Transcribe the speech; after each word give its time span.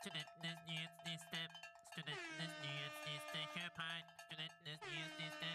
Studentenes 0.00 0.60
nyhetsliste. 0.64 1.40
Studentenes 1.90 2.52
nyhetsliste. 2.64 3.40
Kjøp 3.52 3.80
her. 3.80 3.98
Studentenes 4.22 4.80
nyhetsliste. 4.88 5.50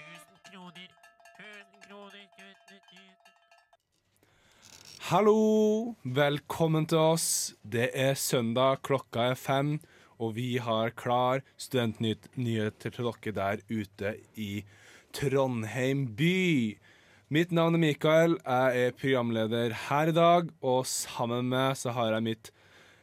1000 0.00 0.42
kroner. 0.48 0.90
1000 1.36 1.86
kroner. 1.86 2.26
Studentenes 2.32 2.74
nyhetsliste. 2.82 3.30
Hallo! 5.08 5.94
Velkommen 6.04 6.84
til 6.92 6.98
oss. 6.98 7.54
Det 7.64 7.88
er 7.94 8.12
søndag, 8.20 8.82
klokka 8.84 9.30
er 9.30 9.40
fem, 9.40 9.78
og 10.20 10.36
vi 10.36 10.58
har 10.60 10.92
klar 10.92 11.40
studentnyheter 11.56 12.92
til 12.98 13.08
dere 13.08 13.32
der 13.40 13.64
ute 13.72 14.12
i 14.36 14.50
Trondheim 15.16 16.04
by. 16.20 16.76
Mitt 17.32 17.48
navn 17.48 17.80
er 17.80 17.84
Mikael, 17.86 18.36
jeg 18.44 18.84
er 18.90 19.00
programleder 19.00 19.72
her 19.88 20.12
i 20.12 20.18
dag, 20.20 20.52
og 20.60 20.84
sammen 20.84 21.48
med 21.48 21.80
så 21.80 21.96
har 21.96 22.12
jeg 22.12 22.28
mitt, 22.28 22.52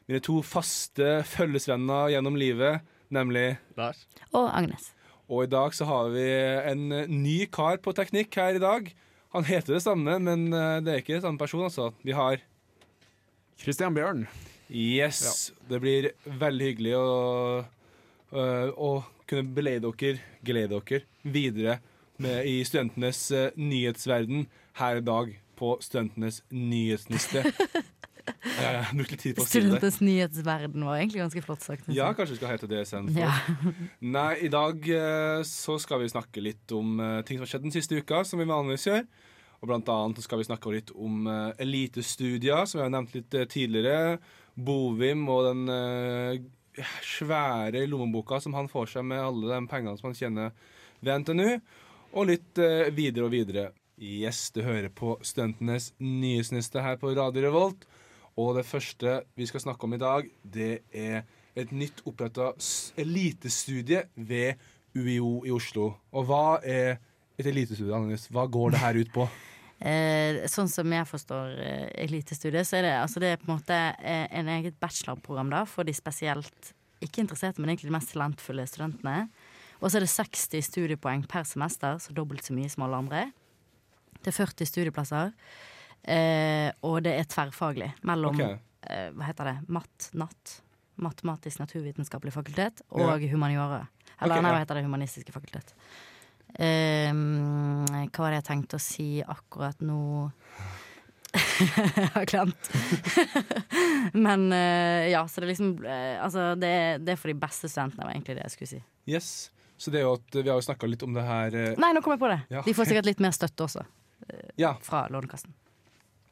mine 0.09 0.19
to 0.23 0.41
faste 0.45 1.21
følgesvenner 1.31 2.11
gjennom 2.13 2.37
livet, 2.39 2.83
nemlig 3.13 3.55
Lars. 3.77 4.03
Og 4.31 4.49
Agnes. 4.51 4.91
Og 5.31 5.45
i 5.45 5.51
dag 5.51 5.75
så 5.75 5.87
har 5.87 6.11
vi 6.13 6.25
en 6.73 6.89
ny 7.23 7.37
kar 7.51 7.79
på 7.83 7.93
teknikk 7.95 8.35
her 8.37 8.57
i 8.57 8.63
dag. 8.63 8.89
Han 9.33 9.47
heter 9.47 9.77
det 9.77 9.83
samme, 9.85 10.19
men 10.21 10.49
eh, 10.53 10.79
det 10.83 10.91
er 10.91 10.99
ikke 11.01 11.21
samme 11.23 11.41
person, 11.41 11.63
altså. 11.65 11.89
Vi 12.05 12.13
har 12.13 12.43
Christian 13.57 13.95
Bjørn. 13.95 14.27
Yes. 14.69 15.53
Det 15.69 15.79
blir 15.81 16.11
veldig 16.25 16.67
hyggelig 16.67 16.93
å, 16.99 17.07
øh, 18.33 18.69
å 18.73 18.91
kunne 19.29 19.55
beleide 19.55 19.89
dere, 19.89 20.21
glede 20.45 20.79
dere, 20.79 21.01
videre 21.23 21.79
med, 22.21 22.45
i 22.45 22.61
studentenes 22.67 23.25
øh, 23.31 23.49
nyhetsverden 23.57 24.47
her 24.79 25.01
i 25.01 25.05
dag 25.05 25.33
på 25.57 25.77
studentenes 25.81 26.41
nyhetsliste. 26.51 27.45
Det. 28.23 29.45
Studentenes 29.45 29.99
nyhetsverden 29.99 30.85
var 30.85 30.97
egentlig 30.97 31.21
ganske 31.21 31.41
flott 31.43 31.63
sagt. 31.65 31.89
Ja, 31.91 32.13
kanskje 32.15 32.35
vi 32.35 32.39
skal 32.39 32.53
hete 32.53 32.69
det 32.71 32.83
istedenfor. 32.85 33.19
Ja. 33.19 33.73
Nei, 34.15 34.31
i 34.47 34.49
dag 34.51 34.87
eh, 34.95 35.41
så 35.47 35.75
skal 35.81 36.03
vi 36.03 36.11
snakke 36.11 36.43
litt 36.43 36.71
om 36.75 36.99
eh, 37.03 37.19
ting 37.27 37.39
som 37.39 37.45
har 37.45 37.51
skjedd 37.53 37.67
den 37.67 37.75
siste 37.75 37.99
uka, 37.99 38.23
som 38.27 38.39
vi 38.39 38.47
vanligvis 38.47 38.87
gjør. 38.87 39.05
Og 39.59 39.69
blant 39.71 39.91
annet 39.91 40.23
skal 40.23 40.39
vi 40.39 40.47
snakke 40.47 40.75
litt 40.75 40.93
om 40.95 41.27
eh, 41.27 41.51
elitestudier, 41.65 42.63
som 42.69 42.79
jeg 42.79 42.87
har 42.87 42.95
nevnt 42.95 43.15
litt 43.17 43.37
tidligere. 43.51 44.17
Bovim 44.53 45.25
og 45.33 45.49
den 45.49 46.43
svære 47.03 47.83
lommeboka 47.89 48.39
som 48.43 48.53
han 48.57 48.69
får 48.69 48.91
seg 48.95 49.07
med 49.09 49.21
alle 49.21 49.49
de 49.49 49.63
pengene 49.69 49.97
som 49.97 50.11
han 50.11 50.17
tjener 50.17 50.53
ved 51.01 51.23
NTNU. 51.23 51.49
Og 52.13 52.29
litt 52.29 52.59
videre 52.93 53.25
og 53.25 53.33
videre. 53.33 53.71
Yes, 53.97 54.51
du 54.53 54.61
hører 54.65 54.91
på 54.93 55.15
Studentenes 55.25 55.91
nyhetsniste 55.97 56.81
her 56.85 56.99
på 57.01 57.15
Radio 57.17 57.47
Revolt. 57.47 57.87
Og 58.39 58.55
det 58.57 58.65
første 58.65 59.21
vi 59.37 59.47
skal 59.49 59.63
snakke 59.63 59.87
om 59.87 59.93
i 59.93 60.01
dag, 60.01 60.27
det 60.43 60.83
er 60.89 61.23
et 61.59 61.71
nytt 61.73 62.01
oppretta 62.09 62.51
elitestudie 62.99 64.07
ved 64.15 64.61
UiO 64.97 65.43
i 65.45 65.53
Oslo. 65.53 65.91
Og 66.13 66.29
hva 66.29 66.59
er 66.65 66.97
et 67.37 67.49
elitestudie, 67.49 67.93
Agnes? 67.93 68.27
Hva 68.33 68.47
går 68.49 68.73
det 68.73 68.83
her 68.83 69.01
ut 69.03 69.11
på? 69.15 69.27
Eh, 69.83 70.45
sånn 70.47 70.69
som 70.71 70.87
jeg 70.95 71.03
forstår 71.09 71.57
eh, 71.59 71.87
elitestudiet, 72.05 72.63
så 72.63 72.77
er 72.77 72.85
det, 72.85 72.91
altså 73.01 73.19
det 73.19 73.33
er 73.33 73.41
på 73.41 73.49
en 73.49 73.57
måte 73.57 73.75
eh, 73.99 74.29
en 74.39 74.47
eget 74.53 74.77
bachelorprogram 74.79 75.49
da, 75.51 75.65
for 75.67 75.83
de 75.83 75.91
spesielt 75.97 76.69
ikke 77.03 77.19
interesserte, 77.25 77.59
men 77.59 77.73
egentlig 77.73 77.89
de 77.89 77.95
mest 77.97 78.13
talentfulle 78.13 78.63
studentene. 78.69 79.25
Og 79.81 79.89
så 79.89 79.99
er 79.99 80.05
det 80.05 80.13
60 80.13 80.63
studiepoeng 80.69 81.25
per 81.27 81.43
semester, 81.49 81.99
så 81.99 82.15
dobbelt 82.15 82.47
så 82.47 82.55
mye 82.55 82.71
som 82.71 82.85
alle 82.85 83.01
andre. 83.03 83.25
Det 84.21 84.31
er 84.31 84.37
40 84.37 84.69
studieplasser. 84.71 85.33
Eh, 86.03 86.69
og 86.83 86.99
det 87.05 87.13
er 87.15 87.27
tverrfaglig 87.31 87.93
mellom 88.03 88.35
okay. 88.35 88.57
eh, 88.91 89.09
Hva 89.15 89.29
heter 89.29 89.51
det? 89.51 89.57
Matt, 89.71 90.09
natt. 90.19 90.57
Matematisk 91.03 91.61
naturvitenskapelig 91.63 92.33
fakultet 92.35 92.83
og 92.93 93.21
Ja. 93.23 93.29
humaniora. 93.31 93.79
Eller 94.21 94.35
okay, 94.35 94.43
nei, 94.43 94.51
hva 94.53 94.59
heter 94.61 94.77
det? 94.77 94.83
Humanistiske 94.85 95.33
fakultet. 95.33 95.73
Eh, 96.53 97.09
hva 97.13 98.19
var 98.19 98.29
det 98.35 98.41
jeg 98.43 98.49
tenkte 98.51 98.77
å 98.77 98.83
si 98.83 99.07
akkurat 99.25 99.79
nå? 99.81 100.29
jeg 101.33 102.09
har 102.13 102.27
glemt. 102.29 102.69
Men 104.25 104.51
eh, 104.53 105.09
ja, 105.09 105.23
så 105.27 105.41
det 105.41 105.47
er 105.47 105.51
liksom 105.55 105.71
eh, 105.81 106.19
Altså, 106.21 106.51
det 106.61 106.69
er, 106.69 107.01
det 107.01 107.15
er 107.15 107.17
for 107.23 107.31
de 107.33 107.39
beste 107.41 107.71
studentene, 107.71 108.05
var 108.05 108.13
egentlig 108.13 108.37
det 108.37 108.45
jeg 108.45 108.53
skulle 108.57 108.71
si. 108.75 108.81
Yes. 109.09 109.31
Så 109.81 109.89
det 109.91 110.03
er 110.03 110.05
jo 110.05 110.13
at 110.19 110.35
Vi 110.37 110.45
har 110.45 110.59
jo 110.61 110.67
snakka 110.67 110.87
litt 110.87 111.01
om 111.03 111.15
det 111.17 111.25
her 111.25 111.55
eh, 111.57 111.73
Nei, 111.81 111.89
nå 111.97 112.03
kom 112.05 112.13
jeg 112.13 112.21
på 112.21 112.29
det! 112.29 112.39
Ja. 112.53 112.61
De 112.67 112.75
får 112.77 112.91
sikkert 112.91 113.09
litt 113.09 113.23
mer 113.23 113.33
støtte 113.35 113.65
også, 113.65 113.81
Ja, 114.61 114.75
fra 114.85 115.07
Lånekassen. 115.11 115.55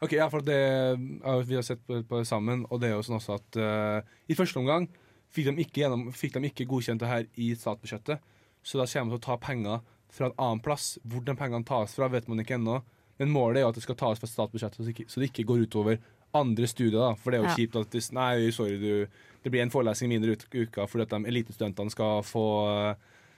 Ok, 0.01 0.11
ja 0.17 0.27
for 0.29 0.43
det 0.45 0.57
ja, 0.57 1.35
Vi 1.47 1.55
har 1.55 1.65
sett 1.65 1.81
på, 1.87 2.01
på 2.03 2.21
det 2.21 2.27
sammen, 2.29 2.65
og 2.69 2.81
det 2.81 2.89
er 2.89 2.95
jo 2.97 3.05
sånn 3.05 3.19
også 3.19 3.37
at 3.39 3.57
uh, 3.61 4.13
i 4.27 4.37
første 4.37 4.59
omgang 4.61 4.87
fikk 5.31 5.47
de, 5.51 5.63
ikke 5.63 5.83
gjennom, 5.83 6.07
fikk 6.11 6.35
de 6.37 6.49
ikke 6.51 6.67
godkjent 6.67 6.99
det 7.03 7.07
her 7.09 7.27
i 7.39 7.53
statsbudsjettet. 7.55 8.19
Så 8.63 8.77
da 8.77 8.85
kommer 8.85 9.13
de 9.13 9.17
til 9.17 9.21
å 9.21 9.27
ta 9.29 9.37
penger 9.41 9.79
fra 10.11 10.27
en 10.27 10.35
annen 10.37 10.59
plass. 10.65 10.97
Hvor 11.07 11.23
de 11.23 11.35
pengene 11.39 11.63
tas 11.65 11.95
fra, 11.95 12.09
vet 12.11 12.27
man 12.27 12.43
ikke 12.43 12.57
ennå. 12.59 12.81
Men 13.21 13.31
målet 13.31 13.61
er 13.61 13.63
jo 13.63 13.69
at 13.71 13.77
det 13.79 13.85
skal 13.85 13.95
tas 13.95 14.19
fra 14.19 14.27
statsbudsjettet, 14.27 14.81
så 14.81 14.87
det 14.89 14.95
ikke, 14.95 15.07
så 15.07 15.21
det 15.21 15.29
ikke 15.31 15.45
går 15.47 15.63
utover 15.67 16.01
andre 16.35 16.67
studier. 16.67 16.99
da 16.99 17.13
For 17.15 17.31
det 17.31 17.39
er 17.39 17.43
jo 17.45 17.49
Ja. 17.49 17.55
kjipt 17.55 17.79
at 17.79 17.95
hvis, 17.95 18.11
Nei, 18.11 18.51
sorry, 18.51 18.77
du, 18.81 19.07
det 19.43 19.51
blir 19.51 19.61
en 19.63 19.71
forelesning 19.71 20.09
mindre 20.11 20.35
ut 20.35 20.45
uka 20.51 20.87
fordi 20.87 21.07
at 21.07 21.15
de 21.15 21.31
elitestudentene 21.31 21.91
skal 21.91 22.23
få, 22.23 22.45
eh, 22.91 22.95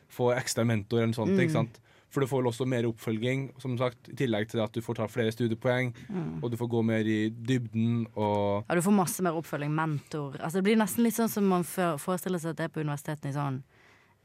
få 0.10 0.34
ekstra 0.34 0.66
mentor 0.66 0.98
eller 1.02 1.14
noe 1.14 1.20
sånt. 1.22 1.36
Mm. 1.38 1.40
ikke 1.46 1.58
sant? 1.60 1.80
For 2.14 2.22
du 2.22 2.30
får 2.30 2.44
vel 2.44 2.50
også 2.52 2.66
mer 2.70 2.86
oppfølging, 2.86 3.48
som 3.62 3.74
sagt, 3.80 4.12
i 4.12 4.18
tillegg 4.20 4.52
til 4.52 4.62
at 4.62 4.74
du 4.76 4.84
får 4.86 5.00
ta 5.00 5.08
flere 5.10 5.34
studiepoeng. 5.34 5.90
Mm. 6.14 6.36
Og 6.44 6.52
du 6.54 6.58
får 6.60 6.70
gå 6.70 6.82
mer 6.86 7.08
i 7.10 7.20
dybden 7.34 8.04
og 8.14 8.68
Ja, 8.70 8.78
du 8.78 8.84
får 8.86 8.94
masse 8.94 9.26
mer 9.26 9.40
oppfølging, 9.40 9.74
mentor. 9.74 10.38
Altså, 10.38 10.60
det 10.60 10.68
blir 10.70 10.78
nesten 10.78 11.02
litt 11.08 11.18
sånn 11.18 11.32
som 11.34 11.48
man 11.50 11.66
forestiller 11.66 12.42
seg 12.44 12.54
at 12.54 12.62
det 12.62 12.68
er 12.70 12.76
på 12.76 12.84
universitetene 12.86 13.34
i 13.34 13.38
sånn 13.38 13.64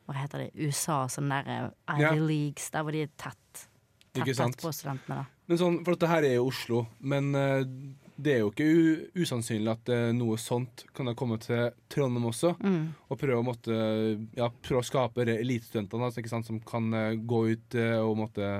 Hva 0.08 0.18
heter 0.20 0.44
det? 0.44 0.50
USA, 0.68 1.02
sånn 1.12 1.32
der 1.32 1.48
eh, 1.52 1.64
Ivy 1.96 2.04
Ja. 2.04 2.12
Leagues, 2.20 2.68
der 2.72 2.84
hvor 2.84 2.92
de 2.96 3.02
er 3.06 3.10
tett. 3.20 3.64
Tett, 4.16 4.30
tett 4.36 4.60
på 4.62 4.70
studentene, 4.72 5.22
da. 5.22 5.40
Men 5.48 5.60
sånn, 5.60 5.80
For 5.84 5.96
dette 5.96 6.08
her 6.12 6.24
er 6.28 6.36
jo 6.38 6.46
Oslo, 6.48 6.84
men 7.00 7.32
eh, 7.36 7.64
det 8.18 8.32
er 8.34 8.40
jo 8.42 8.48
ikke 8.50 9.20
usannsynlig 9.22 9.70
at 9.70 9.90
eh, 9.94 10.08
noe 10.16 10.38
sånt 10.42 10.82
kan 10.96 11.06
ha 11.06 11.14
kommet 11.18 11.44
til 11.46 11.68
Trondheim 11.92 12.26
også. 12.32 12.56
Mm. 12.58 12.88
Og 13.06 13.20
prøve 13.20 13.38
å, 13.38 13.46
måtte, 13.46 13.76
ja, 14.34 14.48
prøve 14.50 14.82
å 14.82 14.86
skape 14.88 15.22
elitestudentene 15.22 16.08
altså, 16.08 16.42
som 16.42 16.58
kan 16.66 16.90
eh, 16.98 17.12
gå 17.22 17.44
ut 17.52 17.78
eh, 17.78 17.94
og 18.02 18.16
måtte 18.18 18.50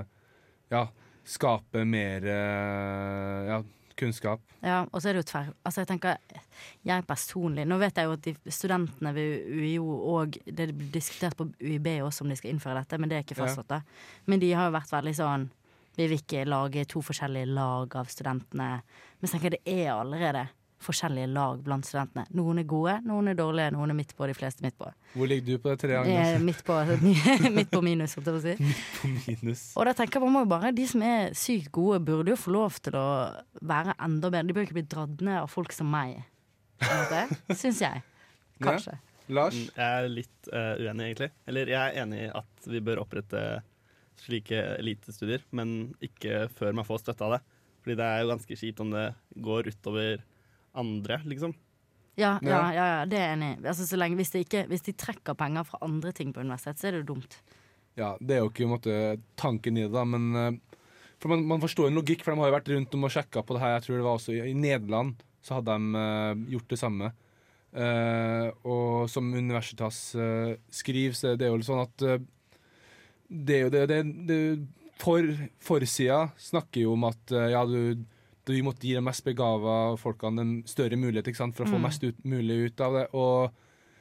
ja, 0.71 0.85
skape 1.27 1.83
mer 1.89 2.29
ja, 2.29 3.59
kunnskap. 3.99 4.45
Ja, 4.63 4.85
og 4.87 5.03
så 5.03 5.11
er 5.11 5.17
det 5.17 5.25
jo 5.25 5.29
tverr... 5.33 5.51
Altså, 5.67 5.83
jeg 5.83 5.89
tenker 5.93 6.17
Jeg 6.87 7.05
personlig 7.07 7.63
Nå 7.69 7.77
vet 7.79 7.99
jeg 7.99 8.09
jo 8.09 8.15
at 8.17 8.25
de 8.25 8.55
studentene 8.55 9.13
ved 9.15 9.53
UiO 9.55 9.85
og 10.17 10.35
Det 10.47 10.67
blir 10.73 10.89
diskutert 10.97 11.37
på 11.39 11.47
UiB 11.63 11.87
også 12.03 12.25
om 12.25 12.33
de 12.33 12.39
skal 12.41 12.51
innføre 12.51 12.83
dette, 12.83 12.99
men 12.99 13.11
det 13.11 13.19
er 13.21 13.27
ikke 13.27 13.37
Ja. 13.39 13.45
fastslått. 13.45 13.87
Men 14.27 14.43
de 14.43 14.51
har 14.55 14.67
jo 14.67 14.75
vært 14.75 14.95
veldig 14.97 15.15
sånn 15.19 15.47
Vi 15.99 16.07
vil 16.07 16.21
ikke 16.21 16.45
lage 16.47 16.85
to 16.87 17.03
forskjellige 17.03 17.51
lag 17.51 17.97
av 17.99 18.07
studentene. 18.13 18.71
Men 19.19 19.27
så 19.27 19.35
tenker 19.35 19.57
det 19.57 19.65
er 19.67 19.91
allerede 19.97 20.47
forskjellige 20.79 21.27
lag 21.35 21.59
blant 21.67 21.87
studentene. 21.89 22.23
Noen 22.39 22.61
er 22.63 22.67
gode, 22.71 22.93
noen 23.03 23.33
er 23.33 23.39
dårlige, 23.39 23.73
noen 23.75 23.91
er 23.91 23.97
midt 23.99 24.13
på, 24.15 24.29
de 24.31 24.37
fleste 24.39 24.63
midt 24.63 24.77
på. 24.79 24.87
Hvor 25.17 25.27
ligger 25.27 25.57
du 25.57 25.63
på 25.65 25.73
det 25.73 25.81
treet, 25.83 26.39
midt 26.45 26.63
på, 26.67 26.77
midt 27.59 27.73
på 27.73 27.81
minus, 27.83 28.15
holdt 28.15 28.31
jeg 28.31 28.37
på 28.37 28.39
å 28.39 28.45
si. 28.45 28.55
Midt 28.69 28.85
På 29.01 29.11
minus. 29.11 29.65
Og 29.75 29.89
da 29.89 29.97
tenker 29.99 30.23
man 30.23 30.39
jo 30.39 30.45
bare 30.53 30.71
De 30.77 30.87
som 30.87 31.03
er 31.03 31.35
sykt 31.39 31.73
gode, 31.75 31.99
burde 32.07 32.31
jo 32.31 32.39
få 32.39 32.55
lov 32.55 32.79
til 32.85 32.95
å 32.99 33.09
være 33.59 33.97
enda 34.07 34.31
bedre. 34.31 34.47
De 34.47 34.55
bør 34.55 34.69
ikke 34.69 34.79
bli 34.79 34.87
dratt 34.95 35.27
ned 35.27 35.41
av 35.43 35.51
folk 35.51 35.75
som 35.75 35.91
meg. 35.91 36.21
Syns 37.59 37.83
jeg. 37.83 38.05
Kanskje. 38.63 39.01
Lars? 39.35 39.59
Mm, 39.59 39.73
Jeg 39.75 39.89
er 40.05 40.07
litt 40.13 40.49
uh, 40.55 40.75
uenig, 40.79 41.11
egentlig. 41.11 41.31
Eller 41.51 41.75
jeg 41.75 41.81
er 41.83 42.03
enig 42.05 42.23
i 42.23 42.31
at 42.39 42.71
vi 42.71 42.81
bør 42.87 43.03
opprette 43.03 43.43
slike 44.23 44.59
elitestudier, 44.79 45.45
men 45.55 45.95
ikke 46.05 46.47
før 46.55 46.77
man 46.77 46.87
får 46.89 47.05
støtte 47.05 47.27
av 47.27 47.37
det. 47.37 47.41
Fordi 47.84 47.97
det 47.99 48.06
er 48.09 48.23
jo 48.23 48.33
ganske 48.33 48.59
kjipt 48.61 48.83
om 48.84 48.93
det 48.93 49.06
går 49.45 49.71
utover 49.71 50.25
andre, 50.79 51.21
liksom. 51.29 51.55
Ja, 52.19 52.37
ja, 52.43 52.49
Ja. 52.51 52.62
ja, 52.75 53.05
det 53.06 53.19
er 53.19 53.29
jeg 53.29 53.37
enig 53.37 53.51
i. 53.53 53.67
Altså, 53.70 53.87
så 53.87 53.99
lenge, 53.99 54.19
hvis, 54.19 54.32
de 54.35 54.43
ikke, 54.43 54.65
hvis 54.67 54.82
de 54.88 54.97
trekker 54.99 55.38
penger 55.38 55.65
fra 55.69 55.79
andre 55.87 56.12
ting 56.12 56.32
på 56.35 56.43
universitet, 56.43 56.81
så 56.81 56.88
er 56.88 56.97
det 56.97 57.05
jo 57.05 57.15
dumt. 57.15 57.38
Ja, 57.99 58.17
det 58.19 58.35
er 58.35 58.43
jo 58.43 58.50
ikke 58.50 58.70
måte, 58.70 58.97
tanken 59.38 59.79
i 59.79 59.87
det, 59.87 59.94
da, 59.94 60.03
men 60.06 60.35
eh, 60.35 60.59
for 61.19 61.31
man, 61.32 61.47
man 61.47 61.62
forstår 61.62 61.88
en 61.88 61.99
logikk, 61.99 62.25
for 62.25 62.35
de 62.35 62.43
har 62.43 62.50
jo 62.50 62.56
vært 62.59 62.70
rundt 62.75 62.94
om 62.94 63.06
og 63.06 63.15
sjekka 63.15 63.43
på 63.47 63.55
det 63.55 63.62
her. 63.62 63.76
Jeg 63.76 63.87
tror 63.87 63.97
det 63.97 64.06
var 64.06 64.19
også 64.19 64.35
i, 64.35 64.43
i 64.50 64.59
Nederland 64.59 65.17
så 65.43 65.59
hadde 65.59 65.75
de 65.75 65.99
uh, 65.99 66.44
gjort 66.55 66.73
det 66.73 66.81
samme. 66.81 67.11
Uh, 67.69 68.49
og 68.67 69.11
som 69.12 69.29
Universitas 69.35 70.00
uh, 70.19 70.55
skriver, 70.73 71.17
så 71.17 71.32
er 71.32 71.41
det 71.41 71.50
jo 71.50 71.59
sånn 71.65 71.85
at 71.85 72.06
det 73.29 73.57
er 73.59 73.65
jo 73.67 73.71
det, 73.75 73.83
det, 73.91 73.99
det 74.29 74.39
for, 74.99 75.23
Forsida 75.63 76.31
snakker 76.41 76.83
jo 76.87 76.95
om 76.97 77.05
at 77.11 77.33
eh, 77.35 77.51
ja, 77.53 77.61
du, 77.69 77.95
du 78.49 78.53
vi 78.55 78.63
måtte 78.65 78.87
gi 78.89 78.95
de 78.97 79.03
mest 79.05 79.25
begava 79.27 79.95
folkene 80.01 80.43
en 80.43 80.55
større 80.67 80.97
mulighet 80.99 81.29
ikke 81.31 81.43
sant, 81.45 81.57
for 81.57 81.67
å 81.69 81.73
få 81.75 81.79
Mm. 81.79 81.85
mest 81.85 82.05
ut, 82.09 82.23
mulig 82.25 82.57
ut 82.71 82.81
av 82.81 82.97
det. 82.97 83.05
Og 83.13 83.53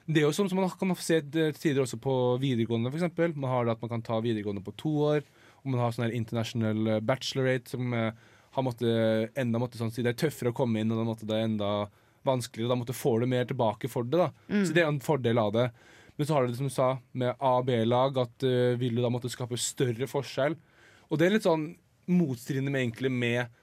det 0.08 0.22
er 0.22 0.26
jo 0.30 0.32
sånn 0.38 0.48
som 0.50 0.62
man 0.62 0.72
kan 0.72 0.96
se 0.96 1.20
tidligere 1.22 1.58
tider 1.60 1.84
også 1.84 2.00
på 2.00 2.16
videregående, 2.40 2.90
f.eks. 2.94 3.36
Man 3.36 3.52
har 3.52 3.66
det 3.68 3.76
at 3.76 3.82
man 3.84 3.92
kan 3.92 4.02
ta 4.08 4.22
videregående 4.24 4.64
på 4.64 4.74
to 4.80 4.94
år, 5.12 5.22
og 5.62 5.68
man 5.74 5.82
har 5.84 5.92
sånn 5.92 6.08
her 6.08 6.16
international 6.16 6.88
eh, 6.96 7.02
bachelorate 7.04 7.76
som 7.76 7.94
eh, 7.94 8.14
har 8.58 8.64
måttet 8.66 9.36
enda 9.38 9.60
måtte 9.60 9.78
sånn 9.78 9.92
si 9.94 10.02
det 10.02 10.16
er 10.16 10.22
tøffere 10.24 10.50
å 10.50 10.56
komme 10.56 10.80
inn, 10.82 10.92
og 10.96 10.98
da 11.04 11.06
måtte 11.12 11.28
det 11.30 11.44
enda 11.44 11.90
vanskeligere, 12.26 12.72
og 12.72 12.74
da 12.74 12.80
måtte 12.80 12.96
får 12.98 13.20
du 13.22 13.28
mer 13.36 13.46
tilbake 13.46 13.92
for 13.92 14.08
det. 14.08 14.18
da. 14.24 14.32
Så 14.66 14.74
det 14.74 14.82
er 14.82 14.90
en 14.90 15.04
fordel 15.04 15.38
av 15.38 15.52
det. 15.54 15.68
Men 16.18 16.28
så 16.28 16.34
har 16.34 16.46
du 16.46 16.52
det 16.52 16.60
som 16.60 16.69
du 16.69 16.74
sa, 16.74 16.90
med 17.14 17.36
A- 17.36 17.58
og 17.60 17.68
B-lag, 17.68 18.18
at 18.24 18.46
uh, 18.48 18.74
vil 18.80 18.98
du 18.98 19.04
da 19.04 19.12
måtte 19.14 19.31
skape 19.31 19.60
større 19.62 20.10
forskjell. 20.10 20.58
Og 21.08 21.19
det 21.19 21.28
er 21.28 21.36
litt 21.38 21.48
sånn 21.48 21.69
motstridende 22.10 22.74
med 22.74 22.86
egentlig 22.86 23.12
med 23.14 23.56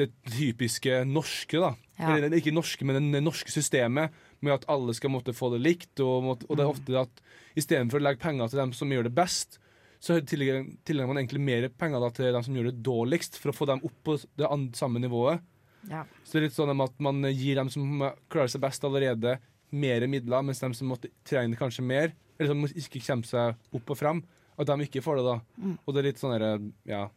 det 0.00 0.08
typiske 0.30 1.02
norske, 1.04 1.60
da. 1.60 1.74
Ja. 1.98 2.14
Eller 2.16 2.36
ikke 2.38 2.54
norske, 2.54 2.86
men 2.88 3.10
det 3.12 3.22
norske 3.22 3.52
systemet, 3.52 4.14
med 4.40 4.54
at 4.56 4.68
alle 4.72 4.94
skal 4.96 5.12
måtte 5.12 5.36
få 5.36 5.50
det 5.54 5.60
likt. 5.60 5.92
Og, 6.00 6.24
måtte, 6.24 6.48
og 6.48 6.56
det 6.56 6.64
er 6.64 6.72
ofte 6.72 7.02
at 7.02 7.22
istedenfor 7.58 8.00
å 8.00 8.06
legge 8.06 8.22
penger 8.22 8.48
til 8.48 8.62
dem 8.62 8.72
som 8.76 8.94
gjør 8.94 9.10
det 9.10 9.16
best, 9.18 9.60
så 10.00 10.16
tillegger 10.24 11.08
man 11.10 11.20
egentlig 11.20 11.42
mer 11.44 11.68
penger 11.76 12.00
da, 12.00 12.08
til 12.16 12.32
dem 12.32 12.44
som 12.46 12.56
gjør 12.56 12.70
det 12.70 12.84
dårligst, 12.86 13.36
for 13.36 13.52
å 13.52 13.56
få 13.56 13.68
dem 13.68 13.82
opp 13.84 13.98
på 14.06 14.16
det 14.40 14.48
samme 14.78 15.02
nivået. 15.02 15.44
Ja. 15.90 16.06
Så 16.24 16.36
det 16.36 16.40
er 16.40 16.46
litt 16.48 16.56
sånn 16.56 16.72
at 16.72 16.96
man 17.04 17.20
gir 17.28 17.60
dem 17.60 17.68
som 17.72 18.06
klarer 18.32 18.52
seg 18.52 18.64
best 18.64 18.84
allerede, 18.88 19.36
mer 19.72 20.06
midler, 20.10 20.42
mens 20.42 20.60
de 20.62 20.72
som 20.74 20.90
måtte 20.90 21.10
trene 21.26 21.56
kanskje 21.58 21.84
mer, 21.86 22.12
eller 22.38 22.50
som 22.52 22.64
ikke 22.66 23.02
kommer 23.06 23.28
seg 23.28 23.76
opp 23.76 23.90
og 23.94 23.98
frem, 23.98 24.22
at 24.60 24.66
de 24.68 24.76
ikke 24.86 25.02
får 25.04 25.20
det, 25.20 25.24
da. 25.24 25.74
Og 25.86 25.94
det 25.94 26.00
er 26.02 26.08
litt 26.10 26.20
sånn 26.20 26.34
derre 26.36 26.58
Ja. 26.88 27.08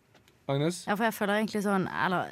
Agnes? 0.48 0.82
Ja, 0.88 0.98
for 1.00 1.08
jeg 1.08 1.16
føler 1.16 1.38
egentlig 1.40 1.62
sånn 1.64 1.86
Eller 1.88 2.28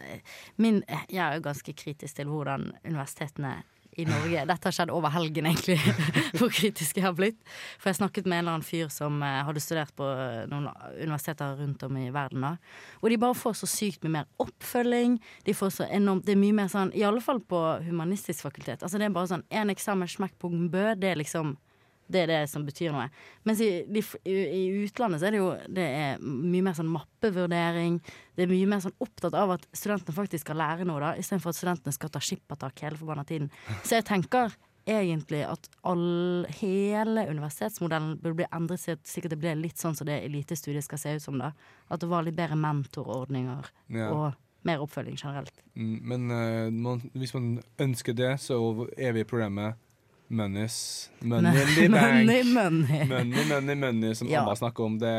min 0.60 0.82
Jeg 1.08 1.22
er 1.24 1.38
jo 1.38 1.44
ganske 1.46 1.72
kritisk 1.80 2.18
til 2.18 2.28
hvordan 2.28 2.74
universitetene 2.84 3.54
i 4.00 4.06
Norge 4.08 4.46
Dette 4.48 4.70
har 4.70 4.76
skjedd 4.76 4.92
over 4.94 5.12
helgen, 5.14 5.48
egentlig, 5.50 5.78
hvor 6.40 6.52
kritisk 6.54 7.00
jeg 7.00 7.06
har 7.06 7.16
blitt. 7.18 7.40
For 7.82 7.92
jeg 7.92 8.00
snakket 8.00 8.28
med 8.28 8.40
en 8.40 8.44
eller 8.46 8.58
annen 8.58 8.68
fyr 8.68 8.92
som 8.94 9.20
eh, 9.26 9.40
hadde 9.48 9.64
studert 9.64 9.94
på 9.98 10.08
eh, 10.08 10.46
noen 10.52 10.70
universiteter 11.00 11.58
rundt 11.60 11.84
om 11.88 11.98
i 12.00 12.08
verden. 12.14 12.46
da 12.46 12.54
Og 13.02 13.12
de 13.12 13.20
bare 13.22 13.38
får 13.38 13.60
så 13.62 13.70
sykt 13.70 14.06
mye 14.06 14.22
mer 14.22 14.30
oppfølging. 14.44 15.18
De 15.48 15.58
får 15.58 15.76
så 15.80 15.90
enormt 15.90 16.26
Det 16.26 16.36
er 16.36 16.44
mye 16.44 16.56
mer 16.62 16.72
sånn 16.72 16.94
I 16.96 17.04
alle 17.08 17.24
fall 17.24 17.42
på 17.44 17.60
humanistisk 17.88 18.48
fakultet. 18.48 18.84
Altså 18.84 19.02
Det 19.02 19.10
er 19.10 19.16
bare 19.16 19.34
sånn 19.34 19.48
én 19.50 19.74
eksamen, 19.74 20.10
smekk 20.12 20.38
på 20.40 20.52
bø. 20.72 20.92
Det 20.96 21.12
er 21.12 21.20
liksom 21.20 21.56
det 22.12 22.24
er 22.26 22.32
det 22.32 22.40
som 22.52 22.66
betyr 22.68 22.92
noe. 22.94 23.08
Mens 23.48 23.62
i, 23.64 23.70
i, 23.88 24.04
i 24.32 24.64
utlandet 24.86 25.22
så 25.22 25.30
er 25.30 25.36
det 25.36 25.42
jo 25.42 25.52
det 25.72 25.86
er 25.88 26.24
mye 26.24 26.66
mer 26.66 26.76
sånn 26.78 26.92
mappevurdering. 26.92 28.00
Det 28.36 28.46
er 28.46 28.52
mye 28.52 28.70
mer 28.72 28.84
sånn 28.84 28.98
opptatt 29.04 29.38
av 29.38 29.56
at 29.58 29.68
studentene 29.76 30.16
faktisk 30.18 30.46
skal 30.46 30.60
lære 30.62 30.88
noe, 30.90 31.00
da, 31.04 31.14
istedenfor 31.22 31.54
at 31.54 31.60
studentene 31.62 31.96
skal 31.96 32.12
ta 32.14 32.22
skippertak 32.24 32.84
hele 32.86 33.00
forbanna 33.00 33.26
tiden. 33.28 33.50
Så 33.84 33.98
jeg 34.00 34.08
tenker 34.10 34.54
egentlig 34.90 35.44
at 35.46 35.68
all, 35.86 36.46
hele 36.58 37.28
universitetsmodellen 37.30 38.16
burde 38.22 38.40
bli 38.40 38.48
endret 38.56 38.82
til 38.82 38.98
sikkert 39.06 39.36
det 39.36 39.42
ble 39.44 39.52
litt 39.60 39.78
sånn 39.82 39.94
som 39.98 40.08
det 40.10 40.24
elitestudiet 40.26 40.86
skal 40.88 41.02
se 41.02 41.14
ut 41.20 41.26
som, 41.26 41.38
da. 41.38 41.52
At 41.94 42.02
det 42.02 42.10
var 42.10 42.26
litt 42.26 42.38
bedre 42.40 42.58
mentorordninger 42.60 43.70
Ja. 43.94 44.10
og 44.10 44.40
mer 44.66 44.82
oppfølging 44.82 45.18
generelt. 45.18 45.54
Mm, 45.76 45.96
Men 46.02 46.32
uh, 46.32 46.70
man, 46.74 47.02
hvis 47.14 47.34
man 47.38 47.62
ønsker 47.82 48.14
det, 48.18 48.36
så 48.42 48.58
er 48.98 49.14
vi 49.16 49.24
i 49.24 49.30
programmet 49.30 49.78
Monies 50.32 51.10
Money. 51.22 51.88
Money, 51.92 52.44
money. 52.48 53.04
Money, 53.10 53.44
money, 53.52 53.76
money, 53.76 54.14
som 54.16 54.28
Ja. 54.32 54.42
Amma 54.46 54.56
snakker 54.56 54.86
om. 54.88 54.98
Det 54.98 55.12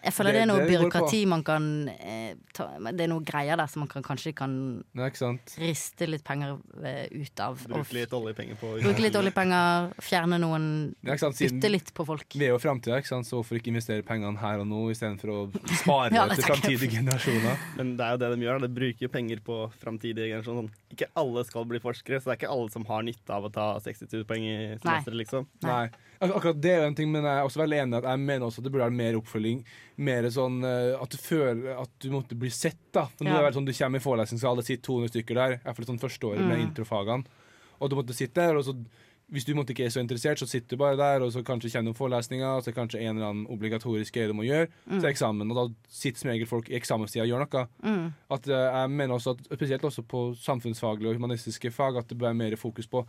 Jeg 0.00 0.12
føler 0.14 0.30
Det- 0.30 0.34
det, 0.38 0.42
er 0.42 0.46
noe 0.46 0.58
det 0.62 0.68
byråkrati 0.70 1.26
man 1.26 1.42
kan 1.42 1.88
eh, 1.88 2.34
ta, 2.54 2.68
Det 2.78 3.00
er 3.02 3.08
noe 3.10 3.20
greier 3.26 3.56
der 3.58 3.66
som 3.66 3.80
man 3.80 3.88
kan, 3.88 4.00
kanskje 4.00 4.32
kan 4.32 4.52
Nei, 4.94 5.08
ikke 5.10 5.18
sant? 5.18 5.56
riste 5.58 6.06
litt 6.08 6.22
penger 6.22 6.56
eh, 6.84 7.08
ut 7.10 7.40
av. 7.42 7.58
Bruke 7.66 7.92
litt 7.92 8.12
oljepenger 8.14 8.54
på 8.60 8.80
Bruke 8.80 9.02
litt 9.02 9.16
oljepenger, 9.18 9.90
fjerne 10.00 10.38
noen 10.38 10.94
Ja, 11.02 11.14
ikke 11.16 11.18
sant? 11.26 11.34
Siden 11.34 11.58
Bytte 11.58 11.70
litt 11.74 11.92
på 11.92 12.06
folk. 12.06 12.24
vi 12.32 12.44
er 12.46 12.54
jo 12.54 12.58
framtida, 12.62 13.02
så 13.02 13.42
hvorfor 13.42 13.58
ikke 13.58 13.72
investere 13.74 14.02
pengene 14.06 14.38
her 14.38 14.60
og 14.60 14.68
nå 14.70 14.84
istedenfor 14.94 15.28
å 15.34 15.40
spare 15.82 16.14
Ja, 16.14 16.28
det 16.28 16.36
til 16.38 16.44
framtidige 16.46 16.90
generasjoner? 17.02 17.58
Men 17.76 17.96
det 17.98 18.06
er 18.06 18.10
jo 18.14 18.18
det 18.22 18.30
de 18.38 18.46
gjør. 18.46 18.60
De 18.60 18.68
bruker 18.68 19.08
penger 19.08 19.40
på 19.44 19.58
framtidige 19.82 20.30
generasjoner. 20.30 20.68
Sånn. 20.70 20.87
Ikke 20.98 21.10
alle 21.14 21.44
skal 21.46 21.64
bli 21.70 21.78
forskere, 21.78 22.18
så 22.18 22.26
det 22.26 22.32
er 22.34 22.38
ikke 22.40 22.50
alle 22.50 22.70
som 22.74 22.84
har 22.88 23.04
nytte 23.06 23.30
av 23.30 23.44
å 23.46 23.50
ta 23.54 23.78
60 23.78 24.08
000 24.10 24.24
poeng 24.26 24.42
i 24.42 24.54
semesteret, 24.82 25.14
liksom. 25.20 25.46
Nei. 25.62 25.84
Ak 26.20 26.32
akkurat 26.34 26.60
det 26.60 26.72
er 26.74 26.86
en 26.88 26.96
ting, 26.98 27.12
men 27.14 27.22
jeg 27.22 27.38
er 27.38 27.46
også 27.46 27.60
veldig 27.62 27.78
enig 27.84 27.94
i 27.94 27.98
at 28.00 28.08
jeg 28.10 28.18
mener 28.24 28.46
også 28.48 28.58
at 28.58 28.64
det 28.66 28.72
burde 28.74 28.88
være 28.88 28.98
mer 28.98 29.18
oppfølging. 29.20 29.60
Mer 30.08 30.26
sånn 30.34 30.58
eh, 30.66 30.96
at 30.98 31.14
du 31.14 31.16
føler 31.22 31.78
at 31.78 31.90
du 32.02 32.08
måtte 32.10 32.34
bli 32.34 32.50
sett, 32.50 32.80
da. 32.92 33.06
Nå 33.20 33.28
Ja. 33.30 33.36
er 33.38 33.38
det 33.38 33.46
vel 33.54 33.58
sånn 33.62 33.66
Du 33.70 33.72
kommer 33.78 34.02
i 34.02 34.06
forelesningssal, 34.08 34.56
det 34.58 34.66
sitter 34.66 34.82
200 34.90 35.08
stykker 35.14 35.34
der. 35.38 35.60
iallfall 35.64 35.86
sånn 35.86 36.02
førsteåret 36.02 36.42
med 36.42 36.58
Mm. 36.58 36.66
introfagene. 36.74 37.24
Og 37.80 37.90
du 37.90 37.94
måtte 37.94 38.12
sitte 38.18 38.34
der, 38.42 38.56
og 38.58 38.64
så 38.64 38.74
hvis 39.28 39.44
du 39.44 39.52
måtte 39.56 39.74
ikke 39.74 39.84
er 39.84 39.92
så 39.92 40.00
interessert, 40.00 40.40
så 40.40 40.48
sitter 40.48 40.72
du 40.72 40.80
bare 40.80 40.96
der, 40.96 41.22
og 41.24 41.32
så 41.34 41.42
kanskje 41.44 41.70
kjenner 41.74 41.92
du 41.92 41.98
forelesninga, 41.98 42.54
og 42.56 42.64
så 42.64 42.70
er 42.70 42.76
kanskje 42.78 43.00
en 43.02 43.16
eller 43.18 43.28
annen 43.28 43.48
obligatorisk 43.52 44.14
greie 44.16 44.30
du 44.30 44.36
må 44.36 44.46
gjøre, 44.46 44.70
så 44.88 45.02
er 45.02 45.10
eksamen, 45.10 45.52
og 45.52 45.58
da 45.58 45.64
sitter 45.92 46.22
som 46.22 46.30
regel 46.32 46.48
folk 46.48 46.70
i 46.70 46.78
eksamenstida 46.78 47.26
og 47.26 47.32
gjør 47.32 47.44
noe. 47.44 47.64
Mm. 47.84 48.06
At 48.38 48.48
eh, 48.48 48.68
jeg 48.78 48.94
mener 48.94 49.16
også 49.18 49.36
at 49.36 49.50
Spesielt 49.58 49.84
også 49.84 50.04
på 50.06 50.22
samfunnsfaglige 50.38 51.10
og 51.10 51.18
humanistiske 51.18 51.72
fag 51.74 51.98
at 51.98 52.08
det 52.08 52.16
bør 52.16 52.30
være 52.30 52.38
mer 52.38 52.56
fokus 52.60 52.86
på 52.88 53.02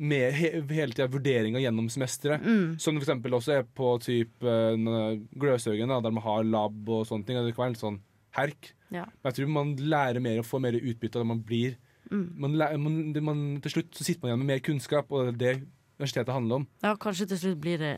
med 0.00 0.32
he 0.32 0.50
hele 0.70 0.94
tida 0.94 1.08
vurderinger 1.10 1.60
gjennom 1.60 1.88
semesteret. 1.92 2.44
Mm. 2.44 2.78
Som 2.80 3.00
f.eks. 3.00 3.10
også 3.26 3.56
er 3.58 3.66
på 3.66 3.90
typ 4.04 4.46
uh, 4.46 5.18
Gløshaugen, 5.34 5.90
der 5.90 6.14
man 6.14 6.24
har 6.24 6.46
lab 6.46 6.88
og 6.88 7.08
sånne 7.08 7.26
ting. 7.26 7.40
og 7.40 7.48
Det 7.48 7.56
kan 7.56 7.66
være 7.66 7.74
litt 7.74 7.82
sånn 7.82 8.00
herk. 8.38 8.70
Ja. 8.94 9.04
Men 9.10 9.30
jeg 9.30 9.38
tror 9.38 9.52
man 9.58 9.74
lærer 9.82 10.22
mer 10.22 10.40
og 10.40 10.48
får 10.48 10.62
mer 10.64 10.78
utbytte 10.78 11.18
av 11.18 11.24
det 11.24 11.32
man 11.32 11.42
blir. 11.46 11.76
Mm. 12.10 12.26
Man, 12.42 12.56
man, 12.82 13.00
man, 13.22 13.42
til 13.62 13.70
slutt 13.78 13.94
så 13.94 14.04
sitter 14.04 14.22
man 14.24 14.32
igjen 14.32 14.40
med 14.44 14.50
mer 14.54 14.62
kunnskap, 14.66 15.10
og 15.14 15.30
det 15.30 15.30
er 15.30 15.58
det 15.60 15.66
universitetet 16.00 16.32
handler 16.34 16.62
om. 16.62 16.68
ja, 16.82 16.94
kanskje 16.96 17.26
til 17.30 17.38
slutt 17.38 17.60
blir 17.60 17.78
det 17.78 17.96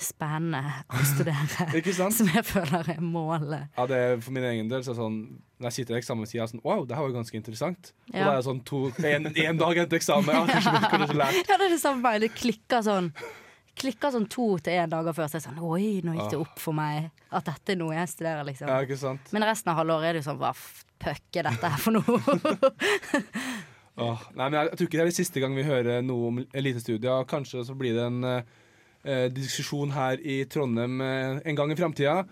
spennende 0.00 0.60
å 0.90 1.00
studere. 1.06 1.66
Ikke 1.78 1.92
sant? 1.94 2.16
Som 2.16 2.26
jeg 2.32 2.42
føler 2.48 2.88
er 2.96 3.00
målet. 3.04 3.68
Ja, 3.76 3.84
det 3.86 3.98
er 4.00 4.16
For 4.24 4.32
min 4.34 4.46
egen 4.48 4.68
del 4.72 4.82
så 4.82 4.94
sånn 4.96 5.18
Når 5.60 5.68
jeg 5.68 5.76
sitter 5.76 5.94
i 5.94 5.98
eksamenstida 6.00 6.46
sånn 6.50 6.62
Wow, 6.64 6.86
det 6.88 6.96
her 6.96 7.04
var 7.04 7.12
jo 7.12 7.16
ganske 7.18 7.36
interessant. 7.38 7.92
Og 8.08 8.16
Ja. 8.16 8.24
da 8.24 8.32
er 8.32 8.40
det 8.40 8.46
sånn 8.48 8.62
to, 8.66 8.80
en, 9.04 9.28
en 9.28 9.60
dag 9.60 9.80
etter 9.84 10.00
eksamen. 10.00 10.32
Ja, 10.34 10.46
kanskje, 10.48 10.72
kanskje 10.90 11.18
lært. 11.20 11.40
Ja, 11.52 11.58
det 11.60 11.68
er 11.68 11.74
det 11.76 11.80
samme 11.84 12.00
med. 12.02 12.24
Det 12.24 12.32
klikker 12.34 12.82
sånn. 12.88 13.12
Klikker 13.76 14.10
sånn 14.16 14.26
to 14.30 14.48
til 14.64 14.72
én 14.80 14.90
dager 14.90 15.14
før. 15.14 15.28
Så 15.30 15.38
jeg 15.38 15.46
sånn 15.46 15.60
Oi, 15.62 16.00
nå 16.06 16.16
gikk 16.16 16.32
det 16.32 16.40
opp 16.42 16.58
for 16.64 16.74
meg 16.80 17.12
at 17.30 17.44
dette 17.52 17.76
er 17.76 17.78
noe 17.78 17.94
jeg 17.94 18.08
studerer, 18.16 18.44
liksom. 18.48 18.72
Ja, 18.72 18.80
ikke 18.88 18.98
sant? 18.98 19.30
Men 19.36 19.46
resten 19.46 19.70
av 19.74 19.78
halvåret 19.82 20.10
er 20.10 20.16
det 20.18 20.24
jo 20.24 20.30
sånn 20.32 20.40
Hva 20.42 20.52
pøkker 21.04 21.42
er 21.44 21.50
dette 21.52 21.70
her 21.74 21.82
for 21.82 21.92
noe? 21.94 22.18
Åh, 23.94 24.22
nei, 24.34 24.48
men 24.48 24.56
jeg, 24.58 24.70
jeg 24.72 24.78
tror 24.78 24.88
ikke 24.88 24.98
det 24.98 25.04
er 25.04 25.10
det 25.12 25.16
siste 25.20 25.42
gang 25.42 25.54
vi 25.54 25.66
hører 25.66 26.02
noe 26.02 26.30
om 26.32 26.40
elitestudier. 26.56 27.26
Kanskje 27.30 27.62
så 27.68 27.76
blir 27.78 27.94
det 27.94 28.06
en 28.08 28.24
eh, 28.26 28.48
eh, 29.06 29.26
diskusjon 29.34 29.94
her 29.94 30.18
i 30.18 30.40
Trondheim 30.50 30.98
eh, 31.04 31.38
en 31.46 31.58
gang 31.60 31.70
i 31.70 31.78
framtida. 31.78 32.24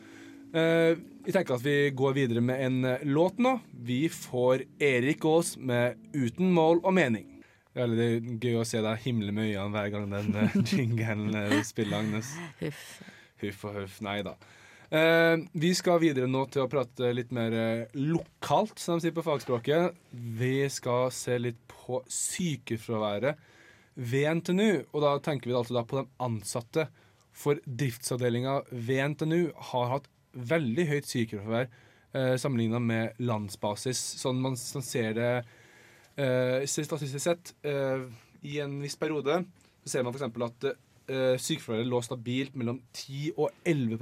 Eh, 0.53 0.99
vi 1.23 1.33
tenker 1.33 1.55
at 1.55 1.63
vi 1.65 1.77
går 1.97 2.17
videre 2.19 2.43
med 2.45 2.65
en 2.67 2.81
eh, 2.85 3.05
låt 3.07 3.39
nå. 3.39 3.55
Vi 3.87 4.09
får 4.13 4.67
Erik 4.83 5.25
Aas 5.25 5.55
med 5.57 6.01
'Uten 6.13 6.51
mål 6.53 6.83
og 6.83 6.93
mening'. 6.99 7.29
Det 7.73 7.87
er 7.87 8.27
gøy 8.37 8.59
å 8.61 8.67
se 8.69 8.83
deg 8.85 8.99
himle 9.07 9.33
med 9.33 9.49
øynene 9.55 9.71
hver 9.73 9.93
gang 9.95 10.11
den 10.13 10.35
eh, 10.37 11.63
spiller, 11.71 12.03
Agnes. 12.03 12.35
Huff. 12.61 12.83
Huff 13.41 13.65
og 13.71 13.79
huff. 13.79 14.01
Nei 14.05 14.19
da. 14.27 14.35
Eh, 14.93 15.39
vi 15.53 15.71
skal 15.73 16.03
videre 16.03 16.29
nå 16.29 16.43
til 16.53 16.67
å 16.67 16.69
prate 16.69 17.15
litt 17.17 17.31
mer 17.33 17.55
eh, 17.57 17.95
lokalt, 17.97 18.77
som 18.77 18.99
de 18.99 19.07
sier 19.07 19.15
på 19.17 19.25
fagspråket. 19.25 19.95
Vi 20.13 20.67
skal 20.69 21.07
se 21.17 21.39
litt 21.41 21.61
på 21.71 22.03
sykefraværet 22.13 23.41
ved 23.97 24.43
NTNU. 24.43 24.83
Og 24.93 24.99
da 25.01 25.15
tenker 25.25 25.49
vi 25.49 25.57
altså 25.57 25.81
på 25.89 26.03
de 26.03 26.05
ansatte. 26.21 26.91
For 27.33 27.57
driftsavdelinga 27.65 28.59
ved 28.69 29.15
NTNU 29.15 29.41
har 29.71 29.95
hatt 29.95 30.11
veldig 30.37 30.85
høyt 30.91 31.09
sykefravær 31.09 31.71
eh, 31.71 32.35
sammenligna 32.37 32.81
med 32.85 33.23
landsbasis. 33.25 34.03
Sånn 34.21 34.43
man, 34.45 34.59
sånn 34.61 34.85
ser 34.85 35.17
det 35.17 35.31
eh, 36.21 36.69
statistisk 36.69 37.25
sett 37.25 37.55
eh, 37.65 38.05
i 38.45 38.59
en 38.61 38.77
viss 38.85 38.99
periode. 39.01 39.41
Så 39.87 39.95
ser 39.95 40.05
man 40.05 40.13
f.eks. 40.13 40.29
at 40.29 40.69
eh, 40.69 41.41
sykefraværet 41.41 41.89
lå 41.89 42.03
stabilt 42.05 42.61
mellom 42.61 42.83
10 42.93 43.39
og 43.39 43.49
11 43.65 43.97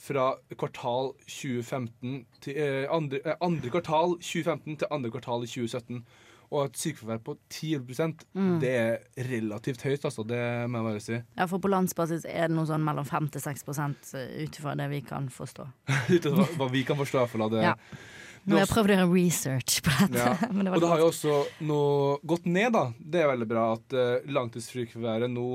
fra 0.00 0.32
kvartal 0.56 1.12
2015 1.28 2.24
til 2.40 2.56
eh, 2.56 2.86
andre, 2.92 3.20
eh, 3.24 3.36
andre 3.44 3.70
kvartal 3.72 4.16
2015 4.18 4.80
til 4.80 4.90
andre 4.90 5.12
kvartal 5.12 5.44
i 5.44 5.50
2017. 5.50 6.02
Og 6.50 6.64
et 6.64 6.78
sykefravær 6.80 7.20
på 7.22 7.36
10 7.52 7.76
mm. 7.78 8.54
det 8.62 8.70
er 8.74 9.26
relativt 9.28 9.84
høyt, 9.86 10.04
altså. 10.04 10.24
Det 10.26 10.40
må 10.66 10.80
jeg 10.80 10.86
bare 10.88 11.02
si. 11.04 11.18
Ja, 11.36 11.46
for 11.46 11.62
på 11.62 11.70
landsbasis 11.70 12.24
er 12.26 12.48
det 12.48 12.56
noe 12.56 12.66
sånn 12.66 12.82
mellom 12.82 13.06
5 13.06 13.28
til 13.36 13.44
6 13.44 13.68
ut 13.70 14.58
ifra 14.58 14.74
det 14.74 14.88
vi 14.90 15.00
kan 15.06 15.28
forstå. 15.30 15.68
Ut 16.16 16.26
hva, 16.26 16.48
hva 16.56 16.70
vi 16.72 16.82
kan 16.88 16.98
forstå, 16.98 17.20
i 17.20 17.22
hvert 17.22 17.36
fall 17.36 17.46
det. 17.54 17.62
Ja. 17.68 17.76
Har 18.48 18.62
jeg 18.64 18.70
prøvd 18.72 18.90
å 18.90 18.96
gjøre 18.96 19.08
research 19.12 19.78
på 19.84 19.94
dette. 20.00 20.24
Ja. 20.24 20.32
Men 20.54 20.66
det 20.66 20.74
Og 20.74 20.82
det 20.82 20.90
har 20.90 21.02
jo 21.04 21.08
også 21.12 21.36
nå 21.68 21.82
gått 22.32 22.48
ned, 22.50 22.72
da. 22.74 22.86
Det 22.98 23.22
er 23.22 23.30
veldig 23.30 23.50
bra 23.50 23.66
at 23.76 23.96
uh, 23.96 24.30
langtidssykefraværet 24.32 25.30
nå 25.30 25.48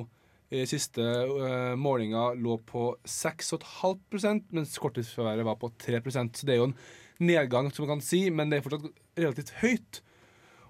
i 0.62 0.68
siste 0.70 1.04
uh, 1.04 1.76
målinga 1.80 2.32
lå 2.40 2.58
på 2.68 2.90
6,5% 3.08 4.56
mens 4.56 4.76
korttidsfraværet 4.82 5.48
var 5.48 5.60
på 5.62 5.72
3% 5.82 6.40
Så 6.40 6.48
det 6.48 6.56
er 6.56 6.62
jo 6.62 6.70
en 6.72 6.78
nedgang, 7.20 7.72
som 7.72 7.86
man 7.86 7.96
kan 7.96 8.04
si, 8.06 8.26
men 8.30 8.52
det 8.52 8.60
er 8.60 8.66
fortsatt 8.66 8.90
relativt 9.20 9.54
høyt. 9.62 10.02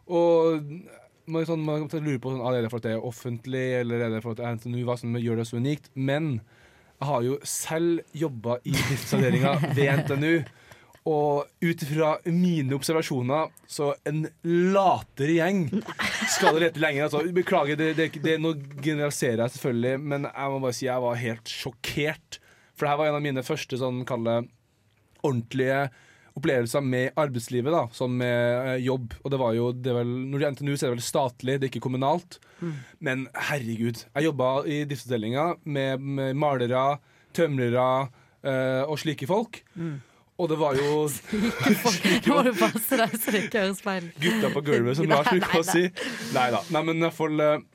Og 0.05 0.61
man, 1.25 1.45
sånn, 1.47 1.63
man 1.65 1.87
lurer 1.87 2.05
lure 2.05 2.21
på 2.21 2.33
sånn, 2.33 2.43
ah, 2.45 2.53
er 2.53 2.65
det 2.65 2.71
for 2.73 2.83
det 2.83 2.93
er 2.93 3.07
offentlig, 3.07 3.65
eller 3.79 4.05
er 4.05 4.13
det 4.13 4.21
fordi 4.25 4.51
NTNU 4.57 4.83
hva 4.85 4.97
som 5.01 5.17
gjør 5.17 5.41
det 5.41 5.47
så 5.49 5.57
unikt. 5.61 5.89
Men 5.97 6.35
jeg 6.99 7.09
har 7.09 7.25
jo 7.25 7.39
selv 7.49 8.03
jobba 8.15 8.59
i 8.63 8.75
driftsavdelinga 8.75 9.55
ved 9.77 10.03
NTNU. 10.03 10.35
Og 11.05 11.45
ut 11.61 11.83
fra 11.85 12.15
mine 12.25 12.73
observasjoner, 12.73 13.51
så 13.69 13.91
en 14.09 14.23
latere 14.73 15.35
gjeng 15.35 15.59
skal 16.33 16.55
det 16.55 16.63
lete 16.63 16.81
lenger. 16.81 17.05
Altså, 17.05 17.21
beklager, 17.35 17.77
det, 17.77 17.91
det, 17.99 18.07
det, 18.23 18.39
nå 18.41 18.55
generaliserer 18.79 19.43
jeg 19.43 19.53
selvfølgelig, 19.57 19.99
men 20.01 20.25
jeg 20.31 20.53
må 20.53 20.63
bare 20.63 20.77
si 20.79 20.87
jeg 20.87 21.03
var 21.03 21.21
helt 21.21 21.51
sjokkert. 21.51 22.39
For 22.73 22.87
det 22.87 22.91
her 22.93 22.99
var 23.03 23.11
en 23.11 23.19
av 23.19 23.25
mine 23.27 23.45
første 23.45 23.77
sånn, 23.77 24.01
kalle 24.09 24.39
ordentlige 25.21 25.85
opplevelser 26.35 26.83
med 26.83 27.13
arbeidslivet, 27.21 27.71
da, 27.71 27.85
sånn 27.95 28.17
med 28.19 28.33
eh, 28.73 28.81
jobb. 28.83 29.13
Og 29.21 29.31
det 29.31 29.39
var 29.39 29.53
jo, 29.55 29.69
det 29.71 29.93
vel, 29.95 30.09
Når 30.31 30.41
du 30.41 30.47
er 30.47 30.55
NTNU, 30.57 30.73
så 30.73 30.87
er 30.87 30.89
det 30.89 30.97
vel 30.97 31.05
statlig, 31.05 31.59
det 31.61 31.69
er 31.69 31.71
ikke 31.71 31.85
kommunalt. 31.85 32.39
Men 32.99 33.27
herregud, 33.51 34.01
jeg 34.09 34.27
jobba 34.27 34.49
i 34.65 34.81
driftsavdelinga 34.89 35.45
med, 35.63 36.03
med 36.17 36.35
malere, 36.41 36.83
tømrere 37.35 37.87
eh, 38.41 38.83
og 38.83 38.97
slike 38.99 39.29
folk. 39.29 39.61
Og 40.35 40.49
det 40.51 40.57
var 40.59 40.75
jo 40.75 41.05
Nå 41.07 42.35
må 42.35 42.41
du 42.43 42.51
passe 42.59 42.99
deg 42.99 43.15
så 43.15 43.31
det 43.31 43.45
ikke 43.45 43.63
høres 43.63 43.81
feil 43.83 44.09
gutta 44.19 44.51
på 44.51 44.63
gulvet, 44.67 44.99
som 44.99 45.07
lar 45.07 45.23
Lars 45.23 45.31
bruker 45.31 45.61
å 45.61 45.65
si. 45.67 45.85
Nei 46.35 46.49
da. 46.51 46.61
Nei, 46.75 46.83
men 46.89 46.99
i 46.99 47.05
hvert 47.05 47.17
fall 47.17 47.43
eh, 47.45 47.65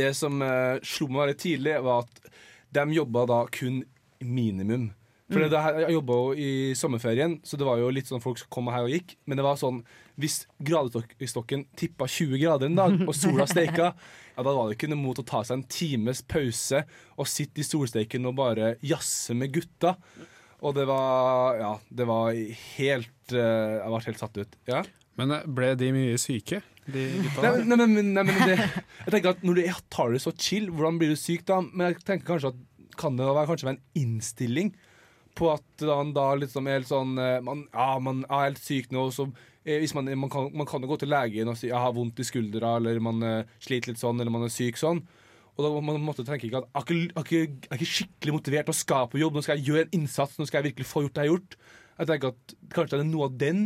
Det 0.00 0.10
som 0.18 0.44
uh, 0.44 0.76
slo 0.84 1.08
meg 1.08 1.24
veldig 1.24 1.38
tidlig, 1.40 1.76
var 1.86 2.04
at 2.04 2.32
de 2.76 2.84
jobba 2.94 3.24
da 3.26 3.44
kun 3.50 3.80
minimum. 4.20 4.90
For 5.30 5.46
det 5.46 5.62
her, 5.62 5.78
Jeg 5.86 5.94
jobba 5.94 6.18
jo 6.18 6.30
i 6.34 6.50
sommerferien, 6.78 7.38
så 7.46 7.56
det 7.58 7.66
var 7.66 7.78
jo 7.80 7.90
litt 7.94 8.08
sånn 8.10 8.22
folk 8.22 8.38
som 8.38 8.50
kom 8.52 8.70
her 8.70 8.86
og 8.86 8.92
gikk. 8.92 9.14
Men 9.26 9.38
det 9.38 9.46
var 9.46 9.58
sånn 9.58 9.80
hvis 10.20 10.42
gradestokken 10.60 11.64
tippa 11.78 12.08
20 12.10 12.42
grader 12.42 12.68
en 12.68 12.76
dag, 12.76 12.96
og 13.06 13.14
sola 13.16 13.46
steika, 13.48 13.92
ja, 14.36 14.42
da 14.42 14.52
var 14.52 14.68
det 14.68 14.76
ikke 14.76 14.90
noe 14.90 15.00
mot 15.00 15.22
å 15.22 15.26
ta 15.26 15.40
seg 15.46 15.60
en 15.60 15.64
times 15.70 16.20
pause 16.28 16.82
og 17.16 17.30
sitte 17.30 17.62
i 17.62 17.66
solsteiken 17.66 18.28
og 18.28 18.36
bare 18.42 18.74
jazze 18.84 19.36
med 19.38 19.54
gutta. 19.54 19.96
Og 20.62 20.74
det 20.76 20.86
var 20.90 21.56
Ja, 21.60 21.70
det 21.90 22.06
var 22.08 22.32
helt 22.76 23.32
eh, 23.32 23.78
Jeg 23.80 23.92
ble 23.92 24.00
helt 24.06 24.20
satt 24.20 24.40
ut. 24.42 24.56
Ja? 24.68 24.82
Men 25.20 25.32
eh, 25.36 25.46
ble 25.46 25.72
de 25.80 25.90
mye 25.96 26.18
syke, 26.20 26.60
de? 26.90 27.06
Nei, 27.40 27.52
men- 27.64 27.68
nei, 27.78 27.86
men, 27.86 28.12
nei, 28.16 28.24
men 28.28 28.38
det, 28.48 28.56
jeg 28.58 29.12
tenker 29.14 29.34
at 29.34 29.42
Når 29.46 29.60
du 29.60 29.62
tar 29.92 30.12
det 30.14 30.22
så 30.24 30.32
chill, 30.36 30.70
hvordan 30.74 30.98
blir 31.00 31.12
du 31.14 31.18
syk 31.20 31.44
da? 31.48 31.60
Men 31.62 31.90
jeg 31.90 32.02
tenker 32.04 32.32
kanskje 32.34 32.52
at 32.54 32.60
kan 33.00 33.16
det 33.16 33.24
være, 33.24 33.46
kanskje 33.48 33.68
være 33.70 33.78
en 33.78 34.02
innstilling 34.02 34.72
på 35.38 35.46
at 35.52 35.84
man 35.86 36.10
da 36.12 36.24
liksom 36.36 36.66
er 36.68 36.80
helt 36.80 36.88
sånn 36.90 37.12
eh, 37.22 37.38
man, 37.46 37.62
Ja, 37.72 37.94
man 38.02 38.24
er 38.28 38.48
helt 38.50 38.58
syk 38.60 38.90
nå, 38.92 39.06
så 39.14 39.28
hvis 39.64 39.92
man, 39.94 40.08
man, 40.18 40.30
kan, 40.32 40.48
man 40.56 40.66
kan 40.66 40.82
jo 40.82 40.88
gå 40.90 40.96
til 41.02 41.10
legen 41.12 41.48
og 41.52 41.56
si 41.60 41.68
jeg 41.68 41.76
har 41.78 41.92
vondt 41.94 42.18
i 42.20 42.24
skuldra, 42.26 42.74
eller 42.80 42.96
man 43.04 43.20
sliter 43.62 43.92
litt 43.92 44.00
sånn, 44.00 44.18
eller 44.18 44.32
man 44.32 44.46
er 44.46 44.52
syk 44.52 44.78
sånn. 44.80 45.02
Og 45.56 45.64
da 45.64 45.70
må 45.74 45.96
man 45.98 46.16
tenke 46.16 46.48
ikke 46.48 46.62
at 46.62 46.90
jeg 46.90 47.10
er 47.10 47.24
ikke, 47.24 47.68
ikke, 47.74 47.88
skikkelig 47.88 48.34
motivert 48.36 48.68
til 48.68 48.74
å 48.74 48.80
skal 48.80 49.08
på 49.10 49.20
jobb, 49.20 49.36
nå 49.36 49.44
skal 49.44 49.58
jeg 49.58 49.68
gjøre 49.68 49.86
en 49.86 49.96
innsats, 50.00 50.38
nå 50.38 50.46
skal 50.48 50.60
jeg 50.60 50.70
virkelig 50.70 50.88
få 50.88 51.04
gjort 51.04 51.16
det 51.16 51.24
jeg 51.24 51.30
har 51.30 51.34
gjort. 51.34 51.56
Jeg 52.00 52.10
tenker 52.10 52.32
at 52.32 52.54
kanskje 52.76 52.96
det 52.96 53.04
er 53.04 53.10
noe 53.10 53.26
av 53.26 53.34
den 53.40 53.64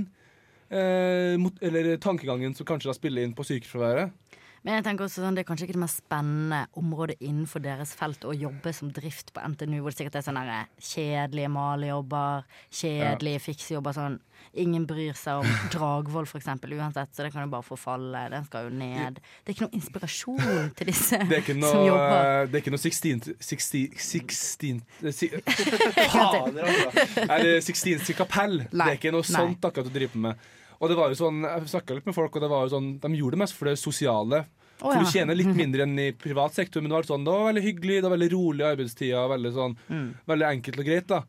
eh, 0.75 1.35
mot, 1.41 1.61
eller 1.63 1.91
tankegangen 2.03 2.57
som 2.59 2.67
kanskje 2.69 2.91
da 2.91 2.97
spiller 2.97 3.27
inn 3.27 3.37
på 3.37 3.47
sykefraværet. 3.47 4.41
Men 4.65 4.79
jeg 4.79 4.85
tenker 4.87 5.05
også 5.05 5.21
sånn, 5.21 5.37
det 5.37 5.43
er 5.43 5.49
kanskje 5.51 5.67
ikke 5.67 5.77
det 5.77 5.83
mest 5.83 5.99
spennende 6.01 6.63
området 6.81 7.19
innenfor 7.21 7.61
deres 7.61 7.91
felt 7.99 8.23
å 8.25 8.33
jobbe 8.33 8.73
som 8.73 8.89
drift 8.97 9.35
på 9.37 9.43
NTNU, 9.53 9.83
hvor 9.85 9.93
det 9.93 9.99
sikkert 9.99 10.17
er 10.23 10.25
sånne 10.25 10.45
der 10.49 10.71
kjedelige 10.81 11.51
malejobber, 11.53 12.47
kjedelige 12.73 13.43
fiksejobber 13.45 13.97
sånn. 13.99 14.17
Ingen 14.61 14.87
bryr 14.89 15.13
seg 15.19 15.43
om 15.43 15.53
Dragvoll, 15.75 16.25
eksempel, 16.41 16.73
uansett, 16.79 17.13
så 17.13 17.27
det 17.27 17.35
kan 17.35 17.45
jo 17.45 17.53
bare 17.53 17.67
forfalle. 17.69 18.25
Den 18.33 18.49
skal 18.49 18.71
jo 18.71 18.73
ned. 18.81 19.21
Det 19.45 19.53
er 19.53 19.59
ikke 19.59 19.69
noe 19.69 19.79
inspirasjon 19.83 20.73
til 20.81 20.91
disse 20.95 21.21
Det 21.21 21.39
er 21.43 21.45
som 21.75 21.85
jobber. 21.85 22.17
eh, 22.17 22.41
det 22.49 22.59
er 22.59 22.65
ikke 22.65 22.75
noe 22.75 22.85
Sixteenth 22.87 23.31
Sixteenth 23.45 24.01
Sixteenth 24.01 25.09
si, 25.13 25.29
Fader, 26.15 26.65
altså. 26.65 27.29
Er 27.29 27.49
det 27.51 27.55
Sixteenth 27.69 28.17
kapell? 28.17 28.63
Det 28.73 28.89
er 28.89 28.97
ikke 28.97 29.13
noe 29.13 29.25
nei. 29.29 29.37
sånt 29.37 29.69
akkurat 29.69 29.93
å 29.93 29.99
driver 30.01 30.29
med. 30.31 30.53
Og 30.85 30.91
det 30.93 30.99
var 31.01 31.09
jo 31.15 31.17
sånn, 31.19 31.41
Jeg 31.49 31.71
snakka 31.73 31.97
litt 31.97 32.07
med 32.11 32.15
folk, 32.17 32.37
og 32.37 32.45
det 32.45 32.51
var 32.53 32.67
jo 32.69 32.75
sånn, 32.77 32.93
de 33.01 33.11
gjorde 33.17 33.39
det 33.39 33.43
mest 33.47 33.57
for 33.57 33.71
det 33.73 33.79
sosiale. 33.81 34.45
Å, 34.83 34.91
For 34.91 34.99
ja. 34.99 35.03
du 35.07 35.11
tjener 35.15 35.39
litt 35.39 35.55
mindre 35.63 35.87
enn 35.87 35.97
i 36.03 36.11
privat 36.13 36.53
sektor, 36.57 36.83
men 36.85 36.91
det 36.93 36.99
var, 36.99 37.09
sånn, 37.09 37.25
det 37.25 37.33
var 37.33 37.49
veldig 37.49 37.63
hyggelig, 37.65 37.97
det 38.03 38.09
var 38.11 38.17
veldig 38.19 38.33
rolig 38.35 38.67
arbeidstida, 38.69 39.25
veldig, 39.33 39.53
sånn, 39.57 39.77
Mm. 39.89 40.09
veldig 40.29 40.49
enkelt 40.51 40.79
og 40.83 40.89
greit. 40.91 41.07
da 41.09 41.23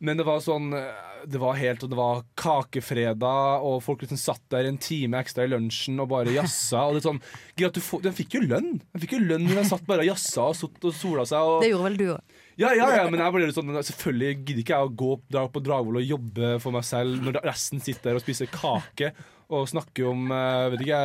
Men 0.00 0.16
det 0.18 0.24
var 0.26 0.40
sånn 0.42 0.70
Det 1.26 1.38
var 1.40 1.54
helt 1.56 1.82
Og 1.84 1.88
det 1.88 1.96
var 1.96 2.22
kakefredag, 2.36 3.62
og 3.64 3.82
folk 3.84 4.02
liksom 4.04 4.18
satt 4.20 4.42
der 4.52 4.66
en 4.68 4.76
time 4.78 5.16
ekstra 5.22 5.44
i 5.46 5.50
lunsjen 5.52 5.98
og 6.02 6.08
bare 6.10 6.32
jazza. 6.34 6.82
Og 6.88 6.94
det 6.96 7.02
er 7.04 7.08
sånn, 7.08 7.20
greit, 7.56 7.78
du 7.78 8.00
De 8.04 8.12
fikk 8.12 8.36
jo 8.38 8.42
lønn! 8.44 8.80
De 8.92 9.00
fikk 9.00 9.16
jo 9.16 9.22
lønn 9.24 9.46
når 9.48 9.62
de 9.62 9.68
satt 9.70 9.86
bare 9.88 10.04
og 10.04 10.10
jazza 10.10 10.48
og, 10.50 10.56
satt 10.58 10.84
og 10.90 10.94
sola 10.96 11.24
seg. 11.28 11.40
Og, 11.40 11.62
Det 11.64 11.70
gjorde 11.72 11.88
vel 11.88 11.96
du 12.00 12.06
òg. 12.14 12.33
Ja, 12.60 12.70
ja, 12.76 12.88
ja, 12.94 13.04
men 13.10 13.18
jeg 13.18 13.34
litt 13.50 13.56
sånn 13.56 13.72
Selvfølgelig 13.74 14.36
gidder 14.44 14.62
ikke 14.62 14.76
jeg 14.78 14.88
å 14.88 14.96
gå 15.02 15.12
dra 15.32 15.44
på 15.50 15.62
Dragvoll 15.64 16.00
og 16.02 16.06
jobbe 16.06 16.52
for 16.62 16.76
meg 16.76 16.86
selv 16.86 17.24
når 17.24 17.40
resten 17.46 17.82
sitter 17.82 18.12
der 18.12 18.20
og 18.20 18.24
spiser 18.24 18.50
kake 18.52 19.10
og 19.60 19.68
snakke 19.70 20.06
om 20.10 20.26
eh, 20.34 20.70
vet 20.74 20.84
ikke, 20.86 21.00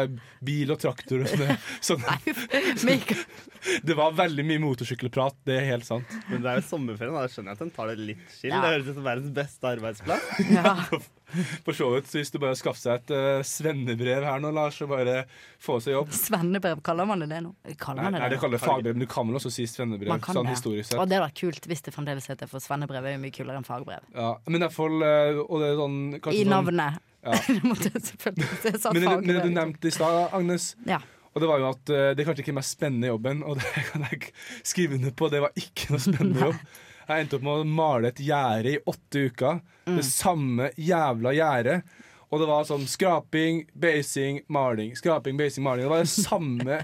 bil 0.49 0.73
og 0.75 0.81
traktor 0.81 1.23
og 1.25 1.31
sånne. 1.33 1.57
sånne. 1.89 2.17
Det 3.83 3.91
var 3.97 4.13
veldig 4.15 4.43
mye 4.47 4.59
motorsykkelprat, 4.63 5.35
det 5.43 5.57
er 5.59 5.65
helt 5.73 5.83
sant. 5.83 6.07
Men 6.29 6.45
det 6.45 6.47
er 6.51 6.61
jo 6.61 6.67
sommerferien, 6.69 7.11
da 7.17 7.25
skjønner 7.27 7.51
jeg 7.51 7.57
at 7.57 7.63
den 7.65 7.71
tar 7.75 7.89
det 7.91 7.95
litt 7.99 8.21
chill. 8.31 8.53
Ja. 8.53 8.61
Det 8.63 8.69
høres 8.71 8.87
ut 8.87 8.95
som 9.01 9.07
verdens 9.09 9.33
beste 9.35 9.71
arbeidsplass. 9.73 10.29
Ja. 10.47 10.75
For 11.67 11.75
så 11.77 11.89
vidt, 11.93 12.07
så 12.09 12.17
hvis 12.21 12.31
du 12.33 12.39
bare 12.41 12.55
skaffer 12.57 12.79
seg 12.81 13.01
et 13.03 13.11
uh, 13.13 13.43
svennebrev 13.45 14.23
her 14.25 14.39
nå, 14.41 14.49
Lars, 14.55 14.79
og 14.81 14.89
bare 14.89 15.17
få 15.61 15.75
seg 15.83 15.93
jobb 15.93 16.15
Svennebrev, 16.15 16.79
kaller 16.87 17.05
man 17.05 17.21
det 17.21 17.27
det 17.29 17.41
nå? 17.45 17.51
Kaller 17.77 18.01
Nei, 18.01 18.07
man 18.07 18.15
det 18.15 18.21
nei, 18.23 18.29
det 18.31 18.37
det 18.37 18.39
kaller 18.41 18.57
det 18.57 18.63
fagbrev, 18.63 18.95
men 18.97 19.03
du 19.05 19.09
kan 19.11 19.27
vel 19.29 19.37
også 19.37 19.51
si 19.53 19.67
svennebrev, 19.69 20.09
Man 20.09 20.23
kan 20.25 20.39
sånn 20.39 20.49
det. 20.49 20.55
historisk 20.57 20.89
sett. 20.89 20.97
Og 20.97 21.05
det 21.05 21.19
hadde 21.19 21.27
vært 21.27 21.37
kult 21.43 21.69
hvis 21.69 21.85
det 21.85 21.93
fremdeles 21.93 22.31
heter 22.31 22.49
for 22.49 22.63
svennebrev 22.65 23.05
er 23.11 23.13
jo 23.13 23.21
mye 23.27 23.35
kulere 23.35 23.61
enn 23.61 23.67
fagbrev. 23.67 24.07
Ja, 24.15 24.31
men 24.47 24.57
i 24.57 24.63
hvert 24.65 24.77
fall, 24.79 24.97
eh, 25.05 25.43
og 25.43 25.61
det 25.61 25.69
er 25.69 25.77
sånn 25.83 25.99
I 26.15 26.17
I 26.17 26.41
sånn- 26.41 26.51
navnet. 26.55 27.05
Ja. 27.23 27.31
det 27.47 28.93
Men 28.93 29.03
men 29.03 29.27
det 29.27 29.41
du 29.43 29.49
nevnte 29.53 29.89
i 29.89 29.91
stad, 29.91 30.29
Agnes, 30.33 30.75
Ja. 30.87 31.01
Og 31.29 31.43
det 31.43 31.49
var 31.49 31.61
jo 31.61 31.67
at 31.69 31.91
eh, 31.93 32.11
det 32.17 32.23
er 32.23 32.27
kanskje 32.27 32.41
ikke 32.41 32.53
den 32.53 32.57
mest 32.57 32.73
spennende 32.73 33.09
jobben, 33.11 33.43
og 33.45 33.59
det 33.59 33.83
kan 33.91 34.05
jeg 34.09 34.31
skrive 34.65 34.97
under 34.97 35.13
på. 35.13 35.29
Det 35.29 35.43
var 35.43 35.59
ikke 35.59 35.93
noe 35.93 36.01
spennende 36.01 36.47
jobb. 36.47 36.63
Jeg 37.09 37.23
endte 37.25 37.37
opp 37.37 37.45
med 37.45 37.61
å 37.61 37.67
male 37.69 38.09
et 38.11 38.21
gjerde 38.21 38.73
i 38.73 38.81
åtte 38.89 39.23
uker. 39.29 39.61
Det 39.89 40.05
samme 40.05 40.69
jævla 40.77 41.33
gjerdet. 41.33 41.95
Og 42.29 42.41
det 42.41 42.49
var 42.49 42.67
sånn 42.69 42.83
skraping, 42.85 43.63
basing, 43.73 44.43
maling. 44.53 44.91
Skraping, 44.97 45.37
basing, 45.39 45.65
maling. 45.65 45.87
Det 45.87 45.93
var 45.93 46.03
det 46.05 46.11
samme 46.13 46.81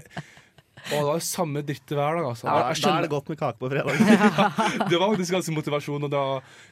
Og 0.86 0.92
det 0.92 1.06
var 1.06 1.18
det 1.18 1.26
samme 1.26 1.62
drittet 1.66 1.94
hver 1.98 2.18
dag. 2.18 2.26
Altså. 2.28 2.46
Da, 2.46 2.70
da 2.70 2.90
er 2.92 3.06
det 3.06 3.10
godt 3.10 3.30
med 3.30 3.38
kake 3.40 3.58
på 3.58 3.70
fredag. 3.72 3.96
det 4.90 4.98
var 5.00 5.08
faktisk 5.14 5.34
ganske 5.34 5.54
motivasjon, 5.56 6.06
og 6.06 6.12
da 6.12 6.20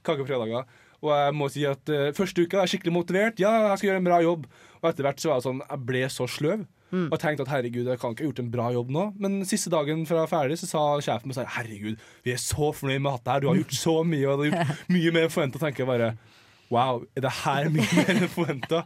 kake 0.06 0.20
på 0.20 0.28
fredager. 0.28 0.68
Og 1.02 1.10
jeg 1.14 1.34
må 1.36 1.48
si 1.52 1.64
at 1.68 1.90
uh, 1.92 2.12
første 2.16 2.44
uka 2.44 2.60
er 2.60 2.66
jeg 2.68 2.76
skikkelig 2.76 2.94
motivert. 2.94 3.42
Ja, 3.42 3.52
jeg 3.70 3.80
skal 3.80 3.90
gjøre 3.92 4.02
en 4.02 4.08
bra 4.08 4.20
jobb. 4.24 4.46
Og 4.82 4.88
etter 4.90 5.06
hvert 5.06 5.22
så 5.22 5.32
var 5.32 5.40
det 5.40 5.48
sånn, 5.48 5.64
jeg 5.64 5.86
ble 5.90 6.06
så 6.12 6.28
sløv. 6.30 6.66
Og 6.94 7.16
tenkte 7.18 7.42
at 7.42 7.50
herregud, 7.50 7.88
jeg 7.90 7.98
kan 7.98 8.12
ikke 8.14 8.22
ha 8.22 8.28
gjort 8.28 8.40
en 8.42 8.50
bra 8.52 8.68
jobb 8.74 8.92
nå. 8.94 9.04
Men 9.22 9.40
siste 9.48 9.72
dagen 9.72 10.04
fra 10.06 10.26
ferdig 10.30 10.60
så 10.60 10.68
sa 10.70 10.84
sjefen 11.02 11.30
min 11.30 11.36
sånn, 11.36 11.50
herregud, 11.56 11.98
vi 12.22 12.34
er 12.34 12.38
så 12.38 12.70
fornøyd 12.76 13.02
med 13.02 13.16
at 13.18 13.24
det 13.24 13.34
her. 13.34 13.42
Du 13.42 13.48
har 13.50 13.58
gjort 13.58 13.76
så 13.78 13.96
mye, 14.06 14.28
og 14.30 14.38
du 14.38 14.44
har 14.44 14.50
gjort 14.52 14.84
mye 14.96 15.14
mer 15.16 15.26
enn 15.26 15.34
forventa. 15.34 15.62
tenker 15.62 15.84
jeg 15.84 15.90
bare 15.90 16.14
Wow, 16.72 17.02
er 17.14 17.26
det 17.26 17.32
her 17.42 17.68
mye 17.70 17.96
mer 17.98 18.12
enn 18.14 18.30
forventa? 18.32 18.80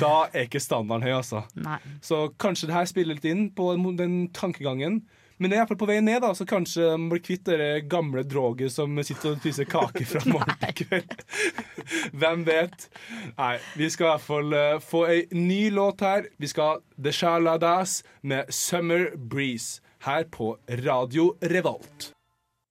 Da 0.00 0.12
er 0.32 0.46
ikke 0.46 0.62
standarden 0.62 1.04
høy, 1.06 1.12
altså. 1.18 1.42
Nei. 1.60 1.76
Så 2.04 2.24
kanskje 2.40 2.70
det 2.70 2.76
her 2.78 2.88
spiller 2.88 3.18
litt 3.18 3.26
inn 3.28 3.48
på 3.54 3.68
den 3.98 4.16
tankegangen. 4.34 5.02
Men 5.42 5.50
det 5.50 5.56
er 5.56 5.64
iallfall 5.64 5.78
på 5.80 5.86
vei 5.90 5.96
ned, 5.98 6.20
da, 6.22 6.28
så 6.38 6.44
kanskje 6.46 6.92
man 6.94 7.08
blir 7.10 7.22
kvitt 7.26 7.48
det 7.48 7.88
gamle 7.90 8.22
droget 8.22 8.70
som 8.70 8.94
sitter 9.02 9.32
og 9.32 9.40
spiser 9.40 9.66
kake 9.66 10.04
fra 10.06 10.20
morgen 10.30 10.54
til 10.60 10.76
kveld. 10.84 11.24
Hvem 12.22 12.44
vet? 12.46 12.86
Nei, 13.40 13.56
vi 13.74 13.88
skal 13.90 14.06
i 14.06 14.10
hvert 14.12 14.26
fall 14.28 14.54
eh, 14.54 14.76
få 14.86 15.00
ei 15.10 15.24
ny 15.34 15.64
låt 15.74 16.06
her. 16.06 16.30
Vi 16.38 16.52
skal 16.52 16.68
ha 16.68 16.78
The 16.94 17.14
Shaladas 17.18 17.96
med 18.22 18.54
Summer 18.54 19.08
Breeze 19.18 19.82
her 20.06 20.30
på 20.30 20.52
Radio 20.84 21.32
Revolt. 21.42 22.12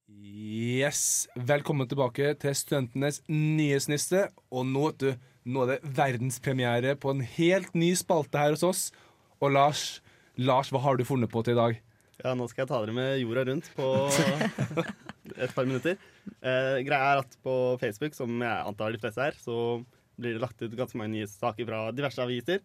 Yes, 0.08 1.28
Velkommen 1.36 1.92
tilbake 1.92 2.32
til 2.40 2.56
Studentenes 2.56 3.20
nyhetsniste. 3.28 4.30
Og 4.48 4.64
nå, 4.72 4.88
vet 4.94 5.04
du, 5.04 5.30
nå 5.44 5.68
er 5.68 5.74
det 5.74 5.94
verdenspremiere 6.00 6.96
på 6.96 7.12
en 7.12 7.20
helt 7.36 7.76
ny 7.76 7.92
spalte 8.00 8.40
her 8.40 8.56
hos 8.56 8.64
oss. 8.64 8.90
Og 9.44 9.52
Lars, 9.60 10.00
Lars, 10.40 10.72
hva 10.72 10.80
har 10.88 10.96
du 10.96 11.04
funnet 11.04 11.28
på 11.28 11.44
til 11.44 11.58
i 11.58 11.64
dag? 11.66 11.82
Ja, 12.22 12.32
nå 12.38 12.46
skal 12.50 12.62
jeg 12.62 12.70
ta 12.70 12.78
dere 12.84 12.94
med 12.94 13.16
jorda 13.18 13.42
rundt 13.48 13.68
på 13.74 13.86
et 15.42 15.54
par 15.56 15.66
minutter. 15.66 15.96
Eh, 16.38 16.78
greia 16.86 17.08
er 17.16 17.22
at 17.24 17.34
på 17.42 17.54
Facebook, 17.82 18.14
som 18.14 18.30
jeg 18.44 18.66
antar 18.68 18.94
de 18.94 19.00
fleste 19.02 19.24
er, 19.26 19.38
så 19.42 19.56
blir 20.20 20.36
det 20.36 20.42
lagt 20.44 20.60
ut 20.62 20.76
ganske 20.78 20.98
mange 21.00 21.16
nyhetssaker 21.16 21.66
fra 21.66 21.80
diverse 21.96 22.22
aviser. 22.22 22.62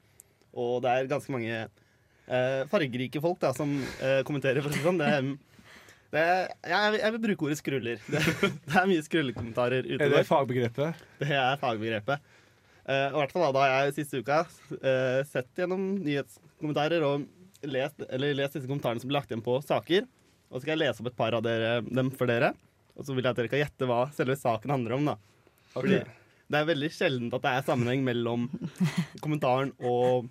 Og 0.57 0.81
det 0.85 0.93
er 0.93 1.09
ganske 1.09 1.33
mange 1.33 1.55
eh, 1.57 2.63
fargerike 2.69 3.21
folk 3.23 3.39
da, 3.41 3.53
som 3.57 3.73
eh, 4.01 4.21
kommenterer, 4.27 4.61
for 4.61 4.69
å 4.69 4.77
si 4.77 4.83
sånn. 4.85 5.01
Det, 5.01 5.09
er- 5.09 5.31
det, 6.13 6.21
er- 6.23 6.51
jeg, 6.71 6.91
vil- 6.93 7.01
jeg 7.01 7.15
vil 7.15 7.23
bruke 7.25 7.47
ordet 7.49 7.59
skruller. 7.63 8.03
Det, 8.13 8.21
det 8.69 8.77
er 8.83 8.91
mye 8.93 9.05
skrullekommentarer 9.09 9.89
ute 9.89 10.01
Er 10.05 10.13
det 10.19 10.25
fagbegrepet? 10.29 11.01
Det 11.23 11.31
er 11.33 11.57
fagbegrepet. 11.63 12.29
Eh, 12.87 13.09
og 13.09 13.17
i 13.17 13.23
hvert 13.23 13.33
fall 13.35 13.47
da, 13.49 13.49
da 13.57 13.65
har 13.65 13.87
jeg 13.89 13.97
siste 13.97 14.21
uka 14.21 14.43
eh, 14.77 15.23
sett 15.27 15.49
gjennom 15.59 15.89
nyhetskommentarer 16.05 17.03
og 17.09 17.25
lest, 17.71 18.03
eller 18.09 18.33
lest 18.37 18.55
disse 18.57 18.67
kommentarene 18.69 19.01
som 19.03 19.09
ble 19.11 19.17
lagt 19.19 19.31
igjen 19.33 19.43
på 19.45 19.57
saker. 19.65 20.07
Og 20.47 20.57
så 20.57 20.63
skal 20.63 20.73
jeg 20.77 20.81
lese 20.85 21.03
opp 21.03 21.09
et 21.11 21.17
par 21.19 21.35
av 21.37 21.43
dere, 21.45 21.81
dem 21.87 22.09
for 22.15 22.29
dere. 22.29 22.53
Og 22.97 23.05
så 23.05 23.13
vil 23.13 23.23
jeg 23.27 23.33
at 23.35 23.39
dere 23.41 23.51
kan 23.51 23.59
gjette 23.61 23.87
hva 23.89 23.99
selve 24.15 24.37
saken 24.39 24.73
handler 24.73 24.95
om. 24.97 25.09
da. 25.11 25.17
Fordi 25.75 25.99
det 26.47 26.55
er 26.61 26.69
veldig 26.69 26.89
sjelden 26.95 27.33
at 27.35 27.43
det 27.43 27.51
er 27.57 27.65
sammenheng 27.67 28.05
mellom 28.07 28.45
kommentaren 29.23 29.73
og 29.83 30.29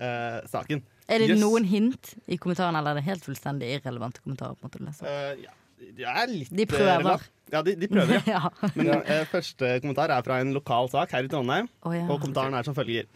eh, 0.00 0.40
saken. 0.50 0.82
Er 1.06 1.22
det 1.22 1.28
Yes. 1.30 1.38
noen 1.40 1.64
hint 1.70 2.14
i 2.26 2.36
kommentaren, 2.42 2.74
eller 2.74 2.96
er 2.96 3.00
det 3.00 3.06
helt 3.06 3.22
fullstendig 3.24 3.68
irrelevante 3.76 4.20
kommentarer? 4.24 4.56
på 4.58 4.66
en 4.66 4.68
måte 4.68 4.80
å 4.82 4.86
lese? 4.88 5.06
Uh, 5.06 5.44
ja, 5.44 5.52
de 5.94 6.02
er 6.10 6.32
litt 6.32 6.50
De 6.50 6.64
eh, 6.64 6.66
prøver. 6.72 6.96
relevant. 6.98 7.28
Ja, 7.54 7.60
de, 7.62 7.76
de 7.78 7.88
prøver, 7.92 8.18
ja. 8.26 8.40
ja. 8.50 8.70
Men 8.74 8.90
eh, 9.04 9.22
første 9.30 9.76
kommentar 9.84 10.10
er 10.10 10.26
fra 10.26 10.40
en 10.42 10.50
lokal 10.56 10.90
sak 10.90 11.14
her 11.14 11.28
i 11.28 11.30
Trondheim. 11.30 11.70
oh, 11.86 11.94
ja. 11.94 12.08
Og 12.10 12.18
kommentaren 12.24 12.58
er 12.58 12.66
som 12.66 12.74
følger. 12.74 13.06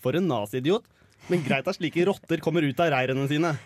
For 0.00 0.16
en 0.16 0.26
naziidiot. 0.32 0.88
Men 1.32 1.44
greit 1.46 1.68
at 1.70 1.78
slike 1.78 2.04
rotter 2.08 2.42
kommer 2.44 2.66
ut 2.66 2.80
av 2.84 2.92
reirene 2.94 3.28
sine. 3.30 3.54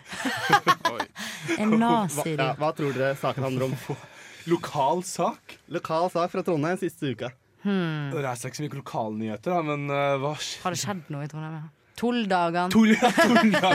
En 1.59 1.73
Hva, 1.81 2.05
ja, 2.29 2.53
hva 2.59 2.69
tror 2.77 2.93
dere 2.93 3.15
saken 3.19 3.47
handler 3.47 3.71
om? 3.71 3.97
Lokal 4.53 5.01
sak? 5.07 5.57
Lokal 5.73 6.11
sak 6.13 6.31
fra 6.35 6.43
Trondheim 6.45 6.79
siste 6.81 7.15
uka. 7.15 7.33
Hmm. 7.65 8.13
Det 8.13 8.21
er 8.21 8.29
ikke 8.37 8.59
så 8.61 8.65
mye 8.65 8.79
lokalnyheter, 8.79 9.51
da, 9.55 9.63
men 9.67 9.89
uh, 9.91 10.19
hva 10.23 10.35
skjer? 10.39 10.63
Har 10.63 10.77
det 10.77 10.81
skjedd 10.83 11.11
noe 11.15 11.27
i 11.27 11.31
Trondheim? 11.31 11.57
ja? 11.59 11.67
Tulldagen. 11.99 12.71
Tull- 12.71 12.95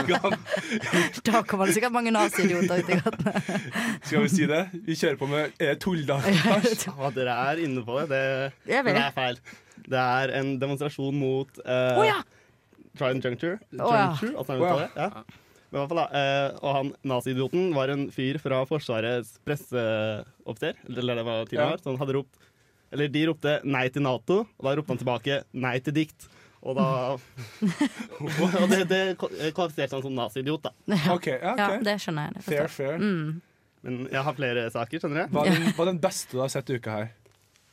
ja. 0.08 0.20
Da 1.28 1.42
kommer 1.44 1.68
det 1.68 1.76
sikkert 1.76 1.92
mange 1.92 2.12
nazi-idioter 2.14 2.80
ut 2.80 2.88
i 2.88 2.96
gatene. 3.02 3.42
Skal 4.00 4.24
vi 4.24 4.30
si 4.32 4.48
det? 4.48 4.62
Vi 4.86 4.96
kjører 4.96 5.18
på 5.20 5.28
med 5.28 5.50
eh, 5.58 5.74
det 5.74 5.74
tulldager? 5.84 6.38
Ja, 6.40 7.10
dere 7.12 7.34
er 7.50 7.60
inne 7.66 7.84
på 7.84 7.98
det. 8.00 8.22
Det, 8.64 8.80
det 8.88 8.96
er 8.96 9.12
feil. 9.16 9.42
Det 9.84 10.00
er 10.00 10.32
en 10.40 10.54
demonstrasjon 10.62 11.20
mot 11.20 11.60
uh, 11.66 12.00
oh, 12.00 12.06
ja! 12.08 12.22
Trident 12.98 13.24
Juncture. 13.26 13.58
Juncture 13.72 14.34
altså, 14.38 14.58
Å, 14.58 14.76
ja. 14.84 15.08
ja. 15.08 15.24
Men 15.74 15.80
i 15.80 15.80
hvert 15.80 15.90
fall 15.90 15.98
da, 15.98 16.06
eh, 16.20 16.48
og 16.60 16.76
han 16.76 16.90
naziidioten 17.10 17.72
var 17.74 17.90
en 17.90 18.04
fyr 18.14 18.38
fra 18.38 18.60
Forsvarets 18.68 19.32
presseoffiser, 19.46 20.78
eller 20.94 21.18
det 21.18 21.24
var 21.26 21.48
tidligere, 21.48 21.74
Ja. 21.74 21.80
så 21.82 21.90
han 21.90 21.98
hadde 21.98 22.14
ropt 22.20 22.50
Eller 22.94 23.08
de 23.10 23.24
ropte 23.26 23.60
'nei 23.64 23.88
til 23.90 24.04
Nato', 24.06 24.46
og 24.46 24.62
da 24.62 24.74
ropte 24.76 24.92
han 24.94 25.00
tilbake 25.02 25.42
'nei 25.52 25.80
til 25.82 25.94
dikt'. 25.96 26.28
Og 26.62 26.76
da 26.76 27.16
Og 28.62 28.68
det, 28.70 28.84
det 28.88 29.00
kvalifiserte 29.18 29.96
han 29.96 30.04
som 30.04 30.14
naziidiot, 30.14 30.62
da. 30.62 30.70
OK. 31.10 31.26
okay. 31.26 31.38
Ja, 31.42 31.80
det 31.82 31.96
skjønner 32.00 32.30
jeg. 32.30 32.34
Det 32.36 32.44
Fair, 32.44 32.68
fair. 32.68 33.02
Mm. 33.02 33.42
Men 33.82 34.08
jeg 34.12 34.22
har 34.22 34.38
flere 34.38 34.70
saker, 34.70 35.02
skjønner 35.02 35.26
du. 35.26 35.34
Hva 35.34 35.44
er, 35.44 35.58
den, 35.58 35.74
hva 35.74 35.84
er 35.84 35.90
den 35.90 36.00
beste 36.00 36.36
du 36.36 36.40
har 36.40 36.48
sett 36.54 36.70
i 36.70 36.78
uka 36.78 36.94
her? 37.00 37.10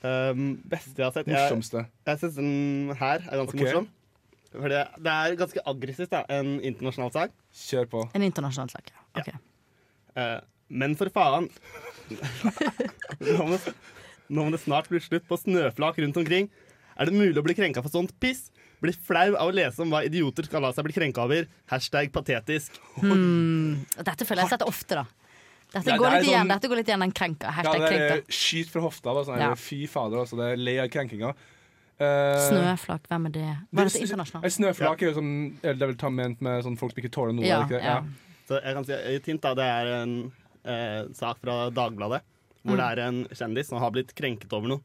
Um, 0.02 0.56
beste 0.66 0.98
jeg 0.98 1.06
har 1.06 1.14
sett 1.14 1.28
Jeg, 1.30 1.38
Morsomste? 1.38 1.86
jeg 2.10 2.18
synes 2.18 2.38
den 2.40 2.96
her 2.98 3.22
er 3.22 3.38
ganske 3.38 3.54
okay. 3.54 3.68
morsom. 3.68 3.88
For 4.52 4.68
det, 4.68 4.82
det 5.00 5.12
er 5.16 5.36
ganske 5.40 5.62
aggressivt, 5.72 6.12
da. 6.12 6.26
En 6.30 6.58
internasjonal 6.60 7.12
sak. 7.16 7.32
Kjør 7.56 7.86
på. 7.92 8.02
En 8.18 8.26
internasjonal 8.26 8.70
sak. 8.74 8.92
ja. 8.92 9.22
Ok. 9.22 9.30
Eh, 10.20 10.40
men 10.72 10.96
for 11.00 11.08
faen 11.12 11.48
nå, 13.22 13.46
må, 13.48 13.58
nå 14.32 14.44
må 14.46 14.52
det 14.54 14.60
snart 14.64 14.90
bli 14.92 15.00
slutt 15.04 15.26
på 15.30 15.38
snøflak 15.40 16.00
rundt 16.04 16.20
omkring. 16.22 16.50
Er 17.00 17.08
det 17.10 17.16
mulig 17.16 17.40
å 17.40 17.46
bli 17.46 17.56
krenka 17.58 17.84
for 17.84 17.94
sånt 17.94 18.12
piss? 18.24 18.50
Blir 18.82 18.96
flau 19.08 19.36
av 19.38 19.52
å 19.52 19.54
lese 19.56 19.82
om 19.84 19.92
hva 19.94 20.02
idioter 20.08 20.48
skal 20.50 20.64
la 20.66 20.72
seg 20.76 20.88
bli 20.88 20.96
krenka 20.96 21.24
over. 21.24 21.48
Hashtag 21.72 22.12
patetisk. 22.16 22.80
Hmm. 23.00 23.84
Dette 24.00 24.26
føler 24.28 24.44
jeg 24.48 24.56
setter 24.56 24.70
ofte, 24.72 24.98
da. 25.04 25.06
Dette 25.72 25.88
Ja, 25.94 25.96
går 26.02 26.10
det 26.10 26.18
litt 26.18 26.28
igjen, 26.32 26.42
sånn- 26.42 26.50
dette 26.52 26.68
går 26.72 26.80
litt 26.82 26.90
igjen 26.92 27.04
den 27.06 27.14
krenka. 27.16 27.48
Ja, 27.48 27.56
Hashtag 27.62 27.80
det 27.80 27.92
er 27.94 28.10
krenka. 28.18 28.36
skyt 28.42 28.72
fra 28.74 28.82
hofta. 28.84 29.14
Da, 29.16 29.24
sånn, 29.30 29.40
Ja. 29.40 29.52
Fy 29.56 29.86
fader, 29.88 30.18
altså. 30.26 30.36
Det 30.42 30.48
er 30.52 30.58
lei 30.60 30.78
av 30.84 30.90
krenkinga. 30.92 31.34
Eh, 32.00 32.40
Snøflak, 32.50 33.08
hvem 33.08 33.26
er 33.28 33.30
det? 33.30 33.58
Hva 33.74 33.82
er 33.82 33.90
det- 33.90 34.02
internasjonalt? 34.02 34.52
Snøflak 34.52 35.02
er 35.02 35.12
jo 35.12 35.14
sånn 35.20 35.58
eller 35.64 35.74
Det 35.74 35.82
er 35.82 35.88
vel 35.88 35.96
ta 35.96 36.10
ment 36.10 36.42
med 36.42 36.64
sånn 36.64 36.78
folk 36.78 36.94
som 36.94 37.04
ikke 37.04 37.12
tåler 37.12 37.34
noe. 37.34 37.46
Ja, 37.46 37.62
ikke 37.64 37.78
det? 37.78 37.84
ja. 37.84 38.02
Så 38.48 38.62
jeg 38.64 38.74
kan 38.76 38.86
si 38.86 38.94
et 38.94 39.26
hint, 39.26 39.42
da. 39.42 39.54
Det 39.54 39.64
er 39.64 39.86
en 40.02 40.32
eh, 40.66 41.04
sak 41.14 41.38
fra 41.42 41.70
Dagbladet. 41.70 42.22
Hvor 42.66 42.78
det 42.78 42.86
er 42.98 43.08
en 43.08 43.26
kjendis 43.34 43.68
som 43.68 43.80
har 43.80 43.90
blitt 43.92 44.14
krenket 44.14 44.52
over 44.54 44.68
noe. 44.68 44.82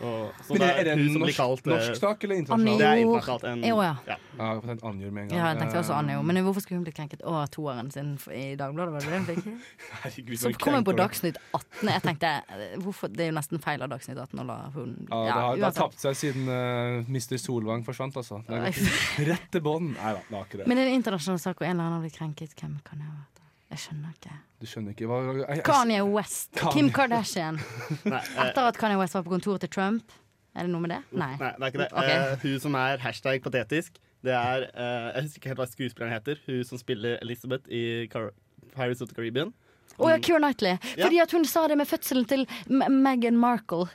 Og, 0.00 0.32
så 0.46 0.54
Men 0.54 0.62
det 0.62 0.66
er, 0.66 0.78
er 0.80 0.84
det 0.88 0.92
en 0.96 1.18
norsk, 1.20 1.36
kalt 1.36 1.66
eh, 1.66 1.72
norsk 1.74 1.98
sak 2.00 2.24
eller 2.24 2.34
Det 2.34 2.42
internasjonal? 2.44 2.84
er 2.86 3.00
internasjonalt. 3.04 3.44
En, 3.50 3.64
Jo, 3.68 3.80
ja. 3.84 3.94
ja. 4.06 4.16
Ja, 4.40 4.48
jeg 4.56 4.62
tenkte 4.64 4.86
Anjor 4.88 5.10
med 5.12 5.22
en 5.22 5.28
gang. 5.28 5.38
Ja, 5.38 5.48
jeg 5.52 5.60
tenkte 5.60 5.82
også 5.82 5.98
Eh, 6.00 6.22
Men 6.22 6.36
hvorfor 6.44 6.64
skulle 6.64 6.78
hun 6.78 6.84
blitt 6.86 6.96
krenket? 6.96 7.22
Å, 7.26 7.44
toeren 7.52 7.90
sin 7.92 8.14
i 8.32 8.56
Dagbladet, 8.56 8.94
var 8.94 9.04
det 9.04 9.10
det 9.10 9.18
hun 9.18 9.26
fikk? 9.28 9.68
Herregud, 10.04 10.38
Så 10.40 10.52
kom 10.58 10.78
hun 10.78 10.86
på. 10.86 10.94
Dagsnytt 10.96 11.36
18. 11.52 11.90
Jeg 11.92 12.02
tenkte, 12.06 12.30
eh, 12.56 12.76
hvorfor, 12.80 13.12
Det 13.12 13.26
er 13.26 13.32
jo 13.32 13.36
nesten 13.36 13.62
feil 13.62 13.84
av 13.84 13.92
Dagsnytt 13.92 14.18
18 14.18 14.40
å 14.40 14.46
la 14.48 14.58
hun 14.74 14.94
Ja, 15.10 15.20
det 15.20 15.32
har, 15.36 15.56
det 15.60 15.66
har 15.68 15.76
tapt 15.76 16.00
seg 16.00 16.16
siden 16.18 16.48
uh, 16.48 17.04
Mr. 17.10 17.36
Solvang 17.40 17.84
forsvant, 17.86 18.16
altså. 18.16 18.40
Det 18.48 18.56
har 18.60 18.70
gått 18.72 19.26
rett 19.28 19.50
til 19.52 19.64
bånn. 19.66 19.92
Nei 19.98 20.14
da, 20.16 20.24
det 20.30 20.38
har 20.38 20.48
ikke 20.48 20.62
det. 20.62 20.70
Men 20.70 20.80
er 20.80 20.90
en 20.90 21.00
internasjonal 21.00 21.42
sak, 21.42 21.60
og 21.60 21.66
en 21.68 21.74
eller 21.76 21.84
annen 21.86 21.98
har 22.00 22.06
blitt 22.06 22.16
krenket? 22.18 22.56
Hvem 22.58 22.78
kan 22.86 23.04
det 23.04 23.10
da? 23.10 23.29
Jeg 23.70 23.82
skjønner 23.84 24.14
ikke. 24.16 24.32
Du 24.60 24.66
skjønner 24.66 24.94
ikke 24.96 25.06
hva 25.08 25.20
jeg, 25.22 25.42
jeg, 25.44 25.62
Kanye 25.64 26.00
West. 26.10 26.50
Kanye. 26.58 26.74
Kim 26.74 26.90
Kardashian. 26.94 27.60
Nei, 28.12 28.18
eh, 28.18 28.42
Etter 28.48 28.66
at 28.66 28.78
Kanye 28.80 28.98
West 28.98 29.14
var 29.16 29.22
på 29.26 29.32
kontoret 29.32 29.62
til 29.64 29.70
Trump. 29.72 30.14
Er 30.58 30.66
det 30.66 30.72
noe 30.72 30.82
med 30.82 30.90
det? 30.90 31.00
Nei. 31.14 31.30
Nei, 31.38 31.52
det 31.54 31.62
er 31.62 31.72
ikke 31.72 31.82
det. 31.84 31.90
Okay. 31.94 32.16
Uh, 32.18 32.44
hun 32.44 32.62
som 32.64 32.78
er 32.80 33.02
hashtag 33.04 33.44
patetisk, 33.44 34.00
det 34.26 34.34
er 34.34 34.66
uh, 34.74 35.14
Jeg 35.14 35.28
husker 35.28 35.40
ikke 35.40 35.52
helt 35.52 35.62
hva 35.62 35.68
skuespilleren 35.70 36.14
heter. 36.16 36.42
Hun 36.48 36.64
som 36.66 36.80
spiller 36.82 37.20
Elizabeth 37.22 37.70
i 37.70 38.08
Car 38.10 38.32
Pirates 38.74 39.04
of 39.04 39.12
the 39.12 39.16
Caribbean. 39.16 39.54
Å 40.00 40.10
ja, 40.10 40.18
Keira 40.18 40.42
Knightley. 40.42 40.76
Ja. 40.96 41.06
Fordi 41.06 41.22
at 41.22 41.34
hun 41.36 41.46
sa 41.46 41.64
det 41.70 41.78
med 41.78 41.88
fødselen 41.88 42.26
til 42.28 42.46
M 42.66 43.00
Meghan 43.04 43.38
Markle. 43.38 43.86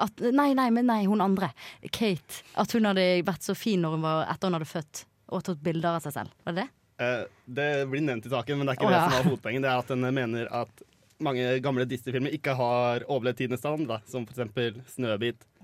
At, 0.00 0.22
nei, 0.34 0.52
nei, 0.58 0.68
men 0.74 0.88
nei, 0.90 1.02
hun 1.10 1.22
andre. 1.22 1.50
Kate. 1.90 2.42
At 2.58 2.72
hun 2.74 2.86
hadde 2.88 3.04
vært 3.26 3.46
så 3.46 3.54
fin 3.58 3.82
når 3.82 3.98
hun 3.98 4.06
var, 4.06 4.24
etter 4.30 4.50
hun 4.50 4.58
hadde 4.58 4.70
født. 4.70 5.04
Og 5.34 5.44
tatt 5.46 5.62
bilder 5.64 5.98
av 5.98 6.06
seg 6.06 6.16
selv. 6.18 6.34
Var 6.46 6.56
det 6.56 6.64
det? 6.64 6.70
Eh, 7.02 7.22
det 7.44 7.70
blir 7.90 8.04
nevnt 8.04 8.26
i 8.26 8.32
saken, 8.32 8.58
men 8.58 8.68
det 8.68 8.74
er 8.74 8.78
ikke 8.78 8.90
det 8.90 8.98
ja. 8.98 9.06
som 9.06 9.16
var 9.16 9.30
hovedpoenget. 9.30 9.64
Det 9.64 9.70
er 9.70 9.82
at 9.82 9.94
den 9.94 10.14
mener 10.14 10.50
at 10.62 10.84
mange 11.24 11.58
gamle 11.64 11.86
Disney-filmer 11.88 12.34
ikke 12.34 12.54
har 12.58 13.04
overlevd 13.08 13.40
tidenes 13.40 13.62
tann, 13.64 13.86
da, 13.88 14.00
som 14.10 14.26
for 14.26 14.34
eksempel 14.34 14.80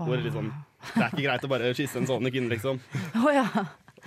Oh. 0.01 0.07
Hvor 0.09 0.23
liksom, 0.23 0.51
det 0.95 1.05
er 1.05 1.13
ikke 1.13 1.27
greit 1.27 1.47
å 1.47 1.53
bare 1.53 1.73
kysse 1.77 2.01
en 2.01 2.09
sovende 2.09 2.33
kvinne, 2.33 2.51
liksom. 2.53 2.81
Oh, 3.21 3.31
ja. 3.35 3.47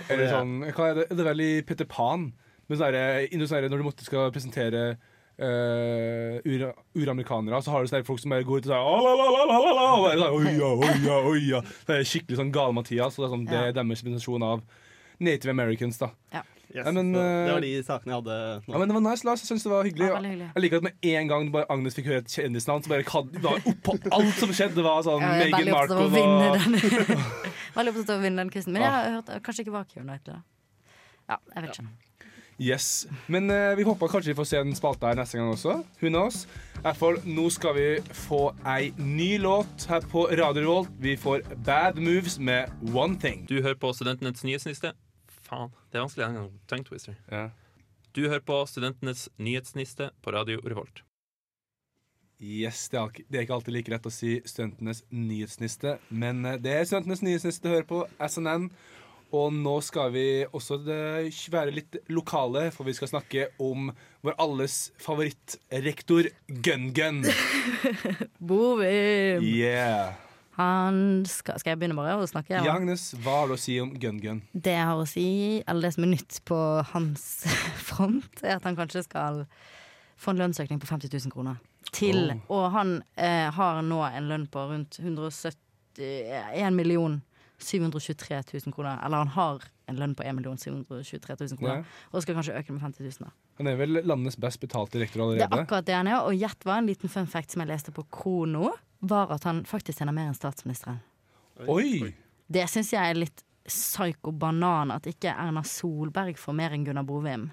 Eller 0.09 0.31
sånn, 0.31 0.53
hva 0.73 0.89
er 0.89 0.95
det, 0.99 1.09
er 1.11 1.19
det 1.19 1.25
vel 1.27 1.43
i 1.43 1.51
Petter 1.67 1.89
Pan? 1.89 2.31
Men 2.67 2.79
så 2.79 2.87
er 2.87 2.95
det, 2.95 3.41
så 3.45 3.57
er 3.57 3.65
det 3.65 3.73
når 3.73 3.83
du 3.83 3.85
måtte 3.85 4.07
skal 4.07 4.31
presentere 4.33 4.83
uh, 4.95 6.39
uramerikanere, 6.41 6.71
uramerikanere, 6.97 7.59
så 7.61 7.75
har 7.75 7.85
du 7.85 8.07
folk 8.07 8.23
som 8.23 8.33
bare 8.33 8.47
går 8.47 8.63
ut 8.63 8.71
og 8.71 8.71
sier 8.71 10.23
sånn, 10.23 10.39
oia, 10.39 10.71
oia, 10.87 11.19
oia. 11.29 11.61
Det 11.85 11.99
er 11.99 12.09
skikkelig 12.09 12.39
sånn 12.39 12.55
Gale-Mathias. 12.55 13.19
Det 13.19 13.27
er, 13.27 13.35
sånn, 13.35 13.45
det 13.51 13.59
er 13.59 13.77
deres 13.77 14.01
presentasjon 14.01 14.47
av 14.47 14.65
Native 15.21 15.53
Americans. 15.53 16.01
da 16.01 16.09
Yes, 16.73 16.85
Ja, 16.87 16.91
men, 16.91 17.13
så 17.13 17.21
eh, 17.21 17.45
det 17.45 17.53
var 17.53 17.61
de 17.61 17.71
sakene 17.85 18.13
jeg 18.13 18.21
hadde 18.21 18.37
nå. 18.65 18.73
Ja, 18.73 18.79
men 18.81 18.89
Det 18.89 18.95
var 18.97 19.03
nice, 19.05 19.27
Lars. 19.27 19.43
Jeg 19.43 19.51
synes 19.51 19.65
det 19.67 19.71
var 19.71 19.89
hyggelig. 19.89 20.07
Ja, 20.09 20.21
hyggelig. 20.23 20.47
Jeg 20.55 20.63
liker 20.65 20.79
at 20.81 20.87
med 20.87 21.09
en 21.13 21.27
gang 21.29 21.51
bare 21.53 21.67
Agnes 21.69 21.97
fikk 21.97 22.09
høre 22.09 22.23
et 22.23 22.33
kjendisnavn, 22.33 22.85
så 22.85 22.93
bare 22.93 23.05
kan, 23.07 23.27
det 23.33 23.43
var 23.43 23.61
oppå 23.61 23.97
alt 24.09 24.39
som 24.39 24.53
skjedde. 24.53 24.79
Det 24.79 24.85
var 24.87 25.03
sånn 25.05 25.21
ja, 25.21 25.35
Megan 25.43 25.69
Markle 25.69 26.07
og 26.07 26.15
veldig 27.77 27.93
opptatt 27.93 28.09
av 28.09 28.17
å 28.17 28.23
vinne 28.23 28.41
den 28.41 28.53
quizen. 28.53 28.73
Men 28.73 28.87
jeg 28.87 28.95
har 28.95 29.19
hørt 29.19 29.35
kanskje 29.45 29.67
ikke 29.67 29.75
var 29.75 29.85
Keira 29.91 30.07
Knightley. 30.07 30.39
da. 30.39 30.41
Ja, 31.29 31.37
jeg 31.53 31.67
vet 31.67 31.77
ikke. 31.77 31.91
Yes. 32.61 33.07
Men 33.27 33.49
uh, 33.49 33.73
vi 33.77 33.83
håper 33.83 34.07
kanskje 34.07 34.31
vi 34.31 34.37
får 34.37 34.45
se 34.49 34.59
en 34.61 34.75
spalte 34.77 35.09
her 35.09 35.17
neste 35.17 35.37
gang 35.39 35.49
også. 35.53 35.79
Who 36.01 36.09
knows? 36.09 36.45
oss 36.45 36.97
hvert 36.99 37.25
nå 37.25 37.47
skal 37.53 37.77
vi 37.77 37.87
få 38.25 38.41
ei 38.67 38.91
ny 38.97 39.37
låt 39.41 39.87
her 39.89 40.05
på 40.11 40.27
Radio 40.31 40.65
Revolt. 40.65 40.91
Vi 40.99 41.15
får 41.17 41.45
Bad 41.65 42.01
Moves 42.01 42.37
med 42.39 42.69
One 42.93 43.17
Thing. 43.19 43.45
Du 43.49 43.61
hører 43.61 43.79
på 43.79 43.93
Studentenes 43.93 44.43
nyhetsniste. 44.43 44.93
Faen, 45.53 45.69
det 45.91 45.99
er 45.99 46.05
vanskelig 46.07 46.25
en. 46.25 46.59
Tongue 46.71 46.87
twister. 46.87 47.17
Ja. 47.29 47.43
Du 48.13 48.23
hører 48.27 48.41
på 48.45 48.55
Studentenes 48.69 49.27
nyhetsniste 49.41 50.09
på 50.25 50.33
Radio 50.33 50.59
Revolt. 50.65 51.03
Yes, 52.43 52.87
det 52.89 52.97
er, 52.99 53.07
ikke- 53.11 53.25
det 53.29 53.37
er 53.39 53.45
ikke 53.45 53.53
alltid 53.55 53.73
like 53.73 53.91
lett 53.93 54.05
å 54.09 54.11
si 54.11 54.39
Studentenes 54.45 55.03
nyhetsniste, 55.13 55.99
men 56.09 56.43
eh, 56.45 56.57
det 56.57 56.73
er 56.73 56.83
Studentenes 56.89 57.21
nyhetsniste 57.23 57.63
du 57.63 57.69
hører 57.75 57.87
på 57.87 58.01
SNN. 58.19 58.69
Og 59.33 59.49
nå 59.53 59.79
skal 59.81 60.11
vi 60.13 60.25
også 60.53 60.75
eh, 60.93 61.29
være 61.49 61.73
litt 61.73 61.95
lokale, 62.13 62.67
for 62.71 62.85
vi 62.85 62.93
skal 62.93 63.09
snakke 63.09 63.47
om 63.61 63.87
vår 64.21 64.35
alles 64.37 64.91
favorittrektor, 65.01 66.29
Gun-Gun. 66.49 67.23
Bovim! 68.39 69.41
Yeah. 69.41 70.13
Han 70.57 71.23
skal, 71.25 71.57
skal 71.59 71.73
jeg 71.73 71.79
begynne 71.81 71.97
bare 71.97 72.13
å 72.21 72.27
snakke? 72.29 72.53
eller? 72.53 72.69
Ja, 72.69 72.75
Agnes, 72.77 73.07
hva 73.23 73.39
har 73.41 73.49
du 73.49 73.55
å 73.55 73.59
si 73.59 73.79
om 73.81 73.89
Gun-Gun? 73.97 74.43
Det 74.53 74.75
jeg 74.75 74.85
har 74.89 74.99
å 75.01 75.07
si, 75.09 75.27
eller 75.65 75.87
det 75.87 75.93
som 75.95 76.05
er 76.05 76.11
nytt 76.13 76.39
på 76.45 76.59
hans 76.93 77.23
front, 77.89 78.43
er 78.43 78.59
at 78.59 78.67
han 78.67 78.77
kanskje 78.77 79.05
skal 79.07 79.43
få 80.21 80.33
en 80.35 80.43
lønnsøkning 80.43 80.81
på 80.81 80.89
50 80.91 81.09
000 81.09 81.33
kroner. 81.33 81.57
Til, 81.93 82.31
Og 82.53 82.69
han 82.73 82.99
eh, 83.17 83.49
har 83.53 83.81
nå 83.85 83.99
en 84.07 84.29
lønn 84.29 84.45
på 84.49 84.61
rundt 84.69 84.97
170 85.01 85.59
1 85.99 86.73
million 86.73 87.19
723 87.63 88.41
000 88.65 88.75
kroner. 88.75 88.99
Eller 89.05 89.23
han 89.23 89.31
har 89.35 89.63
en 89.91 89.99
lønn 89.99 90.15
på 90.15 90.25
1 90.27 90.41
723 90.43 91.37
000 91.39 91.59
kroner. 91.59 91.83
Ja. 91.83 92.09
Og 92.11 92.25
skal 92.25 92.37
kanskje 92.37 92.57
øke 92.57 92.67
den 92.67 92.79
med 92.79 92.85
50 92.87 93.03
000. 93.03 93.27
Da. 93.27 93.33
Han 93.59 93.69
er 93.71 93.79
vel 93.79 94.01
landets 94.03 94.37
best 94.39 94.61
betalte 94.63 95.01
rektor 95.01 95.33
Det 95.35 95.45
er 95.45 95.55
akkurat 95.57 95.87
det 95.87 95.95
han 95.97 96.11
er. 96.11 96.21
Og 96.27 96.35
gjett 96.37 96.67
hva, 96.67 96.79
en 96.79 96.89
liten 96.89 97.11
fun 97.11 97.29
fact 97.29 97.53
som 97.53 97.63
jeg 97.63 97.71
leste 97.71 97.95
på 97.95 98.05
Krono, 98.11 98.73
var 99.03 99.33
at 99.35 99.43
han 99.47 99.63
faktisk 99.67 99.99
tjener 99.99 100.15
mer 100.15 100.31
enn 100.31 100.37
statsministeren. 100.37 101.01
Oi! 101.67 102.13
Det 102.53 102.67
syns 102.71 102.93
jeg 102.93 103.11
er 103.11 103.19
litt 103.19 103.43
psyko-banan 103.67 104.91
at 104.91 105.07
ikke 105.07 105.31
Erna 105.31 105.63
Solberg 105.67 106.39
får 106.39 106.55
mer 106.57 106.75
enn 106.75 106.85
Gunnar 106.87 107.05
Bovim. 107.07 107.49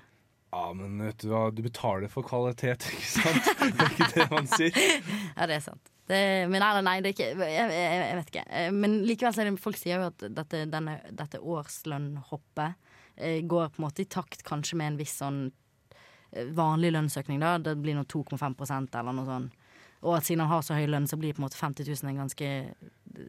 Ja, 0.51 0.73
men 0.75 0.99
vet 0.99 1.23
du 1.23 1.31
hva, 1.31 1.45
du 1.55 1.63
betaler 1.63 2.11
for 2.11 2.27
kvalitet, 2.27 2.89
ikke 2.91 3.07
sant? 3.07 3.51
Det 3.61 3.85
er 3.87 3.93
ikke 3.95 4.11
det 4.17 4.29
man 4.33 4.51
sier. 4.51 4.81
Ja, 5.39 5.47
det 5.47 5.61
er 5.61 5.63
sant. 5.69 5.93
Det, 6.11 6.21
men 6.51 6.63
nei, 6.63 6.71
nei, 6.83 6.97
det 7.05 7.13
er 7.13 7.15
ikke 7.15 7.29
jeg, 7.47 7.71
jeg, 7.71 7.99
jeg 8.03 8.19
vet 8.19 8.31
ikke. 8.33 8.45
Eh, 8.59 8.71
Men 8.75 8.99
likevel 9.07 9.35
så 9.37 9.45
er 9.45 9.51
det 9.51 9.63
folk 9.63 9.79
sier 9.79 10.01
jo 10.01 10.09
at 10.11 10.25
dette, 10.41 10.65
denne, 10.73 10.97
dette 11.15 11.39
årslønnhoppet 11.39 12.91
eh, 13.17 13.41
går 13.47 13.71
på 13.71 13.81
en 13.81 13.87
måte 13.87 14.03
i 14.03 14.11
takt 14.11 14.43
kanskje 14.47 14.81
med 14.81 14.93
en 14.93 15.01
viss 15.01 15.15
sånn 15.21 15.41
eh, 15.47 16.51
vanlig 16.57 16.91
lønnsøkning, 16.97 17.39
da. 17.43 17.57
Det 17.63 17.77
blir 17.79 17.99
nå 17.99 18.07
2,5% 18.11 18.99
eller 18.99 19.17
noe 19.17 19.29
sånt. 19.29 19.57
Og 20.01 20.17
at 20.17 20.25
siden 20.25 20.41
han 20.47 20.55
har 20.55 20.63
så 20.65 20.79
høy 20.79 20.87
lønn, 20.89 21.07
så 21.07 21.19
blir 21.21 21.35
på 21.37 21.43
en 21.43 21.45
måte 21.45 21.61
50 21.61 21.85
000 21.85 22.09
en 22.09 22.23
ganske 22.23 22.51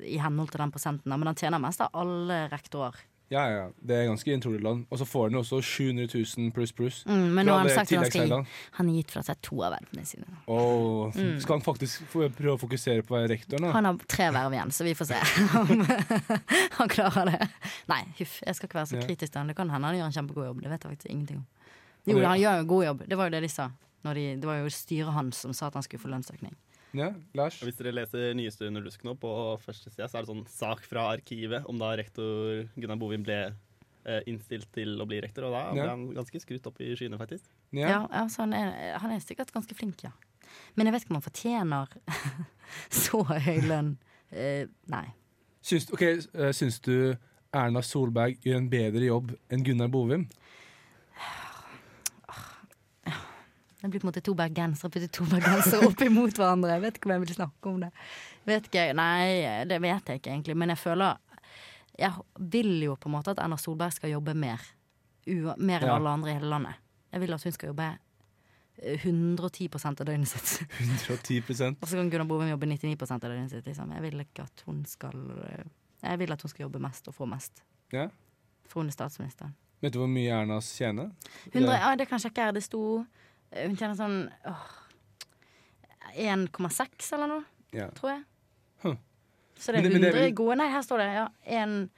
i 0.08 0.17
henhold 0.24 0.54
til 0.54 0.62
den 0.63 0.72
prosenten. 0.72 1.12
Men 1.12 1.28
han 1.28 1.39
tjener 1.39 1.60
mest 1.60 1.84
av 1.84 1.91
alle 2.00 2.46
rektorer. 2.52 2.96
Ja, 3.32 3.46
ja. 3.48 3.62
Det 3.80 3.96
er 3.96 4.10
ganske 4.10 4.34
introlig 4.36 4.60
land. 4.60 4.82
Og 4.91 5.00
så 5.00 5.06
får 5.08 5.30
han 5.30 5.38
jo 5.38 5.39
også 5.46 5.62
700 5.63 6.10
000 6.38 6.50
pluss 6.52 6.74
pluss. 6.76 6.98
Mm, 7.08 7.30
men 7.38 7.48
nå 7.48 7.54
har 7.56 7.62
han 7.63 7.70
sagt 7.72 7.94
at 7.96 8.02
han 8.02 8.12
skal 8.12 8.34
han 8.76 8.89
har 8.91 8.96
gitt 8.98 9.13
fra 9.15 9.24
seg 9.24 9.39
to 9.48 9.62
av 9.63 9.72
vervene 9.78 10.04
sine. 10.10 10.28
Oh, 10.52 11.08
Mm. 11.15 11.39
skal 11.39 11.56
han 11.58 11.63
faktisk 11.63 12.04
prøve 12.12 12.54
å 12.58 12.60
fokusere 12.60 13.04
på 13.08 13.15
å 13.15 13.17
være 13.22 13.30
rektor 13.34 13.60
nå? 13.63 13.72
Han 13.72 13.86
har 13.88 13.98
tre 14.12 14.28
verv 14.36 14.54
igjen, 14.58 14.72
så 14.76 14.84
vi 14.84 14.94
får 15.00 15.10
se 15.13 15.22
om 15.62 15.86
han 16.80 16.91
klarer 16.91 17.32
det. 17.32 17.48
Nei, 17.91 18.02
huff, 18.20 18.38
jeg 18.46 18.56
skal 18.60 18.67
ikke 18.70 18.80
være 18.82 18.91
så 18.91 19.02
kritisk 19.06 19.32
til 19.32 19.39
han. 19.41 19.48
Det 19.52 19.56
kan 19.58 19.72
hende 19.72 19.88
han 19.88 19.98
gjør 20.02 20.10
en 20.12 20.17
kjempegod 20.20 20.46
jobb. 20.52 20.62
Det 20.65 20.74
vet 20.74 20.84
jeg 20.84 20.91
faktisk 20.98 21.13
ingenting 21.15 21.39
om. 21.41 21.48
Jo, 22.12 22.17
han 22.26 22.39
gjør 22.41 22.60
en 22.65 22.67
god 22.67 22.86
jobb. 22.86 23.06
Det 23.08 23.17
var 23.20 23.30
jo 23.32 23.36
det 23.38 23.41
de 23.48 23.50
sa. 23.54 23.70
De, 24.02 24.28
det 24.41 24.48
var 24.50 24.58
jo 24.60 24.70
styret 24.74 25.13
hans 25.13 25.44
som 25.46 25.54
sa 25.54 25.67
at 25.70 25.76
han 25.78 25.84
skulle 25.86 26.02
få 26.02 26.10
lønnsøkning. 26.12 26.56
Ja, 26.93 27.12
Lars? 27.38 27.62
Og 27.62 27.69
Hvis 27.69 27.77
dere 27.80 27.93
leser 27.95 28.34
Nyeste 28.36 28.67
under 28.67 28.82
lusk 28.84 29.04
nå, 29.08 29.13
på 29.19 29.30
første 29.63 29.89
sida, 29.93 30.08
så 30.12 30.17
er 30.19 30.25
det 30.25 30.32
sånn 30.34 30.47
sak 30.51 30.82
fra 30.88 31.06
arkivet 31.13 31.65
om 31.71 31.77
da 31.80 31.93
rektor 31.95 32.65
Gunnar 32.75 32.99
Bovin 32.99 33.23
ble 33.23 33.38
eh, 34.06 34.21
innstilt 34.27 34.67
til 34.75 34.97
å 34.99 35.06
bli 35.08 35.21
rektor, 35.23 35.45
og 35.47 35.54
da 35.56 35.63
ble 35.71 35.84
Ja. 35.86 35.89
han 35.93 36.08
ganske 36.15 36.41
skrutt 36.43 36.67
opp 36.67 36.82
i 36.82 36.89
skyene, 36.97 37.17
faktisk. 37.21 37.45
Ja, 37.71 37.88
Ja. 37.88 38.08
altså 38.23 38.41
han, 38.43 38.54
er, 38.54 38.97
han 38.99 39.12
er 39.12 39.19
sikkert 39.23 39.51
ganske 39.54 39.75
flink, 39.77 40.04
ja. 40.04 40.12
Men 40.75 40.88
jeg 40.89 40.93
vet 40.93 41.04
ikke 41.06 41.12
om 41.13 41.19
han 41.21 41.27
fortjener 41.30 41.88
så 43.04 43.23
høy 43.23 43.62
lønn. 43.67 43.93
Eh, 44.32 44.65
nei. 44.91 45.06
Syns, 45.62 45.88
ok, 45.93 46.01
eh, 46.01 46.51
syns 46.56 46.80
du 46.84 47.15
Erna 47.54 47.82
Solberg 47.84 48.39
gjør 48.43 48.58
en 48.58 48.69
bedre 48.71 49.06
jobb 49.06 49.32
enn 49.51 49.63
Gunnar 49.63 49.88
Bovim? 49.91 50.27
Det 53.82 53.89
blir 53.89 54.00
på 54.00 54.06
en 54.08 54.12
måte 54.12 54.22
to 54.22 54.34
bergensere 54.38 54.91
putter 54.94 55.10
to 55.10 55.26
bergensere 55.26 55.88
opp 55.88 56.02
imot 56.06 56.38
hverandre. 56.38 56.76
Jeg 56.76 56.82
vet 56.84 56.98
ikke 57.00 57.10
om 57.10 57.13
jeg 57.15 57.22
vil 57.26 57.36
snakke 57.36 57.70
om 57.72 57.80
det. 57.82 57.89
Vet 58.46 58.67
ikke, 58.70 58.84
Nei, 58.94 59.65
det 59.65 59.80
vet 59.82 60.06
jeg 60.12 60.22
ikke 60.22 60.32
egentlig. 60.36 60.56
Men 60.58 60.70
jeg 60.76 60.78
føler 60.78 61.17
Jeg 62.00 62.12
vil 62.39 62.70
jo 62.86 62.96
på 62.96 63.10
en 63.10 63.15
måte 63.17 63.32
at 63.34 63.39
Erna 63.44 63.58
Solberg 63.58 63.94
skal 63.94 64.10
jobbe 64.13 64.34
mer. 64.38 64.62
Ua, 65.28 65.56
mer 65.58 65.82
enn 65.84 65.88
Ja. 65.91 65.96
alle 65.98 66.10
andre 66.10 66.30
i 66.32 66.34
hele 66.38 66.50
landet. 66.50 66.76
Jeg 67.12 67.22
vil 67.22 67.34
at 67.34 67.44
hun 67.44 67.52
skal 67.52 67.67
jobbe 67.74 67.88
eh, 68.82 68.98
110% 69.04 70.02
av 70.02 70.06
døgnet 70.08 70.28
sitt. 70.32 70.62
110 70.80 71.76
Og 71.82 71.88
så 71.88 71.98
kan 71.98 72.10
Gunnar 72.10 72.26
Bovim 72.30 72.50
jobbe 72.50 72.65
99 72.70 73.12
av 73.12 73.20
døgnet 73.20 73.52
sitt. 73.52 73.65
Liksom. 73.67 73.91
Jeg 73.98 74.02
vil 74.06 74.20
ikke 74.24 74.46
at 74.48 74.63
hun 74.65 74.86
skal 74.86 75.17
eh, 75.50 75.65
Jeg 76.06 76.20
vil 76.20 76.32
at 76.34 76.41
hun 76.41 76.50
skal 76.54 76.63
jobbe 76.70 76.80
mest 76.82 77.08
og 77.12 77.13
få 77.17 77.26
mest. 77.30 77.62
Ja. 77.94 78.08
For 78.65 78.82
hun 78.82 78.88
er 78.89 78.96
statsministeren. 78.96 79.54
Vet 79.82 79.94
du 79.94 80.00
hvor 80.00 80.10
mye 80.10 80.30
Ernas 80.44 80.70
tjener? 80.78 81.12
100, 81.52 81.65
Det- 81.72 81.82
ja, 81.82 81.96
det 81.98 82.08
kan 82.08 82.20
jeg 82.20 82.30
sjekke 82.30 82.46
her. 82.46 82.52
Det 82.54 82.63
sto 82.63 82.82
eh, 83.02 83.06
Hun 83.51 83.75
tjener 83.75 83.95
sånn 83.99 84.29
1,6 86.15 87.13
eller 87.13 87.27
noe, 87.27 87.43
Ja. 87.73 87.87
tror 87.95 88.09
jeg. 88.15 88.23
Huh. 88.83 88.95
Så 89.57 89.71
det 89.71 89.79
er 89.79 89.81
det- 89.83 89.91
men 89.93 90.01
det 90.01 90.13
100 90.13 90.27
er 90.27 90.31
gode 90.31 90.57
Nei, 90.57 90.69
her 90.69 90.81
står 90.81 90.97
det 90.97 91.13
ja, 91.13 91.27
1 91.45 91.89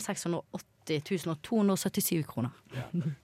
680 0.00 1.36
277 1.42 2.24
kroner. 2.26 2.50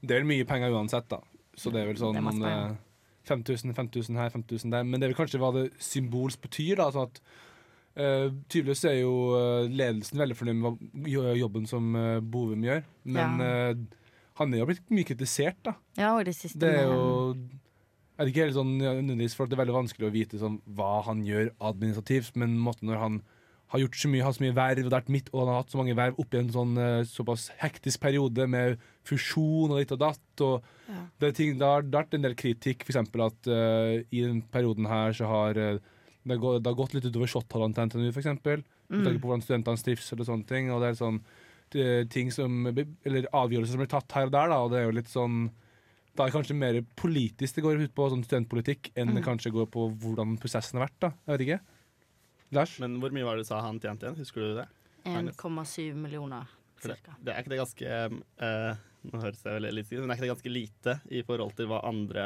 Det 0.03 0.11
er 0.11 0.21
vel 0.23 0.25
mye 0.25 0.45
penger 0.47 0.71
uansett, 0.71 1.09
da. 1.09 1.21
Så 1.57 1.73
det 1.73 1.83
er 1.83 1.87
vel 1.87 1.97
sånn 1.97 2.13
Det 2.13 2.19
er 2.19 2.23
masse 2.23 2.43
eh, 2.43 2.69
penger. 2.69 2.79
5000, 3.27 3.75
5000 3.75 4.17
her, 4.17 4.29
5000 4.31 4.71
der. 4.71 4.83
Men 4.85 5.01
det 5.01 5.07
er 5.11 5.15
vel 5.15 5.27
kanskje 5.27 5.41
hva 5.41 5.53
det 5.53 5.73
symbolsk 5.79 6.41
betyr, 6.41 6.77
da. 6.77 6.91
Sånn 6.91 7.03
at 7.09 7.21
Uh, 7.99 8.29
Tydeligvis 8.51 8.85
er 8.85 9.01
jo 9.01 9.33
uh, 9.33 9.67
ledelsen 9.73 10.19
veldig 10.19 10.37
fornøyd 10.37 10.79
med 10.93 11.39
jobben 11.39 11.67
som 11.67 11.95
uh, 11.97 12.21
Bovum 12.21 12.61
gjør. 12.63 12.85
Men 13.07 13.39
Ja. 13.41 13.71
eh, 13.71 13.75
han 14.35 14.53
er 14.53 14.59
jo 14.59 14.67
blitt 14.67 14.91
mye 14.91 15.03
kritisert, 15.07 15.57
da. 15.65 15.73
Ja, 15.97 16.15
og 16.19 16.27
det 16.27 16.35
siste 16.35 16.59
Det 16.59 16.75
er 16.75 16.89
med- 16.89 17.49
jo 18.17 18.23
er 18.23 18.29
det 18.29 18.33
ikke 18.33 18.45
helt 18.47 18.57
sånn 18.57 18.77
nødvendigvis, 18.81 19.35
for 19.37 19.49
det 19.49 19.57
er 19.57 19.61
veldig 19.61 19.77
vanskelig 19.77 20.09
å 20.09 20.15
vite 20.15 20.39
sånn, 20.41 20.61
hva 20.77 21.03
han 21.05 21.25
gjør 21.27 21.51
administrativt, 21.69 22.37
men 22.41 22.57
måten 22.57 22.89
når 22.89 23.03
han 23.03 23.19
har 23.75 23.83
gjort 23.83 23.99
så 23.99 24.09
mye, 24.09 24.23
har 24.23 24.35
så 24.37 24.45
mye 24.45 24.55
verv, 24.57 24.89
vært 24.95 25.09
midt, 25.11 25.29
og 25.33 25.41
han 25.43 25.51
har 25.51 25.59
hatt 25.61 25.73
så 25.75 25.81
mange 25.81 25.97
verv 25.99 26.21
oppi 26.23 26.39
en 26.39 26.53
sånn 26.55 26.77
eh, 26.79 27.01
såpass 27.11 27.49
hektisk 27.59 28.01
periode 28.05 28.47
med 28.49 28.79
fusjon 29.07 29.75
og 29.75 29.81
ditt 29.83 29.95
og 29.97 30.03
datt, 30.05 30.45
og 30.47 30.73
Ja. 30.87 31.01
det 31.19 31.35
ting, 31.35 31.59
det 31.59 31.67
har 31.67 31.83
det 31.83 31.93
har 31.93 32.05
vært 32.05 32.15
en 32.15 32.23
del 32.23 32.37
kritikk, 32.39 32.87
eksempel 32.87 33.27
at 33.27 33.49
uh, 33.51 33.99
i 33.99 34.21
den 34.23 34.41
perioden 34.43 34.87
her 34.87 35.13
så 35.13 35.27
har 35.27 35.59
eh, 35.59 35.81
det, 36.23 36.31
har 36.31 36.39
gått, 36.39 36.63
det 36.63 36.71
har 36.71 36.79
gått 36.79 36.95
litt 36.95 37.09
utover 37.11 37.27
shot-tallene 37.27 37.75
til 37.75 37.91
NTNU, 37.91 38.13
eksempel, 38.15 38.63
med 38.89 39.03
tanke 39.03 39.19
mm. 39.19 39.21
på 39.21 39.29
hvordan 39.29 39.43
studentenes 39.43 39.83
trivsel 39.83 40.23
og 40.23 40.31
sånne 40.31 40.47
ting, 40.47 40.71
og 40.71 40.81
det 40.81 40.93
er 40.93 40.99
sånn 41.03 41.21
det, 41.75 42.11
ting 42.15 42.31
som, 42.31 42.69
eller 42.71 43.27
avgjørelser 43.35 43.75
som 43.75 43.83
blir 43.83 43.91
tatt 43.91 44.15
her 44.15 44.31
og 44.31 44.35
der, 44.37 44.53
da, 44.53 44.63
og 44.63 44.71
det 44.71 44.79
er 44.79 44.87
jo 44.87 44.95
litt 44.95 45.11
sånn 45.11 45.49
da 46.17 46.25
er 46.25 46.31
det 46.31 46.37
kanskje 46.37 46.57
mer 46.59 46.81
politisk 46.97 47.55
det 47.59 47.65
går 47.65 47.83
ut 47.85 47.95
på, 47.97 48.09
sånn 48.13 48.25
studentpolitikk, 48.27 48.91
enn 48.97 49.15
det 49.15 49.23
Mm. 49.23 49.27
kanskje 49.29 49.53
går 49.53 49.67
på 49.71 49.87
hvordan 50.01 50.39
prosessen 50.41 50.79
har 50.79 50.87
vært. 50.89 50.99
da. 51.01 51.11
Jeg 51.27 51.39
vet 51.39 51.47
ikke. 51.47 51.61
Lars? 52.53 52.79
Men 52.81 53.01
hvor 53.01 53.11
mye 53.11 53.25
var 53.27 53.37
det 53.37 53.45
du 53.45 53.49
sa 53.49 53.61
han 53.61 53.81
tjente 53.81 54.07
igjen? 54.07 54.17
Husker 54.19 54.41
du 54.41 54.55
det? 54.61 54.69
1,7 55.07 55.95
millioner, 55.95 56.47
For 56.77 56.89
det, 56.89 56.99
cirka. 56.99 57.17
det 57.23 57.33
er 57.33 57.43
ikke 57.43 57.53
det 57.55 57.59
ganske 57.63 57.91
uh, 58.43 58.77
Nå 59.07 59.21
høres 59.23 59.43
jeg 59.45 59.55
veldig 59.55 59.73
litt 59.73 59.91
men 59.93 60.11
er 60.11 60.17
ikke 60.17 60.27
det 60.27 60.33
ganske 60.35 60.51
lite 60.53 60.95
i 61.15 61.23
forhold 61.23 61.55
til 61.55 61.69
hva 61.71 61.79
andre 61.87 62.25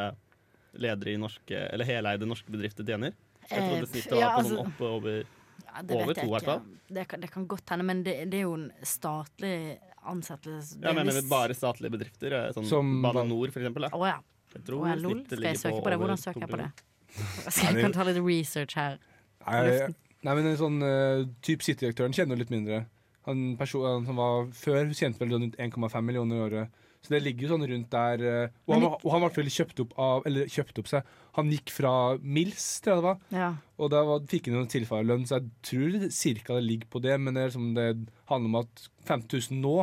ledere 0.73 1.13
i 1.13 1.19
norske 1.21 1.53
Eller 1.75 1.85
heleide 1.85 2.25
norske 2.29 2.49
bedrifter 2.51 2.87
tjener? 2.89 3.13
Jeg 3.51 3.59
trodde 3.61 3.83
Eh, 3.85 3.91
snittet 3.91 4.13
var 4.17 4.21
ja, 4.23 4.31
på 4.37 4.43
noen 4.43 4.51
sånn 4.57 4.67
oppe 4.67 4.89
over 4.89 5.19
Ja, 5.67 5.83
det 5.83 5.97
over 5.97 6.15
to, 6.15 6.25
i 6.25 6.31
hvert 6.33 6.45
fall. 6.49 6.63
Det 6.89 7.05
kan, 7.09 7.21
det 7.21 7.31
kan 7.31 7.47
godt 7.47 7.69
hende, 7.71 7.85
men 7.85 8.03
det, 8.03 8.15
det 8.31 8.39
er 8.41 8.47
jo 8.47 8.55
en 8.55 8.71
statlig 8.83 9.79
ansettelse. 10.07 10.77
Det 10.81 10.85
Ja, 10.85 10.91
er 10.91 10.95
men 10.95 11.07
mener 11.07 11.29
bare 11.29 11.55
statlige 11.55 11.91
bedrifter. 11.93 12.33
eh, 12.33 12.53
Sånn 12.53 12.67
Som- 12.67 13.03
Bane 13.03 13.29
Nor, 13.29 13.49
for 13.51 13.61
eksempel. 13.61 13.91
Å 13.91 14.07
ja. 14.07 14.19
Jeg 14.55 14.65
tror 14.65 14.87
ja, 14.89 14.95
lol. 14.97 15.25
Skal 15.27 15.43
jeg 15.43 15.57
søke 15.57 15.83
på 15.83 15.91
det? 15.91 15.99
Hvordan 15.99 16.19
søker 16.19 16.41
jeg 16.41 16.51
på 16.51 16.57
det? 16.59 16.71
Skal 17.51 17.75
jeg 17.75 17.83
kan 17.85 17.93
ta 17.93 18.03
litt 18.05 18.19
research 18.25 18.75
her. 18.75 18.99
Nei, 19.47 19.95
nei 20.23 20.35
men 20.35 20.47
en 20.47 20.57
sånn 20.57 20.83
uh, 20.83 21.25
type 21.43 21.63
City-direktøren 21.63 22.13
kjenner 22.13 22.37
jo 22.37 22.43
litt 22.45 22.51
mindre. 22.51 22.87
Han 23.27 23.57
person, 23.57 24.05
som 24.07 24.17
var 24.17 24.47
før, 24.57 24.91
tjente 24.97 25.19
vel 25.21 25.31
rundt 25.37 25.57
1,5 25.57 26.03
millioner 26.05 26.37
i 26.37 26.45
året. 26.49 26.69
Så 27.01 27.15
det 27.15 27.23
ligger 27.25 27.47
jo 27.47 27.51
sånn 27.55 27.65
rundt 27.71 27.89
der. 27.95 28.23
eh, 28.29 28.51
og, 28.69 28.75
han, 28.75 28.85
og 28.93 29.07
han 29.15 29.23
ble 29.25 29.53
kjøpt 29.55 29.81
opp 29.87 29.95
av 29.97 30.27
Eller 30.29 30.51
kjøpt 30.53 30.83
opp 30.83 30.91
seg. 30.91 31.15
Han 31.39 31.49
gikk 31.55 31.73
fra 31.73 31.93
Mills, 32.21 32.67
tror 32.85 32.93
jeg 32.93 33.01
det 33.01 33.07
var. 33.07 33.23
Ja. 33.33 33.49
Og 33.81 33.91
da 33.95 34.03
var, 34.05 34.21
fikk 34.29 34.51
han 34.51 34.61
en 34.61 34.69
tilsvarende 34.69 35.15
lønn, 35.15 35.25
så 35.29 35.39
jeg 35.39 35.49
tror 35.65 36.09
cirka 36.13 36.59
det 36.59 36.67
ligger 36.67 36.91
på 36.93 37.01
det. 37.01 37.17
Men 37.21 37.35
det, 37.39 37.47
liksom, 37.49 37.71
det 37.79 37.89
handler 38.29 38.51
om 38.53 38.61
at 38.61 38.87
5000 39.09 39.61
nå 39.65 39.75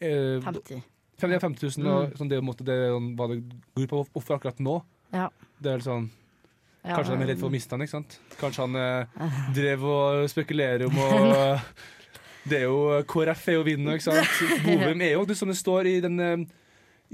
eh, 0.00 0.38
50. 0.44 0.82
Fem- 1.22 1.30
ja, 1.34 1.38
5000 1.42 1.86
og 1.86 2.16
sånn, 2.18 2.30
det, 2.30 2.38
en 2.40 2.46
måte 2.46 2.64
det 2.66 2.76
hva 2.90 3.28
det 3.30 3.40
går 3.78 3.90
på 3.90 4.04
hvorfor 4.14 4.38
akkurat 4.38 4.58
nå. 4.62 4.78
Ja. 5.14 5.28
Det 5.62 5.76
er 5.76 5.84
sånn, 5.84 6.10
Ja, 6.82 6.96
Kanskje 6.96 7.14
de 7.14 7.22
er 7.22 7.28
redd 7.30 7.38
for 7.38 7.46
å 7.46 7.54
miste 7.54 7.76
han, 7.76 7.82
ikke 7.84 7.94
sant? 7.94 8.16
Kanskje 8.40 8.64
han 8.64 8.78
eh, 8.80 9.26
drev 9.58 9.84
og 9.86 10.24
spekulerer 10.32 10.88
om 10.88 10.96
å 10.98 11.10
Det 12.48 12.58
er 12.58 12.64
jo 12.66 13.02
KrF 13.08 13.44
er 13.52 13.58
jo 13.58 13.66
vinden, 13.66 13.92
ikke 13.94 14.08
sant? 14.08 14.40
Bovim 14.66 15.02
er 15.04 15.14
jo, 15.14 15.26
som 15.38 15.50
det 15.52 15.58
står 15.58 15.88
i 15.90 15.94
den, 16.02 16.18
eh, 16.20 16.42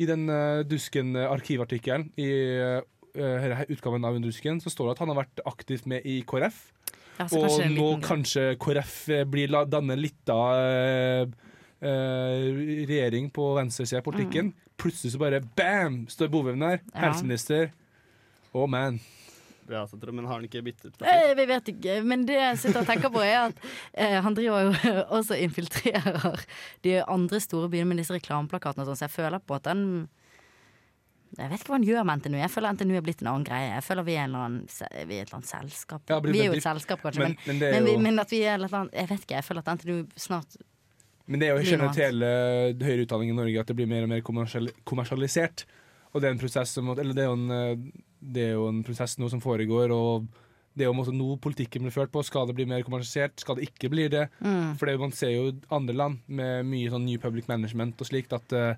i 0.01 0.07
den 0.09 0.29
eh, 0.33 0.63
Dusken-arkivartikkelen 0.69 2.09
i 2.21 2.31
uh, 3.19 3.63
utgaven 3.69 4.07
av 4.09 4.17
Dusken, 4.23 4.61
så 4.63 4.71
står 4.73 4.89
det 4.89 4.95
at 4.97 5.03
han 5.05 5.13
har 5.13 5.21
vært 5.25 5.43
aktivt 5.49 5.89
med 5.91 6.07
i 6.07 6.21
KrF. 6.29 6.61
Ja, 7.19 7.27
Og 7.27 7.43
kanskje 7.43 7.69
nå 7.75 7.89
kanskje 8.05 8.47
KrF 8.63 8.97
eh, 9.11 9.25
blir 9.27 9.51
la- 9.51 9.67
danner 9.69 10.01
litt 10.01 10.33
av 10.33 11.35
Uh, 11.79 11.87
eh, 11.87 12.87
regjering 12.89 13.29
på 13.31 13.53
venstresida 13.55 14.01
av 14.01 14.07
politikken. 14.09 14.49
Plutselig 14.79 15.13
så 15.13 15.21
bare 15.23 15.39
bam, 15.55 16.09
står 16.11 16.31
Bovim 16.33 16.59
der. 16.59 16.81
Mm. 16.83 16.91
Ja. 16.95 17.01
Helseminister. 17.05 17.71
Oh 18.53 18.67
man. 18.67 18.99
Ja, 19.69 19.87
så 19.87 19.99
men 20.01 20.25
har 20.25 20.39
han 20.39 20.45
ikke 20.47 20.63
byttet 20.65 20.97
plass? 20.97 21.09
Eh, 21.13 21.35
Vi 21.37 21.45
vet 21.47 21.73
ikke, 21.75 21.97
men 22.05 22.25
det 22.29 22.39
jeg 22.39 22.61
sitter 22.63 22.81
og 22.81 22.89
tenker 22.89 23.13
på, 23.13 23.21
er 23.25 23.51
at 23.51 23.59
eh, 23.93 24.17
han 24.25 24.37
driver 24.37 24.69
jo 24.69 24.93
også 25.19 25.37
infiltrerer 25.45 26.45
de 26.87 26.95
andre 27.05 27.41
store 27.45 27.69
byene 27.73 27.91
med 27.93 28.01
disse 28.01 28.17
reklameplakatene 28.17 28.85
og 28.87 28.91
sånn, 28.91 29.01
så 29.03 29.09
jeg 29.09 29.17
føler 29.19 29.45
på 29.45 29.59
at 29.59 29.69
den 29.69 29.85
Jeg 31.37 31.51
vet 31.51 31.61
ikke 31.61 31.75
hva 31.75 31.77
han 31.77 31.85
gjør 31.85 32.07
med 32.09 32.23
NTNU. 32.23 32.39
Jeg 32.41 32.51
føler 32.55 32.73
NTNU 32.73 32.95
er 32.97 33.03
blitt 33.05 33.21
en 33.21 33.29
annen 33.35 33.45
greie. 33.45 33.69
Jeg 33.75 33.85
føler 33.85 34.07
vi 34.07 34.15
er, 34.17 34.23
en 34.25 34.31
eller 34.31 34.47
annen, 34.47 34.63
vi 35.11 35.19
er 35.19 35.27
et 35.27 35.29
eller 35.29 35.37
annet 35.37 35.51
selskap. 35.51 36.03
Ja, 36.09 36.17
vi 36.25 36.41
er 36.41 36.49
jo 36.49 36.57
et 36.57 36.65
selskap, 36.65 37.03
kanskje, 37.05 37.27
Men, 37.27 37.37
men, 37.45 37.61
men, 37.61 37.91
jo, 37.93 37.99
men 38.07 38.23
at 38.25 38.33
vi 38.33 38.41
er 38.41 38.55
et 38.55 38.63
eller 38.63 38.79
annet 38.79 38.97
Jeg 38.97 39.11
vet 39.13 39.27
ikke, 39.27 39.37
jeg 39.37 39.49
føler 39.51 39.67
at 39.67 39.73
NTNU 39.77 39.99
snart 40.17 40.59
men 41.29 41.43
det 41.43 41.51
er 41.51 41.59
jo 41.59 41.65
generelt 41.77 41.99
hele 42.01 42.29
høyere 42.81 43.05
utdanning 43.05 43.35
i 43.35 43.37
Norge 43.37 43.61
at 43.61 43.69
det 43.69 43.75
blir 43.77 43.89
mer 43.91 44.07
og 44.07 44.09
mer 44.09 44.23
kommersialisert. 44.89 45.67
Og 46.15 46.21
det 46.23 46.29
er 46.29 46.35
en 46.37 46.41
prosess 46.41 46.71
som 46.73 46.89
Eller 46.95 47.15
det 47.15 47.25
er 47.25 47.33
en, 47.33 47.51
eh, 47.51 47.77
det 48.21 48.45
er 48.51 48.55
jo 48.57 48.69
en 48.69 48.83
prosess 48.87 49.19
nå 49.19 49.29
som 49.31 49.41
foregår, 49.41 49.93
og 49.95 50.29
det 50.79 50.85
er 50.85 50.91
jo 50.93 50.95
måte 50.95 51.13
nå 51.15 51.37
politikken 51.43 51.83
blir 51.83 51.91
ført 51.95 52.13
på. 52.15 52.23
Skal 52.25 52.47
det 52.47 52.55
bli 52.55 52.65
mer 52.71 52.83
kommersialisert? 52.87 53.41
Skal 53.43 53.57
det 53.59 53.69
ikke 53.69 53.91
bli 53.91 54.09
det? 54.09 54.29
mm. 54.41 54.77
For 54.79 54.87
man 54.99 55.13
ser 55.13 55.31
jo 55.35 55.53
andre 55.75 55.95
land 55.95 56.19
med 56.29 56.65
mye 56.67 56.91
sånn 56.91 57.05
New 57.05 57.19
Public 57.19 57.49
Management 57.49 57.99
og 58.01 58.07
slikt 58.07 58.33
at 58.33 58.53
eh, 58.53 58.75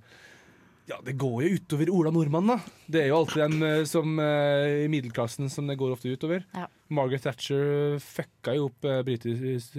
Ja, 0.88 0.97
det 1.07 1.12
går 1.21 1.43
jo 1.45 1.51
utover 1.61 1.90
Ola 1.93 2.11
Nordmann, 2.11 2.49
da. 2.49 2.57
Det 2.90 3.03
er 3.05 3.09
jo 3.12 3.19
alltid 3.21 3.43
dem 3.45 3.62
eh, 3.62 3.85
som 3.87 4.16
i 4.19 4.88
middelklassen 4.90 5.51
som 5.53 5.69
det 5.69 5.77
går 5.79 5.93
ofte 5.95 6.09
utover. 6.11 6.43
Ja. 6.57 6.66
Margaret 6.90 7.23
Thatcher 7.23 7.99
fucka 8.03 8.57
jo 8.57 8.71
opp 8.73 8.88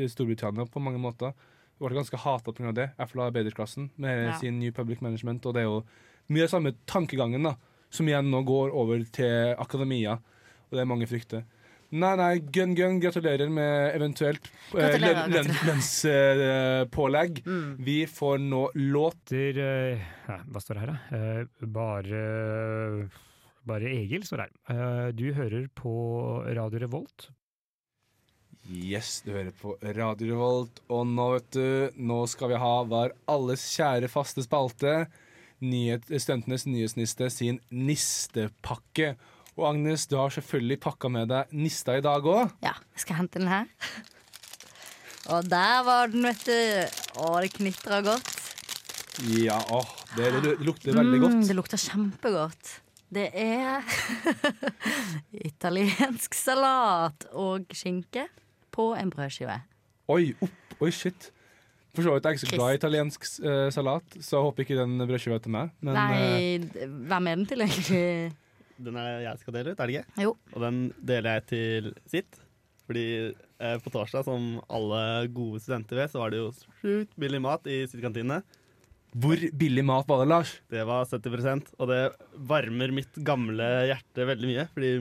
Storbritannia 0.08 0.66
på 0.72 0.80
mange 0.80 1.02
måter. 1.02 1.34
Hun 1.80 1.90
ble 1.90 1.98
ganske 1.98 2.18
hata 2.22 2.54
pga. 2.54 2.72
det, 2.78 2.88
iallfall 2.98 3.24
av 3.26 3.32
arbeiderklassen, 3.34 3.90
med 3.98 4.28
Ja. 4.28 4.38
sin 4.40 4.60
New 4.60 4.72
Public 4.72 5.02
Management. 5.02 5.46
Og 5.46 5.54
det 5.54 5.62
er 5.62 5.70
jo 5.70 5.84
mye 6.32 6.48
av 6.48 6.54
samme 6.54 6.76
tankegangen 6.90 7.50
da, 7.50 7.56
som 7.92 8.08
igjen 8.08 8.30
nå 8.32 8.44
går 8.48 8.72
over 8.78 9.04
til 9.14 9.56
akademia, 9.60 10.16
og 10.70 10.78
det 10.78 10.84
er 10.84 10.90
mange 10.90 11.10
frykter. 11.10 11.44
Nei, 11.92 12.14
nei, 12.16 12.30
gun 12.56 12.72
gun, 12.72 13.02
gratulerer 13.04 13.50
med 13.52 13.98
eventuelt 13.98 14.46
eh, 14.48 14.78
Gratulerer, 14.78 15.26
lønn- 15.28 15.50
lønn- 15.52 15.66
lønnspålegg. 15.68 17.42
Mm. 17.44 17.74
Vi 17.84 17.98
får 18.08 18.40
nå 18.46 18.62
låter 18.80 19.60
uh, 19.60 19.66
eh, 19.98 20.06
ja, 20.30 20.38
Hva 20.48 20.62
står 20.64 20.80
det 20.80 20.86
her, 20.86 20.94
da? 20.94 21.20
Uh, 21.20 21.68
bare 21.76 22.22
Bare 23.68 23.92
Egil 23.92 24.24
står 24.26 24.46
her. 24.46 24.54
Eh, 24.72 25.10
du 25.20 25.28
hører 25.36 25.68
på 25.78 25.92
Radio 26.56 26.80
Revolt. 26.86 27.28
Yes, 28.72 29.20
du 29.26 29.34
hører 29.34 29.52
på 29.58 29.76
Radio 29.84 30.32
Revolt, 30.32 30.80
og 30.88 31.04
nå, 31.10 31.28
vet 31.36 31.52
du, 31.58 32.00
nå 32.00 32.24
skal 32.30 32.54
vi 32.54 32.62
ha 32.62 32.74
vår 32.88 33.14
alles 33.30 33.68
kjære 33.76 34.10
faste 34.10 34.46
spalte, 34.46 34.96
nyhet, 35.62 36.08
Studentenes 36.22 36.66
nyhetsniste 36.68 37.30
sin 37.34 37.60
nistepakke. 37.72 39.16
Og 39.58 39.68
Agnes, 39.74 40.08
du 40.08 40.16
har 40.18 40.30
selvfølgelig 40.34 40.80
pakka 40.82 41.10
med 41.12 41.28
deg 41.30 41.52
nista 41.54 41.98
i 42.00 42.04
dag 42.06 42.24
òg. 42.24 42.54
Ja, 42.64 42.74
jeg 42.96 43.04
skal 43.04 43.20
hente 43.20 43.40
den 43.42 43.50
her. 43.52 43.66
Og 45.32 45.46
der 45.52 45.84
var 45.86 46.08
den, 46.10 46.24
vet 46.26 46.46
du. 46.48 46.56
Å, 47.22 47.34
det 47.44 47.52
knitrer 47.58 48.02
godt. 48.08 48.32
Ja, 49.38 49.60
åh, 49.76 49.90
det, 50.18 50.32
det 50.42 50.54
lukter 50.66 50.96
veldig 50.98 51.20
Mm, 51.20 51.26
godt. 51.28 51.48
det 51.50 51.56
lukter 51.60 51.78
kjempegodt. 51.78 52.72
Det 53.12 53.28
er 53.36 53.84
italiensk 55.52 56.34
salat 56.38 57.28
og 57.36 57.68
skinke 57.76 58.28
på 58.72 58.92
en 58.98 59.12
brødskive. 59.12 59.60
Oi, 60.12 60.32
opp, 60.42 60.76
oi, 60.82 60.90
shit. 60.96 61.30
For 61.92 62.06
så 62.06 62.14
vidt 62.16 62.28
er 62.28 62.34
jeg 62.34 62.40
ikke 62.40 62.48
så 62.48 62.58
glad 62.58 62.74
i 62.74 62.80
italiensk 62.80 63.26
uh, 63.44 63.66
salat, 63.74 64.14
så 64.24 64.38
jeg 64.38 64.46
håper 64.48 64.64
ikke 64.64 64.78
den 64.80 65.04
brødskiva 65.10 65.36
er 65.36 65.44
til 65.44 65.56
meg. 65.56 65.74
Men 65.84 65.98
eh, 66.00 66.06
Nei, 66.08 66.86
hvem 67.10 67.28
er 67.28 67.42
den 67.42 67.50
til, 67.50 67.66
egentlig? 67.66 68.06
Den 68.82 68.96
er 68.98 69.20
jeg 69.26 69.42
skal 69.42 69.58
dele 69.58 69.74
ut, 69.74 69.82
er 69.82 69.92
det 69.92 70.00
ikke? 70.00 70.24
Jo. 70.24 70.32
Og 70.56 70.64
den 70.64 70.80
deler 71.12 71.38
jeg 71.38 71.46
til 71.52 71.92
sitt. 72.10 72.40
Fordi 72.88 73.06
eh, 73.32 73.78
på 73.84 73.92
torsdag, 73.94 74.26
som 74.28 74.58
alle 74.72 75.04
gode 75.36 75.62
studenter 75.64 76.00
vet, 76.02 76.14
så 76.14 76.24
var 76.24 76.34
det 76.34 76.42
jo 76.42 76.50
sjukt 76.80 77.14
billig 77.20 77.44
mat 77.44 77.68
i 77.70 77.84
sitt 77.92 78.02
kantine. 78.04 78.42
hvor 79.12 79.38
billig 79.60 79.84
mat 79.84 80.08
var 80.08 80.24
det, 80.24 80.32
Lars? 80.32 80.52
Det 80.72 80.84
var 80.88 81.06
70% 81.06 81.74
og 81.78 81.88
det 81.92 82.02
varmer 82.48 82.92
mitt 82.96 83.16
gamle 83.28 83.68
hjerte 83.92 84.28
veldig 84.32 84.48
mye. 84.48 84.68
Fordi 84.74 84.92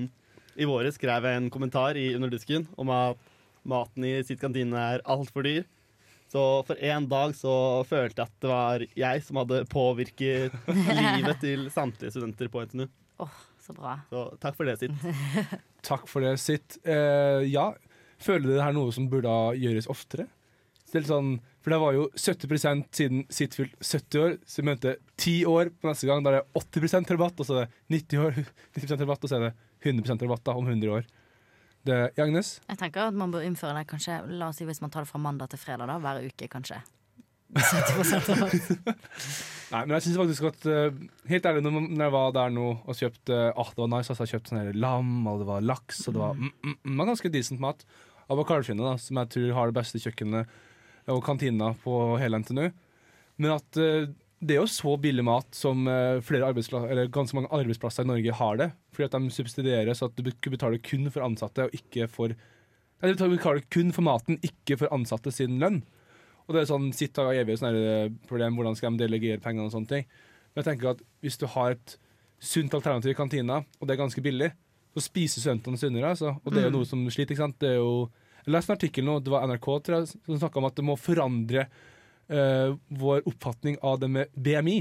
i 0.61 0.67
våre 0.67 0.91
skrev 0.93 1.25
jeg 1.25 1.39
en 1.39 1.51
kommentar 1.51 1.97
i 1.97 2.11
Underdusken 2.17 2.67
om 2.77 2.91
at 2.91 3.31
maten 3.63 4.05
i 4.05 4.19
sitt 4.27 4.41
kantine 4.43 4.75
er 4.75 5.05
altfor 5.07 5.47
dyr. 5.47 5.63
Så 6.31 6.43
for 6.67 6.79
en 6.79 7.07
dag 7.11 7.35
så 7.35 7.53
følte 7.89 8.23
jeg 8.23 8.31
at 8.31 8.43
det 8.43 8.51
var 8.51 8.85
jeg 9.03 9.23
som 9.27 9.41
hadde 9.41 9.65
påvirket 9.71 10.55
livet 11.01 11.41
til 11.43 11.65
samtlige 11.75 12.15
studenter 12.15 12.51
på 12.53 12.63
NTNU. 12.69 12.87
Så 13.61 13.75
bra. 13.77 13.97
Så 14.11 14.25
takk 14.43 14.57
for 14.57 14.69
det, 14.69 14.79
Sitt. 14.81 14.95
Takk 15.91 16.07
for 16.09 16.25
det, 16.25 16.37
Sitt. 16.41 16.79
Uh, 16.87 17.43
ja, 17.45 17.71
føler 18.21 18.47
du 18.47 18.53
det 18.55 18.65
her 18.65 18.77
noe 18.77 18.93
som 18.95 19.09
burde 19.11 19.33
gjøres 19.61 19.89
oftere? 19.93 20.29
Det 20.91 20.99
er 20.99 21.05
litt 21.05 21.11
sånn, 21.11 21.35
for 21.63 21.75
det 21.75 21.79
var 21.83 21.95
jo 21.95 22.07
70% 22.19 22.89
siden 22.97 23.21
Sitt 23.31 23.55
fylt 23.55 23.77
70 23.79 24.23
år, 24.25 24.33
så 24.43 24.63
vi 24.63 24.67
mente 24.67 24.97
10 25.21 25.51
år 25.51 25.71
på 25.71 25.91
neste 25.91 26.09
gang. 26.09 26.25
Da 26.25 26.33
er 26.33 26.41
det 26.41 26.63
80 26.81 27.15
rabatt, 27.15 27.43
og 27.43 27.47
så 27.47 27.61
er 27.61 27.69
det 27.69 28.01
90 28.01 28.25
år, 28.27 28.41
90 28.79 29.03
rabatt, 29.05 29.27
og 29.27 29.31
så 29.31 29.39
er 29.39 29.47
det 29.49 29.53
100 29.87 30.19
rabatt 30.25 30.47
da, 30.47 30.57
om 30.59 30.67
100 30.67 30.97
år. 30.99 31.11
Det, 31.87 31.99
Agnes? 32.21 32.59
Jeg 32.69 32.81
tenker 32.81 33.09
at 33.09 33.17
man 33.17 33.33
bør 33.33 33.45
innføre 33.47 33.73
det 33.79 33.87
kanskje, 33.89 34.21
la 34.37 34.51
oss 34.51 34.61
si 34.61 34.67
hvis 34.69 34.83
man 34.85 34.93
tar 34.93 35.07
det 35.07 35.11
fra 35.11 35.21
mandag 35.23 35.53
til 35.53 35.61
fredag, 35.63 35.89
da, 35.89 35.97
hver 36.03 36.21
uke, 36.27 36.49
kanskje. 36.53 36.81
70 37.51 38.31
av 38.31 38.43
alt. 38.47 38.69
Nei, 39.71 39.81
men 39.81 39.95
jeg 39.97 40.05
synes 40.05 40.19
faktisk 40.21 40.45
at 40.51 40.67
eh, 40.71 41.01
Helt 41.31 41.47
ærlig, 41.51 41.65
når, 41.67 41.89
jeg 41.99 42.15
var 42.15 42.33
der 42.37 42.53
nå 42.55 42.67
og 42.79 42.95
kjøpte 42.95 43.39
ah, 43.59 43.73
Det 43.75 43.83
var 43.83 43.91
nice, 43.91 44.13
altså, 44.13 44.27
jeg 44.27 44.37
kjøpte 44.37 44.53
sånn 44.53 44.79
lam, 44.79 45.11
og 45.27 45.43
det 45.43 45.49
var 45.49 45.67
laks, 45.67 46.05
og 46.07 46.15
det 46.15 46.23
var, 46.23 46.39
mm, 46.39 46.53
mm, 46.53 46.77
mm, 46.85 47.01
var 47.01 47.11
ganske 47.11 47.33
decent 47.35 47.63
mat. 47.63 47.83
Av 48.31 48.39
da, 48.39 48.93
som 49.03 49.19
jeg 49.19 49.31
tror 49.35 49.55
har 49.57 49.71
det 49.71 49.79
beste 49.81 49.99
kjøkkenet 49.99 50.59
og 51.11 51.23
kantina 51.27 51.73
på 51.83 51.95
hele 52.21 52.39
NTNU. 52.39 52.69
Men 53.43 53.57
at 53.57 53.81
eh, 53.83 54.13
det 54.41 54.55
er 54.57 54.61
jo 54.63 54.69
så 54.73 54.95
billig 55.01 55.23
mat 55.27 55.47
som 55.55 55.83
eh, 55.91 56.21
flere 56.25 56.47
arbeidspla- 56.49 56.87
eller 56.91 57.11
ganske 57.13 57.37
mange 57.37 57.51
arbeidsplasser 57.53 58.07
i 58.07 58.09
Norge 58.09 58.33
har 58.39 58.57
det. 58.57 58.71
Fordi 58.97 59.05
at 59.05 59.17
de 59.19 59.31
subsidierer 59.35 59.93
så 59.97 60.09
at 60.09 60.17
du 60.17 60.51
betaler 60.51 60.81
kun 60.81 61.11
for 61.13 61.27
ansatte 61.27 61.67
og 61.69 61.75
ikke 61.77 62.09
for 62.09 62.33
Nei, 63.01 63.15
du 63.17 63.23
betaler 63.25 63.63
kun 63.73 63.93
for 63.97 64.05
maten, 64.05 64.37
ikke 64.45 64.77
for 64.77 64.93
ansatte 64.93 65.33
sin 65.33 65.55
lønn. 65.61 65.79
Og 66.45 66.53
det 66.53 66.61
er 66.63 66.67
sånn, 66.69 66.91
sitt 66.93 67.17
og 67.23 67.31
evig 67.33 67.55
sånn 67.57 67.77
eh, 67.79 68.11
problem, 68.29 68.57
hvordan 68.59 68.77
skal 68.77 68.93
de 68.93 69.07
delegere 69.07 69.41
pengene 69.41 69.69
og 69.71 69.73
sånne 69.73 69.89
ting. 69.89 70.05
Men 70.53 70.61
jeg 70.61 70.67
tenker 70.67 70.91
at 70.91 71.01
hvis 71.25 71.39
du 71.41 71.47
har 71.49 71.77
et 71.79 71.95
sunt 72.41 72.75
alternativ 72.77 73.13
i 73.13 73.17
kantina, 73.17 73.63
og 73.81 73.87
det 73.89 73.95
er 73.95 74.03
ganske 74.03 74.21
billig, 74.25 74.51
så 74.93 75.01
spiser 75.05 75.41
studentene 75.45 75.81
sunnere. 75.81 76.11
Altså. 76.13 76.35
Og 76.45 76.53
det 76.53 76.61
er 76.61 76.69
jo 76.69 76.73
Mm. 76.75 76.77
noe 76.81 76.85
som 76.91 77.07
sliter. 77.09 77.33
ikke 77.33 77.45
sant? 77.47 77.59
Det 77.59 77.71
er 77.71 77.77
jo, 77.81 78.11
jeg 78.45 78.53
leste 78.53 78.73
en 78.73 78.77
artikkel 78.77 79.05
nå, 79.05 79.17
det 79.25 79.33
var 79.33 79.47
NRK 79.49 79.69
tror 79.81 79.97
jeg, 80.01 80.07
som 80.27 80.39
snakka 80.41 80.57
om 80.61 80.65
at 80.69 80.75
det 80.77 80.85
må 80.85 80.99
forandre 81.01 81.69
eh, 82.31 82.73
vår 83.03 83.27
oppfatning 83.29 83.79
av 83.83 84.01
det 84.03 84.11
med 84.11 84.33
BMI. 84.35 84.79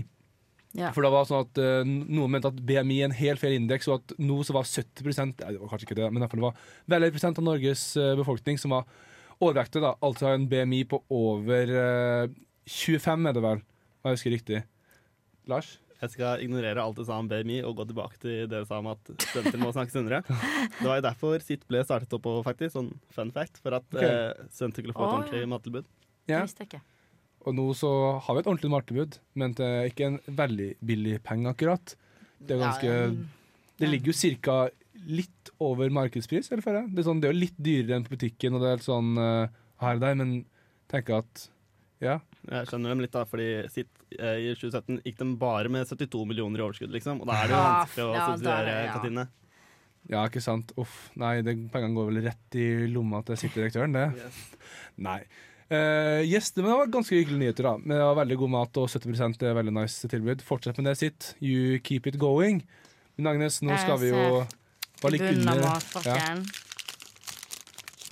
Ja. 0.77 0.91
For 0.93 1.01
det 1.01 1.09
var 1.09 1.25
sånn 1.25 1.47
at 1.47 1.59
uh, 1.62 1.81
noen 1.81 2.29
mente 2.29 2.51
at 2.51 2.57
BMI 2.62 2.99
er 3.01 3.07
en 3.07 3.15
helt 3.17 3.41
feil 3.41 3.55
indeks, 3.57 3.88
og 3.89 4.03
at 4.03 4.13
nå 4.21 4.38
så 4.45 4.53
var 4.53 4.67
70 4.69 5.07
ja, 5.17 5.49
det 5.49 5.57
var 5.57 5.71
kanskje 5.71 5.88
ikke 5.88 5.97
det, 5.97 6.09
men 6.13 6.21
det 6.21 6.43
var 6.43 6.59
veldig 6.93 7.09
prosent 7.15 7.41
av 7.41 7.47
Norges 7.47 7.85
eh, 7.97 8.13
befolkning 8.19 8.59
som 8.62 8.75
var 8.77 8.85
overvektige, 9.39 9.81
da. 9.88 9.95
Altså 10.05 10.29
en 10.29 10.45
BMI 10.51 10.83
på 10.91 11.01
over 11.09 11.73
eh, 11.73 12.35
25, 12.69 13.29
er 13.31 13.38
det 13.38 13.45
vel, 13.47 13.63
om 14.03 14.12
jeg 14.12 14.19
husker 14.19 14.35
riktig. 14.35 14.62
Lars? 15.49 15.79
Jeg 15.99 16.13
skal 16.13 16.43
ignorere 16.45 16.83
alt 16.83 16.95
du 16.95 17.03
sa 17.03 17.17
om 17.19 17.27
BMI 17.27 17.57
og 17.67 17.73
gå 17.81 17.88
tilbake 17.89 18.21
til 18.21 18.45
det 18.47 18.62
du 18.62 18.69
sa 18.69 18.77
om 18.79 18.91
at 18.93 19.09
studenter 19.25 19.59
må 19.59 19.73
snakke 19.75 19.91
sunnere. 19.91 20.21
Det 20.77 20.85
var 20.85 21.01
jo 21.01 21.07
derfor 21.09 21.43
sitt 21.43 21.65
ble 21.67 21.81
startet 21.83 22.13
opp 22.15 22.23
på, 22.23 22.38
faktisk. 22.45 22.77
Sånn 22.77 22.93
fun 23.12 23.33
fact. 23.35 23.59
For 23.59 23.75
at 23.75 23.89
okay. 23.89 24.07
eh, 24.07 24.47
studenter 24.53 24.85
skulle 24.85 24.95
få 24.95 25.09
et 25.09 25.17
ordentlig 25.17 25.51
mattilbud. 25.51 25.89
ja. 26.29 26.38
Det 26.38 26.45
visste 26.45 26.63
jeg 26.63 26.71
ikke. 26.71 26.85
Og 27.47 27.56
nå 27.56 27.65
så 27.78 27.89
har 28.25 28.36
vi 28.36 28.41
et 28.41 28.49
ordentlig 28.52 28.71
mattilbud, 28.73 29.19
men 29.39 29.54
det 29.58 29.67
er 29.67 29.89
ikke 29.89 30.10
en 30.10 30.17
veldig 30.39 30.69
billig 30.86 31.19
penge, 31.25 31.54
akkurat. 31.54 31.95
Det 32.39 32.56
er 32.56 32.63
ganske 32.65 32.89
Ja, 32.89 33.12
Det 33.80 33.88
ligger 33.88 34.12
jo 34.12 34.36
ca. 34.43 34.58
litt 35.08 35.52
over 35.63 35.89
markedspris, 35.89 36.52
eller 36.52 36.62
føler 36.62 36.82
jeg. 36.82 36.89
Det 36.91 36.99
er, 36.99 37.08
sånn, 37.08 37.21
det 37.21 37.30
er 37.30 37.34
jo 37.34 37.43
litt 37.45 37.56
dyrere 37.56 37.95
enn 37.95 38.04
på 38.04 38.17
butikken, 38.17 38.56
og 38.56 38.62
det 38.62 38.67
er 38.67 38.75
helt 38.75 38.88
sånn 38.88 39.13
eh, 39.17 39.56
her 39.80 39.95
og 39.95 40.04
der, 40.04 40.17
men 40.19 40.34
tenker 40.91 41.21
at 41.23 41.45
ja. 42.04 42.19
Jeg 42.47 42.67
skjønner 42.67 42.93
dem 42.93 43.04
litt, 43.04 43.13
da, 43.15 43.25
fordi 43.28 43.47
sitt, 43.71 43.91
eh, 44.15 44.49
i 44.49 44.54
2017 44.56 45.02
gikk 45.08 45.19
de 45.19 45.28
bare 45.39 45.71
med 45.71 45.88
72 45.88 46.25
millioner 46.28 46.60
i 46.60 46.65
overskudd, 46.65 46.91
liksom. 46.95 47.23
Og 47.23 47.32
da 47.32 47.39
er 47.39 47.52
det 47.52 47.56
jo 47.56 47.63
vanskelig 47.63 48.06
å 48.06 48.10
ja, 48.10 48.19
er 48.19 48.34
subsidiere 48.34 48.75
ja. 48.75 48.93
kantinene. 48.95 49.25
Ja, 50.10 50.23
ikke 50.25 50.41
sant. 50.41 50.71
Uff. 50.80 50.95
Nei, 51.19 51.34
pengene 51.43 51.95
går 51.95 52.10
vel 52.10 52.23
rett 52.25 52.58
i 52.58 52.67
lomma 52.91 53.21
til 53.28 53.39
sittedirektøren, 53.39 53.95
det. 53.95 54.30
Nei. 55.08 55.19
Uh, 55.69 56.25
yes, 56.25 56.49
det 56.55 56.63
var 56.65 56.88
ganske 56.89 57.13
hyggelige 57.13 57.43
nyheter, 57.43 57.67
da. 57.67 57.75
Men 57.77 57.99
det 57.99 58.05
var 58.08 58.15
veldig 58.23 58.38
god 58.41 58.53
mat, 58.55 58.77
og 58.82 58.89
70% 58.89 59.43
er 59.45 59.58
veldig 59.58 59.75
nice 59.75 60.10
tilbud. 60.10 60.41
Fortsett 60.45 60.79
med 60.82 60.89
det 60.89 60.95
sitt. 60.97 61.34
You 61.38 61.77
keep 61.86 62.10
it 62.10 62.17
going. 62.21 62.63
Men 63.19 63.36
Agnes, 63.36 63.62
nå 63.62 63.77
skal 63.77 63.99
vi 64.01 64.10
jo 64.10 64.23
bare 65.01 65.12
ligge 65.13 65.29
under 65.36 65.62
ja. 66.05 66.25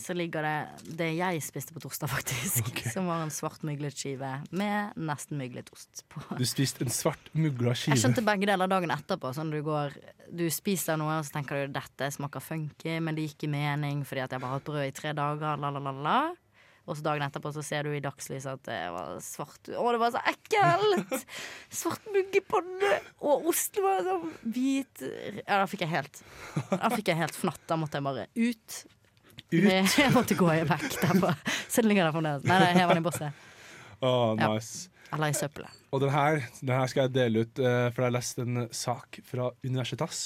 så 0.07 0.13
ligger 0.15 0.45
det 0.45 0.93
det 0.99 1.07
jeg 1.17 1.41
spiste 1.43 1.73
på 1.75 1.81
torsdag, 1.83 2.11
faktisk. 2.11 2.69
Okay. 2.69 2.91
Som 2.93 3.09
var 3.09 3.25
en 3.25 3.33
svart 3.33 3.63
myglet 3.67 3.97
skive 3.97 4.29
med 4.55 4.95
nesten 5.09 5.39
myglet 5.39 5.71
ost 5.73 6.05
på. 6.11 6.21
Du 6.37 6.45
spiste 6.47 6.85
en 6.85 6.93
svart 6.93 7.31
mugla 7.33 7.73
Jeg 7.73 7.99
skjønte 7.99 8.23
begge 8.27 8.47
deler 8.47 8.69
dagen 8.71 8.93
etterpå. 8.93 9.33
Sånn 9.35 9.51
du, 9.51 9.59
går, 9.65 9.97
du 10.29 10.45
spiser 10.53 10.99
noe, 10.99 11.19
og 11.19 11.27
så 11.27 11.39
tenker 11.39 11.65
du 11.65 11.75
dette 11.75 12.11
smaker 12.13 12.43
funky, 12.43 12.99
men 13.01 13.17
det 13.17 13.25
gir 13.25 13.35
ikke 13.35 13.51
mening 13.51 14.05
fordi 14.07 14.23
at 14.23 14.35
jeg 14.35 14.43
bare 14.43 14.53
har 14.53 14.61
hatt 14.61 14.69
brød 14.69 14.91
i 14.91 14.95
tre 15.01 15.15
dager. 15.17 15.63
La, 15.63 15.73
la, 15.73 15.83
la, 15.89 15.95
la. 16.05 16.19
Og 16.87 16.95
så 16.95 17.03
dagen 17.03 17.25
etterpå 17.25 17.51
så 17.51 17.63
ser 17.65 17.83
du 17.83 17.91
i 17.91 18.01
dagslyset 18.03 18.53
at 18.53 18.67
det 18.67 18.79
var 18.95 19.17
svart 19.23 19.71
Å, 19.75 19.85
det 19.91 19.99
var 19.99 20.13
så 20.15 20.21
ekkelt! 20.31 21.25
Svart 21.81 22.05
muggepanne! 22.13 22.93
Og 23.27 23.49
osten 23.51 23.83
var 23.83 24.05
sånn 24.05 24.29
hvit 24.55 25.03
Ja, 25.03 25.57
da 25.59 25.65
fikk 25.67 25.83
jeg 25.83 25.91
helt 25.91 26.21
Da 26.71 26.91
fikk 26.93 27.11
jeg 27.11 27.19
helt 27.19 27.35
fnatt. 27.35 27.59
Da 27.67 27.75
måtte 27.79 27.99
jeg 27.99 28.07
bare 28.07 28.27
ut. 28.37 28.77
Ut. 29.47 29.67
Jeg 30.03 30.11
måtte 30.11 30.35
gå 30.35 30.47
vekk 30.47 30.97
derfra. 30.99 31.29
Så 31.69 31.79
den 31.79 31.93
ligger 31.93 32.07
der 32.07 32.15
fremdeles. 32.15 32.43
Nei, 32.49 32.57
nei, 32.59 32.71
hev 32.75 32.91
den 32.91 32.99
i 32.99 33.03
bosset. 33.05 33.45
Ja. 34.01 34.15
nice. 34.41 34.89
Eller 35.15 35.31
i 35.31 35.37
søppelet. 35.37 35.77
Og 35.95 36.01
den 36.03 36.11
her, 36.11 36.41
den 36.59 36.73
her 36.75 36.89
skal 36.91 37.05
jeg 37.05 37.13
dele 37.15 37.45
ut, 37.45 37.61
eh, 37.61 37.85
for 37.93 38.03
jeg 38.03 38.09
har 38.09 38.15
lest 38.17 38.41
en 38.43 38.65
sak 38.75 39.21
fra 39.23 39.47
Universitas 39.63 40.25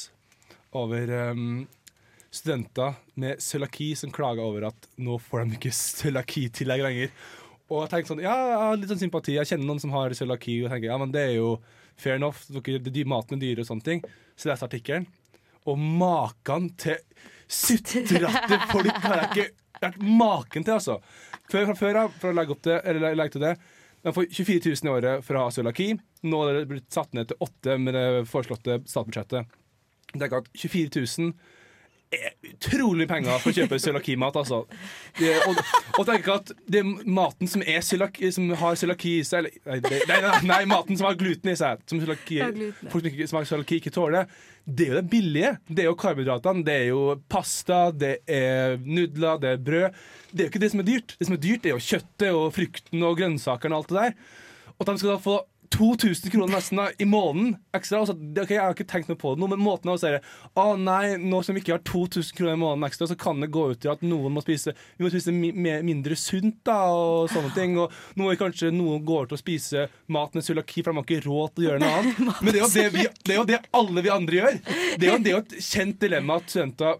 over 0.74 1.13
um, 1.32 1.67
studenter 2.32 2.96
med 3.20 3.41
cøliaki 3.44 3.91
som 4.00 4.12
klager 4.13 4.46
over 4.46 4.70
at 4.70 4.88
nå 5.04 5.17
får 5.20 5.46
de 5.46 5.58
ikke 5.58 5.74
cøliakitillegg 5.76 6.84
lenger. 6.86 7.13
Og 7.72 7.84
jeg 7.84 7.91
tenker 7.91 8.12
sånn, 8.12 8.24
ja, 8.24 8.36
jeg 8.36 8.60
har 8.62 8.80
litt 8.80 8.91
sånn 8.91 9.02
sympati. 9.06 9.36
Jeg 9.38 9.50
kjenner 9.52 9.67
noen 9.67 9.82
som 9.84 9.94
har 9.96 10.15
cøliaki, 10.15 10.58
og 10.63 10.72
tenker 10.72 10.91
ja, 10.91 11.00
men 11.00 11.12
det 11.13 11.26
er 11.30 11.36
jo 11.38 11.56
fair 12.00 12.17
enough, 12.17 12.44
dere, 12.52 13.06
maten 13.08 13.38
er 13.38 13.44
dyr 13.44 13.62
og 13.63 13.67
sånne 13.67 13.86
ting. 13.86 14.04
Så 14.36 14.50
leser 14.50 14.65
jeg 14.65 14.70
artikkelen, 14.72 15.08
og 15.70 15.84
maken 16.02 16.72
til 16.80 17.00
sutrete 17.52 18.60
folk 18.72 18.96
har 19.04 19.22
jeg 19.22 19.30
ikke 19.30 19.48
vært 19.82 20.02
maken 20.04 20.65
til, 20.65 20.76
altså. 20.78 20.98
Før, 21.52 21.72
fra 21.72 21.78
før 21.80 22.02
av, 22.06 22.17
for 22.20 22.32
å 22.32 22.38
legge, 22.38 22.56
opp 22.56 22.65
det, 22.67 22.82
eller 22.88 23.15
legge 23.17 23.36
til 23.36 23.46
det, 23.46 23.56
de 24.02 24.13
får 24.15 24.30
24 24.34 24.76
000 24.82 24.88
i 24.88 24.91
året 24.96 25.26
for 25.26 25.38
å 25.38 25.46
ha 25.46 25.54
cøliaki. 25.54 25.89
Nå 26.26 26.44
er 26.48 26.60
det 26.60 26.67
blitt 26.72 26.94
satt 26.94 27.12
ned 27.17 27.30
til 27.30 27.44
8 27.44 27.80
med 27.82 27.98
det 27.98 28.06
foreslåtte 28.30 28.80
statsbudsjettet. 28.89 29.58
Det 30.12 30.24
er 30.24 30.30
ikke 30.32 30.41
at 30.41 30.54
24 30.58 31.04
000 31.06 31.34
er 31.36 31.60
utrolig 32.52 33.08
penger 33.08 33.39
for 33.39 33.52
å 33.52 33.56
kjøpe 33.56 33.80
cøliakimat, 33.80 34.36
altså. 34.41 34.62
Det, 35.17 35.32
og, 35.47 35.60
og 35.95 36.08
tenk 36.10 36.28
at 36.34 36.52
det 36.67 36.82
er 36.82 36.89
maten 37.08 37.50
som, 37.50 37.63
er 37.63 37.84
sylaki, 37.86 38.32
som 38.36 38.50
har 38.60 38.80
cøliaki 38.80 39.17
i 39.21 39.28
seg 39.28 39.45
eller, 39.45 39.56
nei, 39.65 39.80
nei, 40.10 40.19
nei, 40.26 40.39
nei, 40.50 40.62
maten 40.69 41.00
som 41.00 41.08
har 41.08 41.19
gluten 41.19 41.54
i 41.54 41.58
seg, 41.60 41.84
som, 41.88 42.02
cøliaki, 42.04 42.41
folk 42.91 43.08
som, 43.08 43.21
som 43.32 43.39
har 43.39 43.47
cøliaki 43.54 43.80
ikke 43.80 43.93
tåler, 43.95 44.28
det 44.65 44.86
er 44.86 44.91
jo 44.91 44.97
det 45.00 45.10
billige. 45.10 45.52
Det 45.67 45.84
er 45.84 45.88
jo 45.89 45.97
karbohydratene. 46.00 46.65
Det 46.65 46.74
er 46.84 46.89
jo 46.91 47.15
pasta, 47.32 47.80
det 47.91 48.12
er 48.30 48.76
nudler, 48.84 49.39
det 49.41 49.56
er 49.56 49.63
brød. 49.65 50.04
Det 50.32 50.43
er 50.43 50.47
jo 50.47 50.52
ikke 50.52 50.62
det 50.62 50.71
som 50.74 50.84
er 50.84 50.88
dyrt. 50.91 51.15
Det 51.17 51.28
som 51.28 51.38
er 51.38 51.41
dyrt, 51.47 51.65
er 51.65 51.74
jo 51.74 51.88
kjøttet 51.88 52.38
og 52.38 52.45
frukten 52.56 53.08
og 53.08 53.17
grønnsakene 53.19 53.76
og 53.78 53.82
alt 53.82 53.89
det 53.91 54.04
der. 54.04 54.38
Og 54.78 54.88
de 54.88 54.95
skal 55.00 55.13
da 55.13 55.17
få 55.21 55.39
2000 55.71 56.31
kroner 56.34 56.53
nesten 56.55 56.79
da, 56.81 56.88
i 56.99 57.05
måneden 57.07 57.55
ekstra. 57.75 58.01
Altså, 58.01 58.15
det, 58.15 58.43
ok, 58.43 58.53
jeg 58.55 58.62
har 58.62 58.75
ikke 58.75 58.88
tenkt 58.89 59.12
noe 59.12 59.19
på 59.19 59.34
det 59.34 59.41
nå, 59.41 59.49
men 59.53 59.62
måten 59.63 59.91
å 59.91 59.97
si 59.99 60.12
det 60.13 60.21
Å 60.60 60.65
nei, 60.79 61.15
nå 61.21 61.41
som 61.45 61.55
vi 61.55 61.63
ikke 61.63 61.75
har 61.77 61.84
2000 61.88 62.38
kroner 62.38 62.57
i 62.57 62.62
måneden 62.62 62.88
ekstra, 62.88 63.07
så 63.10 63.17
kan 63.19 63.41
det 63.43 63.51
gå 63.53 63.67
ut 63.71 63.88
i 63.88 63.91
at 63.91 64.03
noen 64.05 64.36
må 64.36 64.43
spise 64.43 64.75
Vi 64.75 65.05
må 65.05 65.12
spise 65.13 65.34
mi, 65.36 65.51
mindre 65.55 66.17
sunt 66.19 66.60
da, 66.67 66.79
og 66.93 67.31
sånne 67.34 67.53
ting. 67.57 67.77
Og 67.81 67.93
nå 68.15 68.27
må 68.27 68.38
kanskje 68.39 68.73
noen 68.75 69.05
gå 69.07 69.23
til 69.25 69.38
å 69.38 69.41
spise 69.41 69.88
mat 70.12 70.36
med 70.38 70.45
cøliaki, 70.45 70.84
for 70.84 70.91
de 70.91 71.01
har 71.01 71.07
ikke 71.07 71.27
råd 71.27 71.55
til 71.55 71.65
å 71.65 71.69
gjøre 71.69 71.84
noe 71.84 71.93
annet. 72.01 72.25
Men 72.41 72.51
det 72.51 72.57
er 72.57 72.65
jo 72.65 72.73
det, 72.75 72.89
vi, 72.95 73.07
det, 73.21 73.36
er 73.36 73.39
jo 73.39 73.47
det 73.53 73.62
alle 73.81 74.05
vi 74.05 74.13
andre 74.13 74.41
gjør. 74.41 74.60
Det 74.65 75.07
er 75.07 75.10
jo, 75.13 75.21
det 75.23 75.31
er 75.31 75.38
jo 75.38 75.45
et 75.45 75.57
kjent 75.71 76.03
dilemma 76.03 76.41
at 76.41 76.51
studenter 76.51 76.99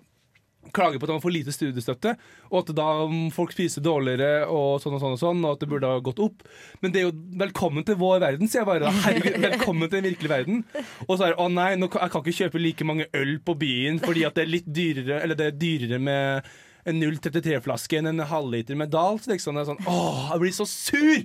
klager 0.76 1.00
på 1.02 1.08
at 1.08 1.14
man 1.16 1.24
får 1.24 1.34
lite 1.34 1.54
studiestøtte, 1.56 2.14
og 2.52 2.58
at 2.62 2.72
da 2.78 2.88
folk 3.34 3.54
spiser 3.56 3.84
dårligere 3.86 4.48
og 4.52 4.82
sånn 4.84 4.96
og 4.98 5.04
sånn, 5.04 5.16
og 5.18 5.22
sånn, 5.22 5.44
og 5.46 5.56
at 5.56 5.64
det 5.64 5.70
burde 5.72 5.90
ha 5.90 6.02
gått 6.04 6.22
opp. 6.24 6.46
Men 6.84 6.94
det 6.94 7.02
er 7.02 7.08
jo 7.10 7.16
velkommen 7.42 7.86
til 7.88 8.00
vår 8.02 8.22
verden, 8.24 8.52
sier 8.52 8.64
jeg 8.64 8.70
bare. 8.70 8.94
Herregud, 9.06 9.40
velkommen 9.44 9.90
til 9.90 10.00
den 10.00 10.10
virkelige 10.12 10.34
verden. 10.34 10.66
Og 11.08 11.16
så 11.16 11.28
er 11.28 11.36
det 11.36 11.42
å 11.42 11.50
nei, 11.52 11.72
nå, 11.82 11.90
jeg 11.92 12.14
kan 12.14 12.26
ikke 12.26 12.38
kjøpe 12.44 12.62
like 12.64 12.88
mange 12.88 13.10
øl 13.18 13.38
på 13.46 13.58
byen 13.62 14.02
fordi 14.02 14.26
at 14.28 14.38
det 14.38 14.46
er 14.46 14.54
litt 14.56 14.70
dyrere, 14.70 15.22
eller 15.22 15.40
det 15.40 15.50
er 15.50 15.58
dyrere 15.62 16.02
med 16.02 16.52
en 16.90 16.98
033-flaske 17.04 18.00
enn 18.00 18.10
en 18.12 18.24
halvliter 18.30 18.78
med 18.80 18.90
Dals. 18.94 19.28
Liksom. 19.30 19.56
Det 19.58 19.64
er 19.64 19.70
sånn, 19.72 19.82
Åh, 19.88 20.32
jeg 20.34 20.42
blir 20.44 20.56
så 20.56 20.66
sur! 20.70 21.22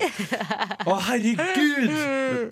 Å, 0.86 0.96
herregud! 1.08 1.94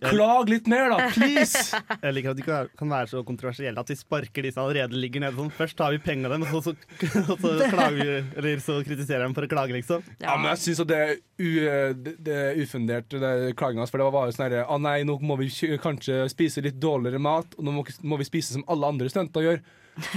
Klag 0.04 0.48
litt 0.52 0.68
mer, 0.70 0.90
da. 0.92 1.08
Please! 1.14 1.76
Jeg 2.00 2.16
liker 2.16 2.32
at 2.34 2.40
de 2.40 2.46
kan 2.46 2.92
være 2.94 3.10
så 3.12 3.22
kontroversielle 3.26 3.80
at 3.80 3.90
vi 3.92 3.96
sparker 3.98 4.46
de 4.46 4.52
som 4.54 4.64
allerede 4.64 4.98
ligger 5.00 5.24
nede. 5.24 5.36
Sånn. 5.38 5.52
Først 5.56 5.78
tar 5.80 5.94
vi 5.94 6.00
penga 6.04 6.30
dem, 6.32 6.46
og 6.50 6.64
så, 6.64 6.74
så, 7.02 7.24
og 7.34 7.44
så, 7.44 7.54
vi, 7.94 8.08
eller 8.40 8.62
så 8.64 8.78
kritiserer 8.86 9.26
dem 9.26 9.36
for 9.36 9.46
å 9.46 9.50
klage, 9.52 9.76
liksom. 9.76 10.04
Ja, 10.22 10.36
men 10.38 10.50
jeg 10.54 10.62
syns 10.64 10.82
det, 10.88 11.00
er 11.00 11.14
u- 11.38 11.94
det, 12.04 12.16
det 12.26 12.38
er 12.48 12.60
ufundert, 12.64 13.08
det 13.20 13.34
klaginga. 13.60 13.86
For 13.90 14.00
det 14.00 14.08
var 14.08 14.16
bare 14.18 14.34
sånn 14.34 14.46
herre 14.48 14.64
Å 14.70 14.80
nei, 14.82 14.98
nå 15.06 15.18
må 15.24 15.36
vi 15.40 15.50
kanskje 15.82 16.24
spise 16.32 16.62
litt 16.64 16.80
dårligere 16.82 17.20
mat, 17.22 17.54
og 17.58 17.66
nå 17.66 17.74
må, 17.78 17.86
må 18.06 18.18
vi 18.20 18.26
spise 18.28 18.56
som 18.56 18.64
alle 18.70 18.88
andre 18.94 19.10
studenter 19.12 19.44
gjør. 19.48 19.62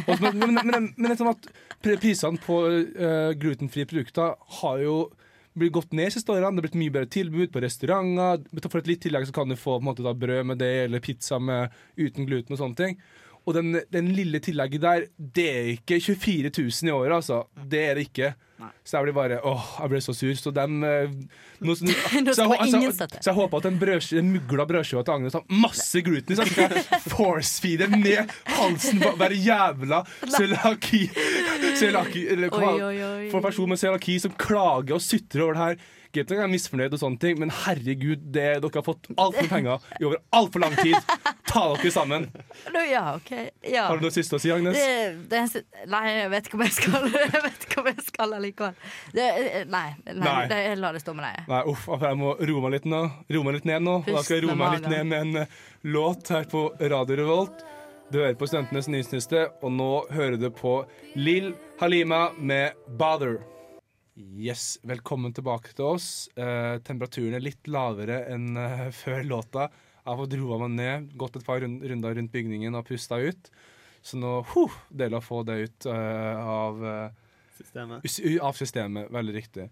Og, 0.08 0.12
så- 0.18 0.22
men, 0.24 0.40
men, 0.42 0.60
men, 0.68 0.90
men 0.98 1.08
det 1.08 1.16
er 1.16 1.22
sånn 1.22 1.34
at 1.36 1.48
pri- 1.84 2.00
prisene 2.02 2.42
på 2.44 2.60
uh, 2.68 3.32
glutenfrie 3.38 3.86
produkter 3.90 4.36
har 4.62 4.82
jo 4.84 4.98
blitt 5.58 5.74
gått 5.74 5.94
ned 5.98 6.14
siste 6.14 6.30
årene. 6.34 6.52
Det 6.54 6.62
har 6.62 6.66
blitt 6.68 6.80
mye 6.82 6.94
bedre 6.94 7.10
tilbud 7.14 7.50
på 7.54 7.62
restauranter. 7.64 8.44
For 8.70 8.78
et 8.82 8.90
litt 8.92 9.02
tillegg 9.06 9.26
så 9.30 9.34
kan 9.34 9.50
du 9.50 9.56
få 9.58 9.80
måte, 9.82 10.04
da, 10.06 10.14
brød 10.14 10.46
med 10.52 10.60
det, 10.62 10.74
eller 10.86 11.02
pizza 11.02 11.40
med, 11.42 11.74
uten 11.98 12.28
gluten 12.30 12.54
og 12.54 12.62
sånne 12.62 12.78
ting. 12.78 13.00
Og 13.48 13.56
den, 13.56 13.80
den 13.94 14.12
lille 14.12 14.42
tillegget 14.44 14.84
der, 14.84 15.08
det 15.16 15.48
er 15.48 15.72
ikke 15.78 16.02
24 16.04 16.52
000 16.52 16.90
i 16.90 16.92
året, 16.92 17.16
altså. 17.22 17.46
Det 17.72 17.86
er 17.86 17.96
det 17.96 18.10
ikke. 18.10 18.34
Så 18.58 18.98
jeg 18.98 19.06
blir 19.06 19.14
bare 19.14 19.38
Åh, 19.46 19.66
jeg 19.84 19.92
ble 19.92 20.00
så 20.02 20.14
sur. 20.18 20.34
Så 20.40 20.52
dem 20.56 20.80
eh, 20.84 21.12
nå, 21.62 21.76
så, 21.78 21.86
så, 21.88 21.92
jeg, 21.94 22.58
altså, 22.58 23.08
så, 23.08 23.30
jeg 23.30 23.36
håper 23.38 23.60
at 23.62 23.68
den, 23.68 23.78
brødskive, 23.82 24.22
den 24.22 24.32
mugla 24.34 24.66
brødskiva 24.70 25.04
til 25.06 25.16
Agnes 25.18 25.38
har 25.38 25.46
masse 25.64 26.02
gluten 26.06 26.34
i, 26.34 26.38
så 26.38 26.48
jeg 26.48 26.56
kan 26.56 27.04
force-feede 27.12 27.90
ned 27.94 28.34
halsen 28.58 29.04
på 29.04 29.14
hver 29.20 29.36
jævla 29.36 30.02
cøliaki. 30.34 31.04
For 31.78 33.38
en 33.38 33.46
person 33.46 33.70
med 33.70 33.80
cøliaki 33.82 34.18
som 34.24 34.36
klager 34.40 34.98
og 34.98 35.06
sutrer 35.06 35.46
over 35.46 35.58
det 35.58 35.64
her. 35.64 35.88
Greit 36.16 36.30
nok 36.32 36.40
jeg 36.40 36.48
er 36.48 36.52
misfornøyd, 36.54 36.94
og 36.96 37.02
sånne 37.02 37.20
ting 37.22 37.40
men 37.42 37.52
herregud, 37.54 38.22
det, 38.32 38.46
dere 38.64 38.80
har 38.80 38.86
fått 38.86 39.10
altfor 39.20 39.50
penger 39.52 39.90
i 40.00 40.08
over 40.08 40.22
altfor 40.34 40.64
lang 40.64 40.78
tid. 40.80 40.96
Ta 41.58 41.64
dere 41.74 41.92
sammen. 41.92 42.28
Ja, 42.92 43.16
OK. 43.16 43.32
Ja. 43.66 43.88
Har 43.88 43.98
du 43.98 44.06
noe 44.06 44.14
siste 44.14 44.38
å 44.38 44.42
si, 44.42 44.52
Agnes? 44.54 44.78
Det, 44.78 45.16
det 45.32 45.64
Nei, 45.90 46.04
jeg 46.14 46.30
vet 46.34 46.50
ikke 46.50 46.60
om 46.60 46.64
jeg 46.68 46.76
skal 46.76 47.08
Jeg 47.24 47.42
vet 47.48 47.66
ikke 47.66 47.80
om 47.82 47.90
jeg 47.90 48.04
skal 48.06 48.36
allikevel. 48.38 48.76
Det, 49.16 49.26
nei, 49.72 49.88
nei, 50.06 50.18
Nei. 50.22 50.36
Det, 50.52 50.60
jeg 50.68 50.80
lar 50.84 50.98
det 50.98 51.02
stå 51.02 51.16
med 51.18 51.26
deg. 51.26 51.48
Nei, 51.50 51.64
uff, 51.74 51.88
jeg 52.04 52.20
må 52.22 52.36
roe 52.52 52.64
meg 52.68 52.76
litt 52.78 52.86
nå. 52.94 53.02
Roe 53.34 53.48
meg 53.48 53.58
litt 53.58 53.68
ned 53.72 53.88
nå. 53.88 53.98
Og 54.04 54.12
da 54.12 54.22
skal 54.22 54.38
jeg 54.38 54.46
Pust 54.46 54.54
roe 54.54 54.60
meg 54.62 54.78
litt 54.78 54.90
ned 54.94 55.10
med 55.10 55.26
en 55.26 55.42
eh, 55.42 55.58
låt 55.98 56.32
her 56.36 56.46
på 56.52 56.64
Radio 56.94 57.20
Revolt. 57.24 57.66
Du 58.14 58.22
hører 58.22 58.38
på 58.40 58.48
Studentenes 58.48 58.88
nyhetsliste, 58.94 59.48
og 59.66 59.74
nå 59.76 59.92
hører 60.14 60.38
du 60.40 60.48
på 60.56 60.78
Lill 61.18 61.56
Halima 61.82 62.28
med 62.38 62.78
'Bother'. 62.88 63.42
Yes, 64.18 64.78
velkommen 64.86 65.34
tilbake 65.34 65.74
til 65.78 65.90
oss. 65.96 66.30
Eh, 66.38 66.78
temperaturen 66.86 67.36
er 67.38 67.44
litt 67.44 67.68
lavere 67.70 68.24
enn 68.32 68.54
eh, 68.58 68.88
før 69.02 69.26
låta. 69.26 69.68
Jeg 70.08 70.14
har 70.14 70.22
fått 70.22 70.38
roa 70.40 70.58
meg 70.62 70.76
ned, 70.78 71.08
gått 71.20 71.36
et 71.36 71.44
par 71.44 71.60
runder 71.60 72.14
rundt 72.16 72.32
bygningen 72.32 72.80
og 72.80 72.86
pusta 72.88 73.18
ut. 73.20 73.50
Så 74.00 74.16
nå 74.16 74.38
huh, 74.54 74.76
jeg 74.96 75.12
å 75.12 75.20
få 75.20 75.42
det 75.44 75.58
ut 75.66 75.88
uh, 75.92 76.48
av 76.48 76.80
uh, 76.80 77.26
Systemet. 77.58 78.06
Av 78.40 78.56
systemet, 78.56 79.12
veldig 79.12 79.34
riktig. 79.36 79.66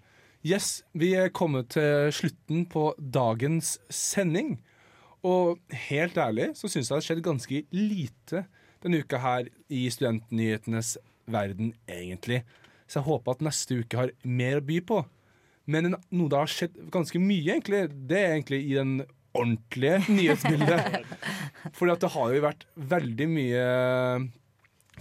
Yes, 0.44 0.84
vi 0.92 1.14
er 1.16 1.32
kommet 1.32 1.72
til 1.78 2.12
slutten 2.14 2.66
på 2.68 2.90
dagens 3.00 3.78
sending. 3.88 4.58
Og 5.24 5.62
helt 5.88 6.18
ærlig 6.20 6.52
så 6.60 6.68
syns 6.68 6.90
jeg 6.90 6.92
det 6.92 6.98
har 6.98 7.08
skjedd 7.08 7.26
ganske 7.30 7.64
lite 7.72 8.44
denne 8.84 9.00
uka 9.06 9.22
her 9.24 9.48
i 9.72 9.86
studentnyhetenes 9.88 10.98
verden, 11.32 11.72
egentlig. 11.88 12.44
Så 12.86 13.00
jeg 13.00 13.08
håper 13.08 13.38
at 13.38 13.46
neste 13.48 13.80
uke 13.82 14.04
har 14.04 14.14
mer 14.28 14.60
å 14.60 14.66
by 14.68 14.82
på. 14.86 15.00
Men 15.66 15.96
noe 15.96 16.30
det 16.30 16.42
har 16.44 16.52
skjedd 16.52 16.78
ganske 16.94 17.22
mye, 17.24 17.56
egentlig, 17.56 17.86
det 18.10 18.20
er 18.20 18.36
egentlig 18.36 18.62
i 18.68 18.76
den 18.78 19.00
ordentlige 19.36 20.00
nyhetsbildet. 20.10 21.06
Fordi 21.78 21.94
at 21.96 22.04
det 22.06 22.12
har 22.16 22.34
jo 22.36 22.42
vært 22.46 22.66
veldig 22.96 23.28
mye 23.32 23.64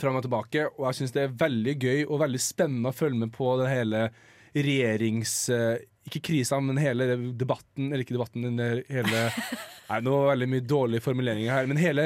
fram 0.01 0.16
og 0.18 0.25
tilbake, 0.27 0.64
og 0.75 0.88
jeg 0.88 0.99
syns 0.99 1.12
det 1.14 1.23
er 1.29 1.35
veldig 1.38 1.75
gøy 1.79 2.01
og 2.09 2.23
veldig 2.25 2.40
spennende 2.42 2.90
å 2.90 2.97
følge 2.97 3.20
med 3.25 3.35
på 3.37 3.53
den 3.62 3.70
hele 3.70 4.07
regjerings... 4.55 5.35
eh, 5.55 5.83
Ikke 6.05 6.20
krisa, 6.20 6.59
men 6.61 6.77
hele 6.77 7.07
debatten, 7.38 7.87
eller 7.88 8.03
ikke 8.05 8.16
debatten, 8.18 8.42
men 8.44 8.83
hele 8.92 9.20
Nei, 9.88 10.01
nå 10.05 10.12
det 10.18 10.27
veldig 10.33 10.49
mye 10.53 10.64
dårlige 10.68 11.05
formuleringer 11.05 11.53
her, 11.55 11.68
men 11.70 11.81
hele 11.81 12.05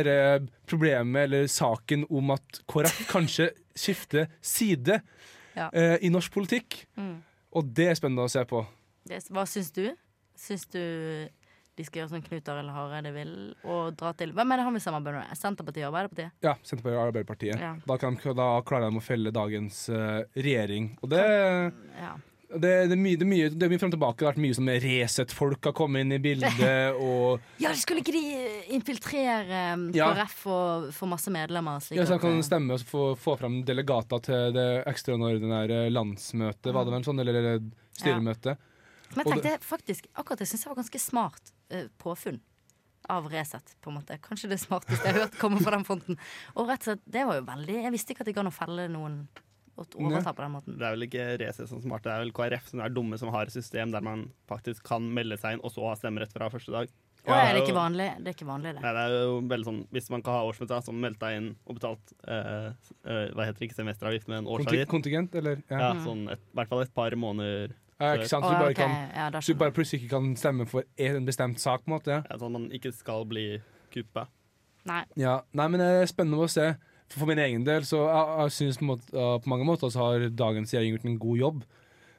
problemet, 0.71 1.25
eller 1.27 1.49
saken 1.51 2.05
om 2.11 2.31
at 2.35 2.61
KrF 2.71 3.01
kanskje 3.11 3.49
skifter 3.79 4.29
side 4.43 5.01
Ja. 5.57 5.69
eh, 5.73 5.97
i 6.07 6.11
norsk 6.15 6.31
politikk. 6.35 6.85
Mm. 6.99 7.17
Og 7.59 7.73
det 7.75 7.89
er 7.91 7.99
spennende 7.99 8.27
å 8.29 8.31
se 8.31 8.45
på. 8.47 8.61
Hva 9.33 9.47
syns 9.51 9.73
du? 9.75 9.87
Syns 10.39 10.67
du 10.71 10.79
de 11.79 11.87
skal 11.87 12.03
gjøre 12.03 12.11
som 12.11 12.23
Knut 12.25 12.49
Arild 12.53 12.73
Hareide 12.75 13.13
vil, 13.15 13.35
og 13.65 13.97
dra 13.99 14.13
til 14.19 14.33
Hvem 14.37 14.55
er 14.55 14.61
det 14.61 14.69
han 14.69 14.75
vil 14.77 14.83
samarbeide 14.83 15.23
med? 15.23 15.39
Senterpartiet 15.39 15.87
og 15.87 15.93
Arbeiderpartiet? 15.95 16.35
Ja, 16.45 16.55
Senterpartiet 16.63 16.99
og 16.99 17.05
Arbeiderpartiet. 17.09 17.61
Ja. 17.63 17.75
Da, 17.87 17.99
kan, 18.03 18.19
da 18.43 18.49
klarer 18.67 18.91
de 18.91 18.99
å 18.99 19.05
felle 19.05 19.35
dagens 19.35 19.85
uh, 19.93 20.25
regjering. 20.39 20.97
Og 21.03 21.15
det 21.15 21.23
Ja. 21.99 22.17
Det, 22.49 22.71
det, 22.89 22.95
er 22.95 22.97
mye, 22.97 23.17
det, 23.21 23.27
er 23.27 23.29
mye, 23.29 23.49
det 23.53 23.65
er 23.67 23.71
mye 23.75 23.81
frem 23.83 23.91
tilbake. 23.93 24.17
Det 24.23 24.25
har 24.25 24.33
vært 24.33 24.41
mye 24.41 24.57
som 24.57 24.69
Resett-folk 24.73 25.67
har 25.69 25.75
kommet 25.77 26.07
inn 26.07 26.15
i 26.17 26.19
bildet. 26.25 26.63
Og 27.05 27.43
Ja, 27.61 27.75
skulle 27.77 28.01
ikke 28.01 28.15
de 28.17 28.23
infiltrere 28.73 29.61
um, 29.77 29.83
Ja. 29.93 30.07
KrF 30.17 30.47
og 30.49 30.87
få 30.97 31.09
masse 31.11 31.33
medlemmer? 31.35 31.85
Ja, 31.93 32.07
så 32.09 32.17
de 32.17 32.23
kan 32.23 32.39
eh, 32.39 32.47
stemme 32.47 32.79
og 32.79 32.87
få, 32.89 33.03
få 33.21 33.37
fram 33.37 33.61
delegater 33.69 34.25
til 34.25 34.57
det 34.57 34.67
ekstraordinære 34.89 35.85
landsmøtet, 35.93 36.73
var 36.73 36.89
det 36.89 36.97
vel 36.97 37.07
sånn? 37.11 37.21
Eller, 37.21 37.41
eller 37.43 37.69
styremøte. 38.01 38.57
Men 39.13 39.25
jeg 39.25 39.33
tenkte 39.35 39.55
faktisk 39.69 40.09
akkurat 40.15 40.41
det 40.41 40.49
syns 40.49 40.65
jeg 40.65 40.73
var 40.73 40.81
ganske 40.81 41.01
smart 41.05 41.53
eh, 41.53 41.58
påfunn 41.99 42.41
av 43.09 43.29
Resett, 43.33 43.77
på 43.81 43.91
en 43.91 43.97
måte. 44.01 44.19
Kanskje 44.21 44.51
det 44.51 44.59
smarteste 44.61 45.05
jeg 45.07 45.15
har 45.15 45.27
hørt 45.29 45.39
komme 45.41 45.61
fra 45.65 45.71
den 45.77 45.85
fronten. 45.89 46.19
Og 46.57 46.69
rett 46.69 46.83
og 46.83 46.91
slett, 46.91 47.05
det 47.09 47.23
var 47.29 47.39
jo 47.39 47.45
veldig 47.47 47.77
Jeg 47.85 47.93
visste 47.95 48.13
ikke 48.13 48.21
at 48.21 48.27
det 48.29 48.35
gikk 48.35 48.43
an 48.43 48.51
å 48.51 48.57
felle 48.59 48.89
noen 48.93 49.21
og 49.79 49.93
overta 49.95 50.33
på 50.35 50.43
den 50.43 50.51
måten. 50.57 50.75
Det 50.77 50.83
er 50.89 50.97
vel 50.97 51.07
ikke 51.07 51.27
Resett 51.39 51.69
som 51.71 51.81
smart, 51.81 52.03
det 52.03 52.11
er 52.11 52.25
vel 52.25 52.33
KrF 52.35 52.67
som 52.73 52.81
er 52.83 52.91
dumme 52.91 53.17
som 53.21 53.31
har 53.31 53.47
et 53.47 53.55
system 53.55 53.93
der 53.95 54.03
man 54.03 54.25
faktisk 54.51 54.83
kan 54.89 55.07
melde 55.15 55.39
seg 55.39 55.55
inn 55.55 55.63
og 55.63 55.71
så 55.71 55.85
ha 55.87 55.95
stemmerett 56.01 56.33
fra 56.35 56.49
første 56.51 56.75
dag. 56.75 56.91
Er 57.29 57.53
det 57.55 57.61
jo- 57.61 57.67
ikke 57.69 57.77
vanlig? 57.79 58.09
Det 58.25 58.29
er 58.31 58.35
ikke 58.35 58.47
vanlig, 58.49 58.73
det. 58.75 58.81
Nei, 58.83 58.93
det 58.97 59.01
er 59.05 59.15
jo 59.29 59.41
veldig 59.51 59.67
sånn, 59.69 59.81
Hvis 59.93 60.11
man 60.11 60.23
kan 60.23 60.33
ha 60.35 60.43
årsmøte, 60.49 60.83
så 60.83 60.93
meld 60.95 61.19
deg 61.21 61.37
inn 61.37 61.49
og 61.67 61.75
betalt 61.79 62.13
eh, 62.27 62.69
eh, 63.05 63.27
Hva 63.35 63.45
heter 63.47 63.59
det, 63.59 63.69
ikke 63.71 63.79
semesteravgift, 63.79 64.29
men 64.29 64.47
årsavgift. 64.47 64.89
Kontingent, 64.91 65.35
eller? 65.35 65.63
Ja, 65.71 65.79
Ja. 65.79 65.93
sånn 66.05 66.31
et, 66.33 66.39
i 66.41 66.57
hvert 66.57 66.69
fall 66.69 66.81
et 66.83 66.95
par 66.95 67.11
måneder. 67.15 67.75
Ja, 67.99 68.13
ikke 68.15 68.29
sant? 68.31 68.47
Så 68.47 68.51
du 68.53 68.61
bare, 68.63 68.75
kan, 68.79 68.93
Ja, 69.15 69.41
så 69.41 69.55
du 69.55 69.59
bare 69.59 69.75
plutselig 69.75 70.05
ikke 70.05 70.13
kan 70.17 70.37
stemme 70.39 70.67
for 70.71 70.87
en 70.97 71.27
bestemt 71.27 71.61
sak, 71.61 71.83
på 71.85 71.91
en 71.91 71.97
måte? 71.97 72.21
Ja. 72.23 72.37
Sånn 72.39 72.55
at 72.55 72.61
man 72.61 72.69
ikke 72.75 72.93
skal 72.95 73.27
bli 73.27 73.47
kuppa. 73.95 74.29
Nei. 74.89 75.03
Ja, 75.19 75.41
nei, 75.57 75.67
men 75.73 75.83
det 75.83 75.89
er 75.89 76.11
spennende 76.11 76.47
å 76.47 76.53
se. 76.53 76.71
For, 77.09 77.23
for 77.23 77.31
min 77.31 77.41
egen 77.43 77.65
del 77.67 77.87
så 77.89 78.05
jeg, 78.05 78.31
jeg 78.45 78.55
synes 78.59 78.79
på, 78.79 78.89
måte, 78.93 79.11
på 79.43 79.51
mange 79.51 79.67
måter 79.67 79.91
så 79.93 80.05
har 80.05 80.29
dagens 80.31 80.73
regjering 80.75 80.95
gjort 80.95 81.11
en 81.11 81.21
god 81.25 81.43
jobb. 81.43 81.67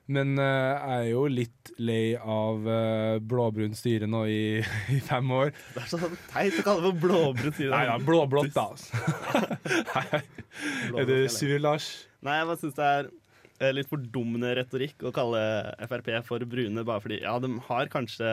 Men 0.10 0.34
uh, 0.42 0.46
jeg 0.74 0.96
er 1.04 1.08
jo 1.12 1.24
litt 1.30 1.72
lei 1.78 2.04
av 2.18 2.66
uh, 2.66 3.20
blå-brunt 3.22 3.78
styre 3.78 4.08
nå 4.10 4.24
i, 4.26 4.42
i 4.96 5.00
fem 5.06 5.32
år. 5.38 5.54
Det 5.76 5.84
er 5.84 5.92
så 5.92 6.00
teit 6.32 6.58
å 6.58 6.66
kalle 6.66 6.82
det 6.82 6.94
for 6.96 7.02
blåbrunt. 7.04 7.62
Nei 7.76 7.84
ja, 7.86 7.98
blå-blått, 8.02 8.50
da. 8.56 8.72
altså. 8.74 8.98
Nei, 9.94 11.04
er 11.04 11.10
du 11.12 11.16
sur, 11.30 11.54
Lars? 11.62 11.92
Nei, 12.26 12.40
jeg 12.40 12.50
bare 12.50 12.62
syns 12.64 12.80
det 12.80 12.88
er 12.88 13.06
eh, 13.06 13.29
litt 13.76 13.90
fordummende 13.92 14.54
retorikk 14.58 15.04
å 15.04 15.12
kalle 15.16 15.40
Frp 15.90 16.12
for 16.28 16.44
brune 16.48 16.84
bare 16.88 17.04
fordi 17.04 17.22
Ja, 17.24 17.38
de 17.44 17.50
har 17.68 17.90
kanskje 17.92 18.30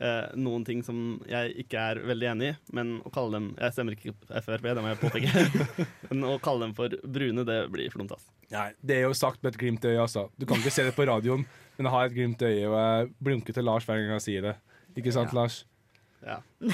eh, 0.00 0.26
noen 0.38 0.64
ting 0.66 0.82
som 0.86 1.20
jeg 1.30 1.54
ikke 1.64 1.84
er 1.92 2.00
veldig 2.08 2.28
enig 2.32 2.50
i, 2.50 2.56
men 2.76 2.96
å 3.06 3.12
kalle 3.14 3.38
dem 3.38 3.46
Jeg 3.60 3.76
stemmer 3.76 3.96
ikke 3.96 4.14
Frp, 4.42 4.66
det 4.74 4.82
må 4.84 4.90
jeg 4.92 5.00
påpeke. 5.04 5.46
men 6.10 6.26
å 6.28 6.34
kalle 6.42 6.66
dem 6.66 6.74
for 6.78 6.98
brune, 7.06 7.46
det 7.48 7.60
blir 7.74 7.90
for 7.94 8.02
dumt, 8.02 8.16
ass. 8.18 8.26
Nei, 8.52 8.70
det 8.82 8.98
er 8.98 9.06
jo 9.06 9.14
sagt 9.16 9.42
med 9.44 9.54
et 9.54 9.60
glimt 9.60 9.84
i 9.84 9.94
øyet, 9.94 10.04
altså. 10.08 10.28
Du 10.40 10.46
kan 10.48 10.58
ikke 10.60 10.72
se 10.74 10.86
det 10.88 10.94
på 10.96 11.06
radioen, 11.08 11.46
men 11.78 11.88
jeg 11.88 11.94
har 11.94 12.06
et 12.08 12.16
glimt 12.16 12.42
i 12.42 12.52
øyet, 12.52 12.68
og 12.72 12.78
jeg 12.80 13.10
blunker 13.30 13.54
til 13.58 13.68
Lars 13.68 13.86
hver 13.88 14.00
gang 14.00 14.14
jeg 14.16 14.24
sier 14.24 14.46
det. 14.50 14.54
Ikke 14.98 15.12
sant, 15.14 15.34
Ja. 15.34 15.42
Lars? 15.42 15.62
Ja. 16.24 16.38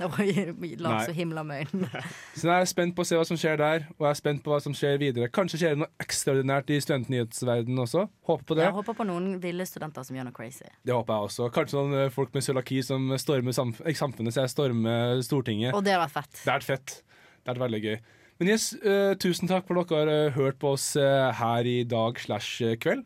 Nei. 0.00 0.06
og 0.08 1.12
himla 1.14 1.42
med 1.44 1.66
øynene. 1.66 2.02
Så 2.38 2.48
jeg 2.48 2.64
er 2.64 2.68
spent 2.70 2.94
på 2.96 3.04
å 3.04 3.08
se 3.08 3.18
hva 3.18 3.24
som 3.28 3.38
skjer 3.38 3.58
der, 3.60 3.84
og 3.98 4.06
jeg 4.06 4.10
er 4.10 4.18
spent 4.18 4.42
på 4.44 4.52
hva 4.52 4.60
som 4.64 4.74
skjer 4.76 4.96
videre. 5.02 5.28
Kanskje 5.32 5.60
skjer 5.60 5.76
det 5.76 5.82
noe 5.82 5.90
ekstraordinært 6.02 6.72
i 6.72 6.78
studentnyhetsverdenen 6.82 7.82
også. 7.84 8.06
Håper 8.30 8.48
på 8.48 8.56
det. 8.58 8.64
Jeg 8.66 8.76
håper 8.78 8.96
på 8.96 9.06
noen 9.10 9.34
ville 9.42 9.66
studenter 9.68 10.06
som 10.06 10.16
gjør 10.16 10.30
noe 10.30 10.36
crazy. 10.36 10.70
Det 10.86 10.96
håper 10.96 11.14
jeg 11.14 11.30
også. 11.30 11.50
Kanskje 11.54 11.82
noen 11.82 11.98
eh, 12.06 12.14
folk 12.14 12.32
med 12.34 12.46
cøliaki 12.46 12.80
som 12.86 13.12
stormer 13.20 13.56
samf 13.56 13.84
samfunnet, 14.00 14.34
så 14.34 14.46
jeg 14.46 14.54
stormer 14.54 15.20
Stortinget. 15.26 15.76
Og 15.76 15.84
det 15.84 15.94
hadde 15.94 16.06
vært 16.06 16.16
fett. 16.16 16.40
Det 16.40 16.48
har 16.48 16.62
vært 16.62 16.70
fett. 16.70 16.96
Det 17.40 17.52
vært 17.52 17.64
veldig 17.66 17.84
gøy. 17.84 18.00
Men 18.40 18.54
yes, 18.54 18.70
uh, 18.80 19.12
tusen 19.20 19.50
takk 19.50 19.66
for 19.68 19.76
dere 19.76 20.00
har 20.00 20.10
eh, 20.14 20.32
hørt 20.32 20.56
på 20.62 20.72
oss 20.72 20.94
uh, 20.96 21.28
her 21.36 21.66
i 21.68 21.82
dag 21.84 22.16
slash 22.16 22.78
kveld. 22.80 23.04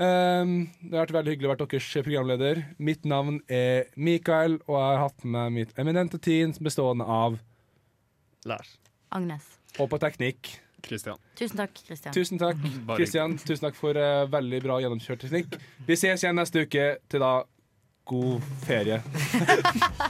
Um, 0.00 0.70
det 0.80 0.96
har 0.96 1.04
vært 1.04 1.16
veldig 1.18 1.32
hyggelig 1.34 1.48
å 1.48 1.52
være 1.52 1.66
deres 1.66 1.90
programleder. 2.06 2.62
Mitt 2.80 3.04
navn 3.04 3.42
er 3.52 3.90
Mikael, 4.00 4.56
og 4.64 4.78
jeg 4.78 4.86
har 4.86 5.02
hatt 5.02 5.26
med 5.36 5.52
mitt 5.58 5.74
eminente 5.80 6.16
team 6.24 6.54
bestående 6.64 7.04
av 7.04 7.36
Lars. 8.48 8.78
Agnes. 9.12 9.44
Og 9.76 9.90
på 9.92 10.00
teknikk. 10.00 10.54
Christian. 10.80 11.20
Tusen 11.36 11.58
takk, 11.60 11.76
Christian. 11.84 12.14
Tusen 12.16 12.40
takk, 12.40 12.62
Christian. 12.96 13.36
Tusen 13.36 13.66
takk 13.66 13.76
for 13.76 14.00
uh, 14.00 14.24
veldig 14.32 14.62
bra 14.64 14.78
gjennomkjørt 14.80 15.26
teknikk. 15.26 15.58
Vi 15.84 15.98
ses 16.00 16.24
igjen 16.24 16.40
neste 16.40 16.64
uke. 16.64 16.86
Til 17.12 17.20
da, 17.20 17.34
god 18.08 18.48
ferie. 18.64 19.02